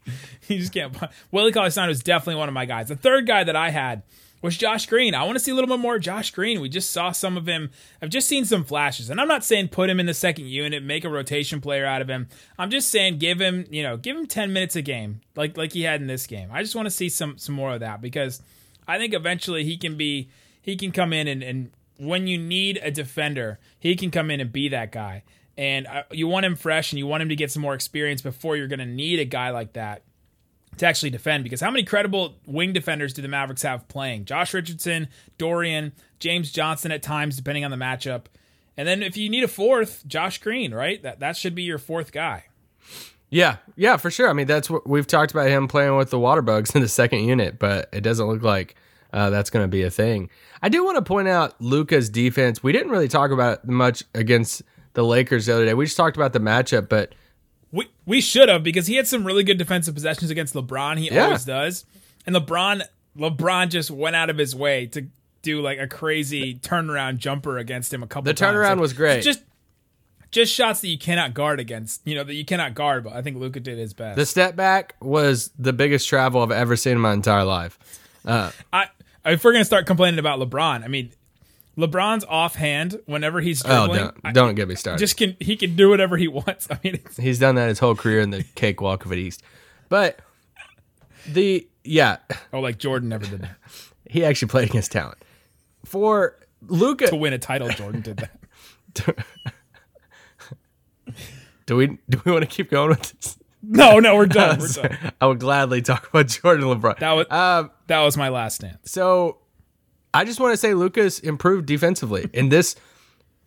you 0.47 0.59
just 0.59 0.73
can't 0.73 0.97
buy. 0.97 1.09
Willie 1.31 1.51
Cauley 1.51 1.71
Stein 1.71 1.89
was 1.89 2.01
definitely 2.01 2.35
one 2.39 2.47
of 2.47 2.53
my 2.53 2.63
guys. 2.63 2.87
The 2.87 2.95
third 2.95 3.27
guy 3.27 3.43
that 3.43 3.55
I 3.55 3.69
had 3.71 4.03
was 4.41 4.57
Josh 4.57 4.85
Green. 4.85 5.13
I 5.13 5.23
want 5.23 5.37
to 5.37 5.43
see 5.43 5.51
a 5.51 5.55
little 5.55 5.67
bit 5.67 5.79
more 5.79 5.99
Josh 5.99 6.31
Green. 6.31 6.61
We 6.61 6.69
just 6.69 6.91
saw 6.91 7.11
some 7.11 7.37
of 7.37 7.47
him. 7.47 7.71
I've 8.01 8.09
just 8.09 8.27
seen 8.27 8.45
some 8.45 8.63
flashes, 8.63 9.09
and 9.09 9.19
I'm 9.19 9.27
not 9.27 9.43
saying 9.43 9.69
put 9.69 9.89
him 9.89 9.99
in 9.99 10.05
the 10.05 10.13
second 10.13 10.47
unit, 10.47 10.83
make 10.83 11.03
a 11.03 11.09
rotation 11.09 11.61
player 11.61 11.85
out 11.85 12.01
of 12.01 12.09
him. 12.09 12.27
I'm 12.57 12.69
just 12.69 12.89
saying 12.89 13.17
give 13.17 13.39
him, 13.39 13.65
you 13.69 13.83
know, 13.83 13.97
give 13.97 14.15
him 14.15 14.27
10 14.27 14.53
minutes 14.53 14.75
a 14.75 14.81
game, 14.81 15.21
like 15.35 15.57
like 15.57 15.73
he 15.73 15.83
had 15.83 16.01
in 16.01 16.07
this 16.07 16.27
game. 16.27 16.49
I 16.51 16.61
just 16.61 16.75
want 16.75 16.85
to 16.85 16.91
see 16.91 17.09
some 17.09 17.37
some 17.37 17.55
more 17.55 17.73
of 17.73 17.81
that 17.81 18.01
because 18.01 18.41
I 18.87 18.97
think 18.97 19.13
eventually 19.13 19.63
he 19.63 19.77
can 19.77 19.97
be 19.97 20.29
he 20.61 20.75
can 20.75 20.91
come 20.91 21.13
in 21.13 21.27
and, 21.27 21.43
and 21.43 21.71
when 21.97 22.27
you 22.27 22.37
need 22.37 22.79
a 22.81 22.91
defender, 22.91 23.59
he 23.77 23.95
can 23.95 24.09
come 24.09 24.31
in 24.31 24.39
and 24.39 24.51
be 24.51 24.69
that 24.69 24.91
guy. 24.91 25.23
And 25.57 25.85
uh, 25.87 26.03
you 26.11 26.27
want 26.27 26.45
him 26.45 26.55
fresh 26.55 26.93
and 26.93 26.99
you 26.99 27.05
want 27.05 27.21
him 27.21 27.29
to 27.29 27.35
get 27.35 27.51
some 27.51 27.61
more 27.61 27.73
experience 27.73 28.21
before 28.21 28.55
you're 28.55 28.69
going 28.69 28.79
to 28.79 28.85
need 28.85 29.19
a 29.19 29.25
guy 29.25 29.49
like 29.49 29.73
that 29.73 30.03
to 30.79 30.85
actually 30.85 31.11
defend. 31.11 31.43
Because 31.43 31.61
how 31.61 31.71
many 31.71 31.83
credible 31.83 32.35
wing 32.45 32.73
defenders 32.73 33.13
do 33.13 33.21
the 33.21 33.27
Mavericks 33.27 33.61
have 33.61 33.87
playing? 33.87 34.25
Josh 34.25 34.53
Richardson, 34.53 35.07
Dorian, 35.37 35.93
James 36.19 36.51
Johnson 36.51 36.91
at 36.91 37.03
times, 37.03 37.37
depending 37.37 37.63
on 37.63 37.71
the 37.71 37.77
matchup. 37.77 38.23
And 38.75 38.87
then 38.87 39.03
if 39.03 39.17
you 39.17 39.29
need 39.29 39.43
a 39.43 39.47
fourth, 39.47 40.03
Josh 40.07 40.39
Green, 40.39 40.73
right? 40.73 41.01
That 41.03 41.19
that 41.19 41.37
should 41.37 41.53
be 41.53 41.63
your 41.63 41.77
fourth 41.77 42.11
guy. 42.11 42.45
Yeah, 43.29 43.57
yeah, 43.75 43.97
for 43.97 44.09
sure. 44.09 44.29
I 44.29 44.33
mean, 44.33 44.47
that's 44.47 44.69
what 44.69 44.87
we've 44.87 45.05
talked 45.05 45.31
about 45.31 45.49
him 45.49 45.67
playing 45.67 45.95
with 45.97 46.09
the 46.09 46.19
water 46.19 46.41
bugs 46.41 46.71
in 46.75 46.81
the 46.81 46.87
second 46.87 47.25
unit, 47.25 47.59
but 47.59 47.89
it 47.93 48.01
doesn't 48.01 48.25
look 48.25 48.41
like 48.41 48.75
uh, 49.13 49.29
that's 49.29 49.49
going 49.49 49.63
to 49.63 49.67
be 49.67 49.83
a 49.83 49.91
thing. 49.91 50.29
I 50.61 50.69
do 50.69 50.83
want 50.83 50.97
to 50.97 51.01
point 51.01 51.27
out 51.27 51.59
Luka's 51.61 52.09
defense. 52.09 52.63
We 52.63 52.71
didn't 52.71 52.89
really 52.89 53.07
talk 53.07 53.31
about 53.31 53.67
much 53.67 54.03
against 54.13 54.63
the 54.93 55.03
Lakers 55.03 55.45
the 55.45 55.53
other 55.53 55.65
day. 55.65 55.73
We 55.73 55.85
just 55.85 55.97
talked 55.97 56.17
about 56.17 56.33
the 56.33 56.39
matchup, 56.39 56.89
but 56.89 57.13
We 57.71 57.87
we 58.05 58.21
should 58.21 58.49
have 58.49 58.63
because 58.63 58.87
he 58.87 58.95
had 58.95 59.07
some 59.07 59.25
really 59.25 59.43
good 59.43 59.57
defensive 59.57 59.93
possessions 59.93 60.31
against 60.31 60.53
LeBron. 60.55 60.97
He 60.97 61.09
Yeah. 61.09 61.25
always 61.25 61.45
does. 61.45 61.85
And 62.25 62.35
LeBron 62.35 62.83
LeBron 63.17 63.69
just 63.69 63.91
went 63.91 64.15
out 64.15 64.29
of 64.29 64.37
his 64.37 64.55
way 64.55 64.85
to 64.87 65.07
do 65.41 65.61
like 65.61 65.79
a 65.79 65.87
crazy 65.87 66.55
turnaround 66.55 67.17
jumper 67.17 67.57
against 67.57 67.93
him 67.93 68.03
a 68.03 68.07
couple 68.07 68.23
the 68.23 68.33
times. 68.33 68.55
turnaround 68.55 68.69
Like, 68.71 68.79
was 68.79 68.93
great. 68.93 69.23
Just 69.23 69.41
just 70.31 70.53
shots 70.53 70.81
that 70.81 70.87
you 70.89 70.97
cannot 70.97 71.33
guard 71.33 71.59
against. 71.59 72.01
You 72.05 72.15
know, 72.15 72.23
that 72.23 72.33
you 72.33 72.45
cannot 72.45 72.75
guard, 72.75 73.03
but 73.03 73.13
I 73.13 73.21
think 73.21 73.37
Luka 73.37 73.59
did 73.59 73.77
his 73.77 73.93
best. 73.93 74.15
the 74.15 74.25
step 74.25 74.55
back 74.55 74.95
was 75.01 75.51
the 75.57 75.73
biggest 75.73 76.07
travel 76.07 76.41
I've 76.41 76.51
ever 76.51 76.75
seen 76.75 76.93
in 76.93 76.99
my 76.99 77.13
entire 77.13 77.43
life. 77.45 77.79
Uh, 78.25 78.51
I 78.73 78.87
if 79.25 79.43
we're 79.43 79.53
gonna 79.53 79.65
start 79.65 79.85
complaining 79.85 80.19
about 80.19 80.39
LeBron, 80.39 80.83
I 80.83 80.87
mean 80.87 81.11
LeBron's 81.79 82.25
offhand 82.27 82.99
whenever 83.05 83.39
he's 83.41 83.63
Oh, 83.65 83.87
dribbling, 83.87 84.11
don't, 84.23 84.33
don't 84.33 84.55
get 84.55 84.67
me 84.67 84.75
started. 84.75 84.99
just 84.99 85.15
can 85.17 85.37
he 85.39 85.55
can 85.55 85.75
do 85.75 85.89
whatever 85.89 86.17
he 86.17 86.27
wants. 86.27 86.67
I 86.71 86.77
mean, 86.83 86.95
it's, 86.95 87.17
He's 87.17 87.39
done 87.39 87.55
that 87.55 87.69
his 87.69 87.79
whole 87.79 87.95
career 87.95 88.19
in 88.19 88.31
the 88.31 88.43
cakewalk 88.55 89.05
of 89.05 89.11
it 89.13 89.17
East. 89.17 89.41
But 89.87 90.19
the 91.27 91.67
yeah, 91.83 92.17
oh, 92.53 92.59
like 92.59 92.77
Jordan 92.77 93.09
never 93.09 93.25
did 93.25 93.41
that 93.41 93.55
he 94.09 94.23
actually 94.25 94.49
played 94.49 94.69
against 94.69 94.91
talent. 94.91 95.17
For 95.85 96.35
Luka 96.67 97.07
to 97.07 97.15
win 97.15 97.33
a 97.33 97.39
title. 97.39 97.69
Jordan 97.69 98.01
did 98.01 98.17
that. 98.17 98.35
do 101.65 101.75
we 101.75 101.87
do 102.09 102.21
we 102.25 102.31
want 102.31 102.43
to 102.43 102.49
keep 102.49 102.69
going 102.69 102.89
with 102.89 103.13
this? 103.13 103.37
No, 103.61 103.99
no, 103.99 104.15
we're 104.15 104.25
done. 104.25 104.59
We're 104.59 104.67
done. 104.67 105.11
I 105.19 105.27
would 105.27 105.39
gladly 105.39 105.81
talk 105.81 106.07
about 106.09 106.27
Jordan 106.27 106.65
LeBron. 106.65 106.99
That 106.99 107.11
was 107.13 107.25
um, 107.29 107.71
that 107.87 108.01
was 108.01 108.17
my 108.17 108.29
last 108.29 108.55
stance. 108.55 108.91
so 108.91 109.37
I 110.13 110.25
just 110.25 110.39
want 110.39 110.53
to 110.53 110.57
say 110.57 110.73
Luka's 110.73 111.19
improved 111.19 111.65
defensively, 111.65 112.29
and 112.33 112.51
this 112.51 112.75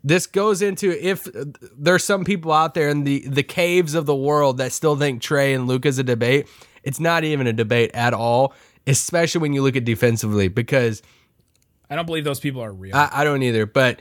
this 0.04 0.26
goes 0.26 0.62
into 0.62 0.90
if 0.90 1.26
there's 1.76 2.04
some 2.04 2.24
people 2.24 2.52
out 2.52 2.74
there 2.74 2.88
in 2.88 3.04
the 3.04 3.26
the 3.28 3.42
caves 3.42 3.94
of 3.94 4.06
the 4.06 4.14
world 4.14 4.58
that 4.58 4.72
still 4.72 4.96
think 4.96 5.22
Trae 5.22 5.54
and 5.54 5.66
Luka's 5.66 5.98
a 5.98 6.04
debate. 6.04 6.48
It's 6.82 7.00
not 7.00 7.24
even 7.24 7.46
a 7.46 7.52
debate 7.52 7.92
at 7.94 8.12
all, 8.12 8.54
especially 8.86 9.40
when 9.40 9.52
you 9.52 9.62
look 9.62 9.76
at 9.76 9.84
defensively 9.84 10.48
because. 10.48 11.02
I 11.88 11.94
don't 11.94 12.06
believe 12.06 12.24
those 12.24 12.40
people 12.40 12.62
are 12.62 12.72
real. 12.72 12.96
I, 12.96 13.10
I 13.12 13.24
don't 13.24 13.42
either, 13.42 13.66
but 13.66 14.00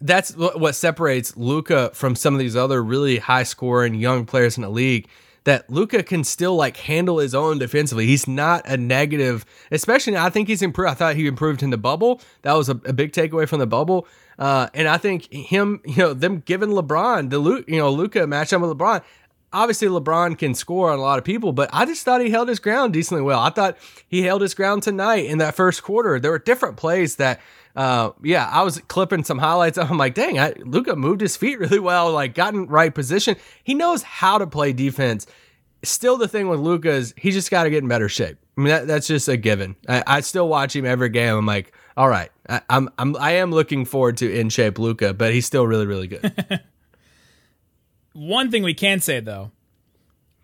that's 0.00 0.36
what 0.36 0.60
what 0.60 0.74
separates 0.74 1.36
Luka 1.36 1.90
from 1.94 2.14
some 2.16 2.34
of 2.34 2.40
these 2.40 2.56
other 2.56 2.82
really 2.82 3.18
high 3.18 3.44
scoring 3.44 3.94
young 3.94 4.26
players 4.26 4.56
in 4.56 4.62
the 4.62 4.68
league. 4.68 5.08
That 5.44 5.70
Luka 5.70 6.02
can 6.02 6.22
still 6.22 6.54
like 6.54 6.76
handle 6.76 7.18
his 7.18 7.34
own 7.34 7.58
defensively. 7.58 8.06
He's 8.06 8.28
not 8.28 8.68
a 8.68 8.76
negative, 8.76 9.46
especially. 9.70 10.16
I 10.16 10.28
think 10.28 10.48
he's 10.48 10.60
improved. 10.60 10.90
I 10.90 10.94
thought 10.94 11.16
he 11.16 11.26
improved 11.26 11.62
in 11.62 11.70
the 11.70 11.78
bubble. 11.78 12.20
That 12.42 12.52
was 12.52 12.68
a, 12.68 12.72
a 12.84 12.92
big 12.92 13.12
takeaway 13.12 13.48
from 13.48 13.58
the 13.58 13.66
bubble. 13.66 14.06
Uh, 14.38 14.68
and 14.74 14.86
I 14.86 14.98
think 14.98 15.32
him, 15.32 15.80
you 15.84 15.96
know, 15.96 16.12
them 16.14 16.42
giving 16.44 16.70
LeBron 16.70 17.30
the 17.30 17.38
Lu, 17.38 17.64
you 17.66 17.78
know, 17.78 17.90
Luka 17.90 18.20
matchup 18.20 18.60
with 18.60 18.76
LeBron. 18.76 19.02
Obviously, 19.52 19.88
LeBron 19.88 20.38
can 20.38 20.54
score 20.54 20.90
on 20.90 20.98
a 20.98 21.02
lot 21.02 21.18
of 21.18 21.24
people, 21.24 21.52
but 21.52 21.68
I 21.72 21.84
just 21.84 22.04
thought 22.04 22.20
he 22.20 22.30
held 22.30 22.48
his 22.48 22.60
ground 22.60 22.92
decently 22.92 23.22
well. 23.22 23.40
I 23.40 23.50
thought 23.50 23.76
he 24.06 24.22
held 24.22 24.42
his 24.42 24.54
ground 24.54 24.82
tonight 24.82 25.26
in 25.26 25.38
that 25.38 25.56
first 25.56 25.82
quarter. 25.82 26.20
There 26.20 26.30
were 26.30 26.38
different 26.38 26.76
plays 26.76 27.16
that, 27.16 27.40
uh, 27.76 28.10
yeah, 28.22 28.48
I 28.50 28.62
was 28.62 28.78
clipping 28.88 29.24
some 29.24 29.38
highlights. 29.38 29.78
I'm 29.78 29.98
like, 29.98 30.14
dang, 30.14 30.38
I, 30.38 30.54
Luka 30.64 30.96
moved 30.96 31.20
his 31.20 31.36
feet 31.36 31.58
really 31.60 31.78
well, 31.78 32.12
like 32.12 32.34
got 32.34 32.54
in 32.54 32.66
right 32.66 32.94
position. 32.94 33.36
He 33.64 33.74
knows 33.74 34.02
how 34.02 34.38
to 34.38 34.46
play 34.46 34.72
defense. 34.72 35.26
Still, 35.82 36.18
the 36.18 36.28
thing 36.28 36.48
with 36.48 36.60
Luka 36.60 36.90
is 36.90 37.14
he 37.16 37.30
just 37.30 37.50
got 37.50 37.64
to 37.64 37.70
get 37.70 37.82
in 37.82 37.88
better 37.88 38.08
shape. 38.08 38.36
I 38.58 38.60
mean, 38.60 38.68
that, 38.68 38.86
that's 38.86 39.06
just 39.06 39.28
a 39.28 39.38
given. 39.38 39.76
I, 39.88 40.02
I 40.06 40.20
still 40.20 40.46
watch 40.48 40.76
him 40.76 40.84
every 40.84 41.08
game. 41.08 41.34
I'm 41.34 41.46
like, 41.46 41.72
all 41.96 42.08
right, 42.08 42.30
I, 42.48 42.60
I'm, 42.68 42.90
I'm, 42.98 43.16
I 43.16 43.32
am 43.32 43.50
looking 43.50 43.86
forward 43.86 44.18
to 44.18 44.30
in 44.30 44.50
shape 44.50 44.78
Luka, 44.78 45.14
but 45.14 45.32
he's 45.32 45.46
still 45.46 45.66
really, 45.66 45.86
really 45.86 46.06
good. 46.06 46.60
One 48.12 48.50
thing 48.50 48.62
we 48.62 48.74
can 48.74 49.00
say 49.00 49.20
though, 49.20 49.52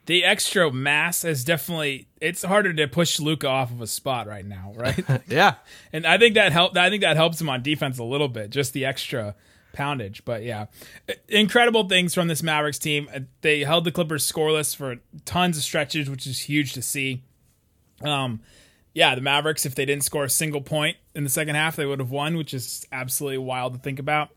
the 0.06 0.24
extra 0.24 0.72
mass 0.72 1.24
is 1.24 1.44
definitely 1.44 2.08
it's 2.20 2.42
harder 2.42 2.72
to 2.72 2.88
push 2.88 3.20
Luka 3.20 3.48
off 3.48 3.70
of 3.70 3.80
a 3.80 3.86
spot 3.86 4.26
right 4.26 4.44
now, 4.44 4.72
right? 4.76 5.04
yeah. 5.28 5.54
and 5.92 6.06
I 6.06 6.16
think 6.18 6.34
that 6.34 6.52
helped. 6.52 6.76
I 6.76 6.90
think 6.90 7.02
that 7.02 7.16
helps 7.16 7.40
him 7.40 7.48
on 7.48 7.62
defense 7.62 7.98
a 7.98 8.04
little 8.04 8.28
bit, 8.28 8.50
just 8.50 8.72
the 8.72 8.84
extra 8.84 9.34
poundage. 9.72 10.24
But 10.24 10.42
yeah, 10.42 10.66
incredible 11.28 11.88
things 11.88 12.14
from 12.14 12.28
this 12.28 12.42
Mavericks 12.42 12.78
team. 12.78 13.08
Uh, 13.14 13.20
They 13.42 13.64
held 13.64 13.84
the 13.84 13.92
Clippers 13.92 14.30
scoreless 14.30 14.74
for 14.74 14.96
tons 15.24 15.56
of 15.56 15.62
stretches, 15.62 16.08
which 16.08 16.26
is 16.26 16.40
huge 16.40 16.72
to 16.74 16.82
see. 16.82 17.24
Um, 18.02 18.40
yeah, 18.94 19.14
the 19.14 19.20
Mavericks, 19.20 19.66
if 19.66 19.74
they 19.74 19.84
didn't 19.84 20.04
score 20.04 20.24
a 20.24 20.30
single 20.30 20.62
point 20.62 20.96
in 21.14 21.24
the 21.24 21.30
second 21.30 21.54
half, 21.54 21.76
they 21.76 21.84
would 21.84 21.98
have 21.98 22.10
won, 22.10 22.36
which 22.36 22.54
is 22.54 22.86
absolutely 22.92 23.38
wild 23.38 23.74
to 23.74 23.78
think 23.78 23.98
about. 23.98 24.30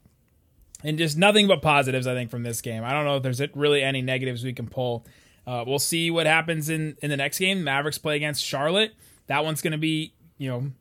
And 0.83 0.97
just 0.97 1.17
nothing 1.17 1.47
but 1.47 1.61
positives, 1.61 2.07
I 2.07 2.13
think, 2.13 2.29
from 2.29 2.43
this 2.43 2.61
game. 2.61 2.83
I 2.83 2.91
don't 2.91 3.05
know 3.05 3.17
if 3.17 3.23
there's 3.23 3.41
really 3.55 3.81
any 3.81 4.01
negatives 4.01 4.43
we 4.43 4.53
can 4.53 4.67
pull. 4.67 5.05
Uh, 5.49 5.63
we'll 5.65 5.79
see 5.79 6.11
what 6.11 6.27
happens 6.27 6.69
in 6.69 6.95
in 7.01 7.09
the 7.09 7.17
next 7.17 7.39
game. 7.39 7.63
Mavericks 7.63 7.97
play 7.97 8.15
against 8.15 8.45
Charlotte. 8.45 8.93
That 9.25 9.43
one's 9.43 9.63
going 9.63 9.71
to 9.71 9.79
be, 9.79 10.13
you 10.37 10.47
know, 10.47 10.71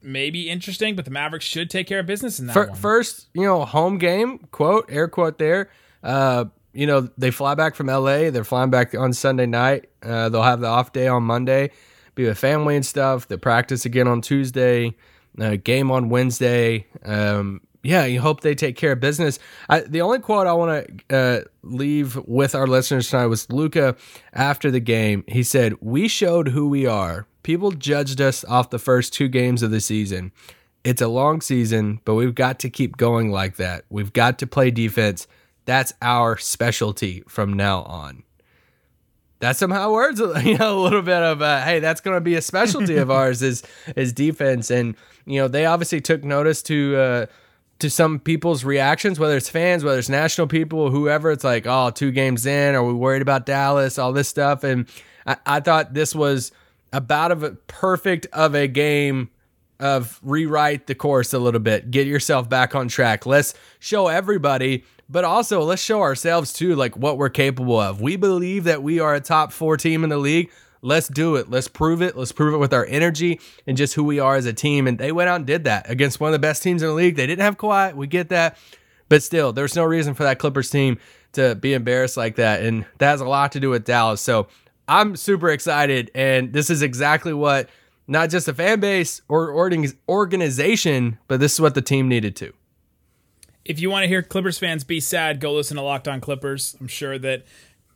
maybe 0.00 0.48
interesting, 0.48 0.94
but 0.94 1.04
the 1.04 1.10
Mavericks 1.10 1.44
should 1.44 1.68
take 1.68 1.88
care 1.88 1.98
of 1.98 2.06
business 2.06 2.38
in 2.38 2.46
that 2.46 2.54
one. 2.56 2.74
First, 2.76 3.26
you 3.34 3.42
know, 3.42 3.64
home 3.64 3.98
game, 3.98 4.38
quote, 4.52 4.86
air 4.88 5.08
quote 5.08 5.38
there. 5.38 5.70
Uh, 6.04 6.44
you 6.72 6.86
know, 6.86 7.10
they 7.18 7.32
fly 7.32 7.56
back 7.56 7.74
from 7.74 7.88
LA. 7.88 8.30
They're 8.30 8.44
flying 8.44 8.70
back 8.70 8.94
on 8.94 9.12
Sunday 9.12 9.46
night. 9.46 9.90
Uh, 10.04 10.28
they'll 10.28 10.42
have 10.42 10.60
the 10.60 10.68
off 10.68 10.92
day 10.92 11.08
on 11.08 11.24
Monday, 11.24 11.72
be 12.14 12.24
with 12.24 12.38
family 12.38 12.76
and 12.76 12.86
stuff. 12.86 13.26
They 13.26 13.36
practice 13.36 13.84
again 13.86 14.06
on 14.06 14.20
Tuesday, 14.20 14.94
uh, 15.40 15.56
game 15.56 15.90
on 15.90 16.10
Wednesday. 16.10 16.86
Um, 17.04 17.60
yeah, 17.82 18.04
you 18.04 18.20
hope 18.20 18.40
they 18.40 18.54
take 18.54 18.76
care 18.76 18.92
of 18.92 19.00
business. 19.00 19.38
I, 19.68 19.80
the 19.80 20.02
only 20.02 20.20
quote 20.20 20.46
I 20.46 20.52
want 20.52 21.02
to 21.08 21.16
uh, 21.16 21.40
leave 21.62 22.16
with 22.16 22.54
our 22.54 22.66
listeners 22.66 23.10
tonight 23.10 23.26
was 23.26 23.50
Luka 23.50 23.96
after 24.32 24.70
the 24.70 24.80
game. 24.80 25.24
He 25.26 25.42
said, 25.42 25.74
We 25.80 26.06
showed 26.06 26.48
who 26.48 26.68
we 26.68 26.86
are. 26.86 27.26
People 27.42 27.72
judged 27.72 28.20
us 28.20 28.44
off 28.44 28.70
the 28.70 28.78
first 28.78 29.12
two 29.12 29.26
games 29.26 29.62
of 29.64 29.72
the 29.72 29.80
season. 29.80 30.30
It's 30.84 31.02
a 31.02 31.08
long 31.08 31.40
season, 31.40 32.00
but 32.04 32.14
we've 32.14 32.34
got 32.34 32.60
to 32.60 32.70
keep 32.70 32.96
going 32.96 33.30
like 33.32 33.56
that. 33.56 33.84
We've 33.90 34.12
got 34.12 34.38
to 34.40 34.46
play 34.46 34.70
defense. 34.70 35.26
That's 35.64 35.92
our 36.00 36.38
specialty 36.38 37.22
from 37.28 37.52
now 37.52 37.82
on. 37.82 38.22
That's 39.40 39.58
somehow 39.58 39.90
words, 39.90 40.20
you 40.44 40.56
know, 40.56 40.78
a 40.78 40.82
little 40.82 41.02
bit 41.02 41.20
of, 41.20 41.42
uh, 41.42 41.62
hey, 41.62 41.80
that's 41.80 42.00
going 42.00 42.16
to 42.16 42.20
be 42.20 42.36
a 42.36 42.42
specialty 42.42 42.96
of 42.96 43.10
ours 43.10 43.42
is 43.42 43.64
is 43.96 44.12
defense, 44.12 44.70
and 44.70 44.94
you 45.26 45.40
know 45.40 45.48
they 45.48 45.66
obviously 45.66 46.00
took 46.00 46.22
notice 46.22 46.62
to 46.64 46.96
uh, 46.96 47.26
to 47.82 47.90
some 47.90 48.18
people's 48.18 48.64
reactions, 48.64 49.18
whether 49.18 49.36
it's 49.36 49.48
fans, 49.48 49.84
whether 49.84 49.98
it's 49.98 50.08
national 50.08 50.46
people, 50.46 50.90
whoever. 50.90 51.30
It's 51.30 51.44
like, 51.44 51.66
oh, 51.66 51.90
two 51.90 52.10
games 52.10 52.46
in, 52.46 52.74
are 52.74 52.84
we 52.84 52.92
worried 52.92 53.22
about 53.22 53.44
Dallas? 53.44 53.98
All 53.98 54.12
this 54.12 54.28
stuff, 54.28 54.64
and 54.64 54.88
I, 55.26 55.36
I 55.44 55.60
thought 55.60 55.92
this 55.92 56.14
was 56.14 56.52
about 56.92 57.32
of 57.32 57.42
a 57.42 57.52
perfect 57.52 58.26
of 58.32 58.54
a 58.54 58.66
game 58.68 59.30
of 59.80 60.20
rewrite 60.22 60.86
the 60.86 60.94
course 60.94 61.32
a 61.34 61.38
little 61.40 61.60
bit, 61.60 61.90
get 61.90 62.06
yourself 62.06 62.48
back 62.48 62.74
on 62.74 62.86
track. 62.86 63.26
Let's 63.26 63.52
show 63.80 64.06
everybody, 64.06 64.84
but 65.08 65.24
also 65.24 65.62
let's 65.62 65.82
show 65.82 66.02
ourselves 66.02 66.52
too, 66.52 66.76
like 66.76 66.96
what 66.96 67.18
we're 67.18 67.30
capable 67.30 67.80
of. 67.80 68.00
We 68.00 68.14
believe 68.14 68.64
that 68.64 68.82
we 68.82 69.00
are 69.00 69.14
a 69.14 69.20
top 69.20 69.52
four 69.52 69.76
team 69.76 70.04
in 70.04 70.10
the 70.10 70.18
league. 70.18 70.50
Let's 70.82 71.06
do 71.06 71.36
it. 71.36 71.48
Let's 71.48 71.68
prove 71.68 72.02
it. 72.02 72.16
Let's 72.16 72.32
prove 72.32 72.54
it 72.54 72.58
with 72.58 72.74
our 72.74 72.84
energy 72.86 73.40
and 73.66 73.76
just 73.76 73.94
who 73.94 74.02
we 74.02 74.18
are 74.18 74.34
as 74.34 74.46
a 74.46 74.52
team. 74.52 74.88
And 74.88 74.98
they 74.98 75.12
went 75.12 75.28
out 75.28 75.36
and 75.36 75.46
did 75.46 75.64
that 75.64 75.88
against 75.88 76.18
one 76.18 76.28
of 76.28 76.32
the 76.32 76.40
best 76.40 76.62
teams 76.62 76.82
in 76.82 76.88
the 76.88 76.94
league. 76.94 77.14
They 77.16 77.26
didn't 77.26 77.42
have 77.42 77.56
Kawhi. 77.56 77.94
We 77.94 78.08
get 78.08 78.30
that. 78.30 78.58
But 79.08 79.22
still, 79.22 79.52
there's 79.52 79.76
no 79.76 79.84
reason 79.84 80.14
for 80.14 80.24
that 80.24 80.38
Clippers 80.38 80.70
team 80.70 80.98
to 81.34 81.54
be 81.54 81.72
embarrassed 81.72 82.16
like 82.16 82.36
that. 82.36 82.62
And 82.62 82.84
that 82.98 83.10
has 83.10 83.20
a 83.20 83.26
lot 83.26 83.52
to 83.52 83.60
do 83.60 83.70
with 83.70 83.84
Dallas. 83.84 84.20
So 84.20 84.48
I'm 84.88 85.14
super 85.14 85.50
excited. 85.50 86.10
And 86.14 86.52
this 86.52 86.68
is 86.68 86.82
exactly 86.82 87.32
what 87.32 87.68
not 88.08 88.30
just 88.30 88.48
a 88.48 88.54
fan 88.54 88.80
base 88.80 89.22
or 89.28 89.54
organization, 90.08 91.18
but 91.28 91.38
this 91.38 91.54
is 91.54 91.60
what 91.60 91.74
the 91.74 91.82
team 91.82 92.08
needed 92.08 92.34
to. 92.36 92.52
if 93.64 93.78
you 93.78 93.90
want 93.90 94.02
to 94.02 94.08
hear 94.08 94.22
Clippers 94.22 94.58
fans 94.58 94.82
be 94.84 94.98
sad, 95.00 95.40
go 95.40 95.52
listen 95.52 95.76
to 95.76 95.82
Locked 95.82 96.08
On 96.08 96.20
Clippers. 96.20 96.76
I'm 96.80 96.88
sure 96.88 97.18
that 97.18 97.44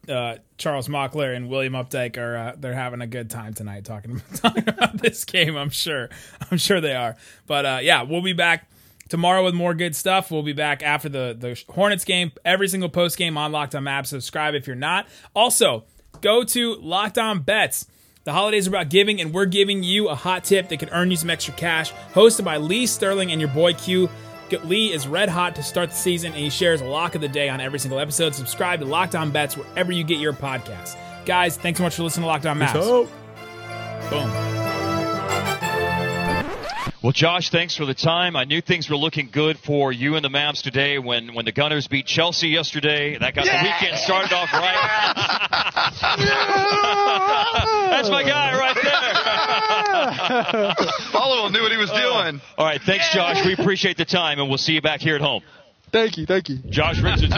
uh, 0.09 0.37
Charles 0.59 0.89
Mockler 0.89 1.35
and 1.35 1.49
William 1.49 1.75
Updike 1.75 2.17
are 2.17 2.37
uh, 2.37 2.55
they're 2.59 2.75
having 2.75 3.01
a 3.01 3.07
good 3.07 3.31
time 3.31 3.55
tonight 3.55 3.85
talking, 3.85 4.21
talking 4.35 4.69
about 4.69 4.99
this 4.99 5.25
game. 5.25 5.57
I'm 5.57 5.71
sure. 5.71 6.09
I'm 6.51 6.59
sure 6.59 6.81
they 6.81 6.95
are. 6.95 7.17
But 7.47 7.67
uh, 7.67 7.79
yeah, 7.83 8.03
we'll 8.03 8.23
be 8.23 8.33
back 8.33 8.69
tomorrow 9.09 9.45
with 9.45 9.55
more 9.55 9.75
good 9.75 9.95
stuff. 9.95 10.31
We'll 10.31 10.43
be 10.43 10.53
back 10.53 10.83
after 10.83 11.09
the, 11.09 11.37
the 11.39 11.73
Hornets 11.73 12.05
game. 12.05 12.33
Every 12.45 12.69
single 12.69 12.89
post 12.89 13.17
game 13.17 13.37
on 13.37 13.53
Locked 13.53 13.75
On 13.75 13.85
Mavs. 13.85 14.07
Subscribe 14.07 14.55
if 14.55 14.67
you're 14.67 14.77
not. 14.77 15.07
Also, 15.35 15.85
go 16.21 16.45
to 16.45 16.75
Locked 16.77 17.19
On 17.19 17.41
Bets. 17.41 17.87
The 18.25 18.33
holidays 18.33 18.67
are 18.67 18.71
about 18.71 18.89
giving, 18.89 19.21
and 19.21 19.33
we're 19.33 19.47
giving 19.47 19.85
you 19.85 20.09
a 20.09 20.17
hot 20.17 20.43
tip 20.43 20.69
that 20.69 20.79
could 20.79 20.89
earn 20.91 21.13
you 21.13 21.17
some 21.17 21.31
extra 21.31 21.55
cash. 21.55 21.93
Hosted 22.13 22.45
by 22.45 22.57
Lee 22.57 22.87
Sterling 22.87 23.31
and 23.31 23.41
your 23.41 23.51
boy 23.51 23.75
Q. 23.75 24.11
Lee 24.65 24.93
is 24.93 25.07
red 25.07 25.29
hot 25.29 25.55
to 25.57 25.63
start 25.63 25.91
the 25.91 25.97
season, 25.97 26.33
and 26.33 26.41
he 26.41 26.51
shares 26.51 26.81
a 26.81 26.85
lock 26.85 27.15
of 27.15 27.21
the 27.21 27.29
day 27.29 27.49
on 27.49 27.61
every 27.61 27.79
single 27.79 27.99
episode. 27.99 28.35
Subscribe 28.35 28.81
to 28.81 28.87
Locked 28.87 29.15
On 29.15 29.31
Bets 29.31 29.57
wherever 29.57 29.93
you 29.93 30.05
get 30.05 30.19
your 30.19 30.33
podcasts. 30.33 30.97
Guys, 31.25 31.57
thanks 31.57 31.79
so 31.79 31.85
much 31.85 31.97
for 31.97 32.03
listening 32.03 32.23
to 32.23 32.29
Locked 32.29 32.47
On 32.47 32.59
Mavs. 32.59 33.09
Boom. 34.11 34.66
Well, 37.03 37.13
Josh, 37.13 37.51
thanks 37.51 37.77
for 37.77 37.85
the 37.85 37.93
time. 37.95 38.37
I 38.37 38.45
knew 38.45 38.63
things 38.63 38.89
were 38.89 38.97
looking 38.97 39.29
good 39.31 39.59
for 39.59 39.93
you 39.93 40.17
and 40.17 40.25
the 40.25 40.31
Mavs 40.31 40.63
today 40.63 40.99
when, 40.99 41.35
when 41.35 41.45
the 41.45 41.53
Gunners 41.53 41.87
beat 41.87 42.07
Chelsea 42.07 42.49
yesterday. 42.49 43.19
That 43.19 43.35
got 43.35 43.45
the 43.45 43.51
weekend 43.63 43.99
started 43.99 44.33
off 44.33 44.51
right. 44.53 45.13
That's 47.91 48.09
my 48.11 48.23
guy 48.23 48.59
right 48.59 48.75
there. 48.75 48.87
Follow 51.13 51.49
knew 51.49 51.63
what 51.63 51.73
he 51.73 51.79
was 51.79 51.91
doing. 51.91 52.41
All 52.59 52.67
right, 52.67 52.81
thanks, 52.81 53.13
Josh. 53.13 53.45
We 53.45 53.53
appreciate 53.53 53.97
the 53.97 54.05
time, 54.05 54.39
and 54.39 54.49
we'll 54.49 54.59
see 54.59 54.73
you 54.73 54.83
back 54.83 55.01
here 55.01 55.17
at 55.17 55.21
home. 55.21 55.43
Thank 55.93 56.19
you, 56.19 56.27
thank 56.27 56.49
you. 56.49 56.59
Josh 56.69 57.01
Richardson. 57.01 57.31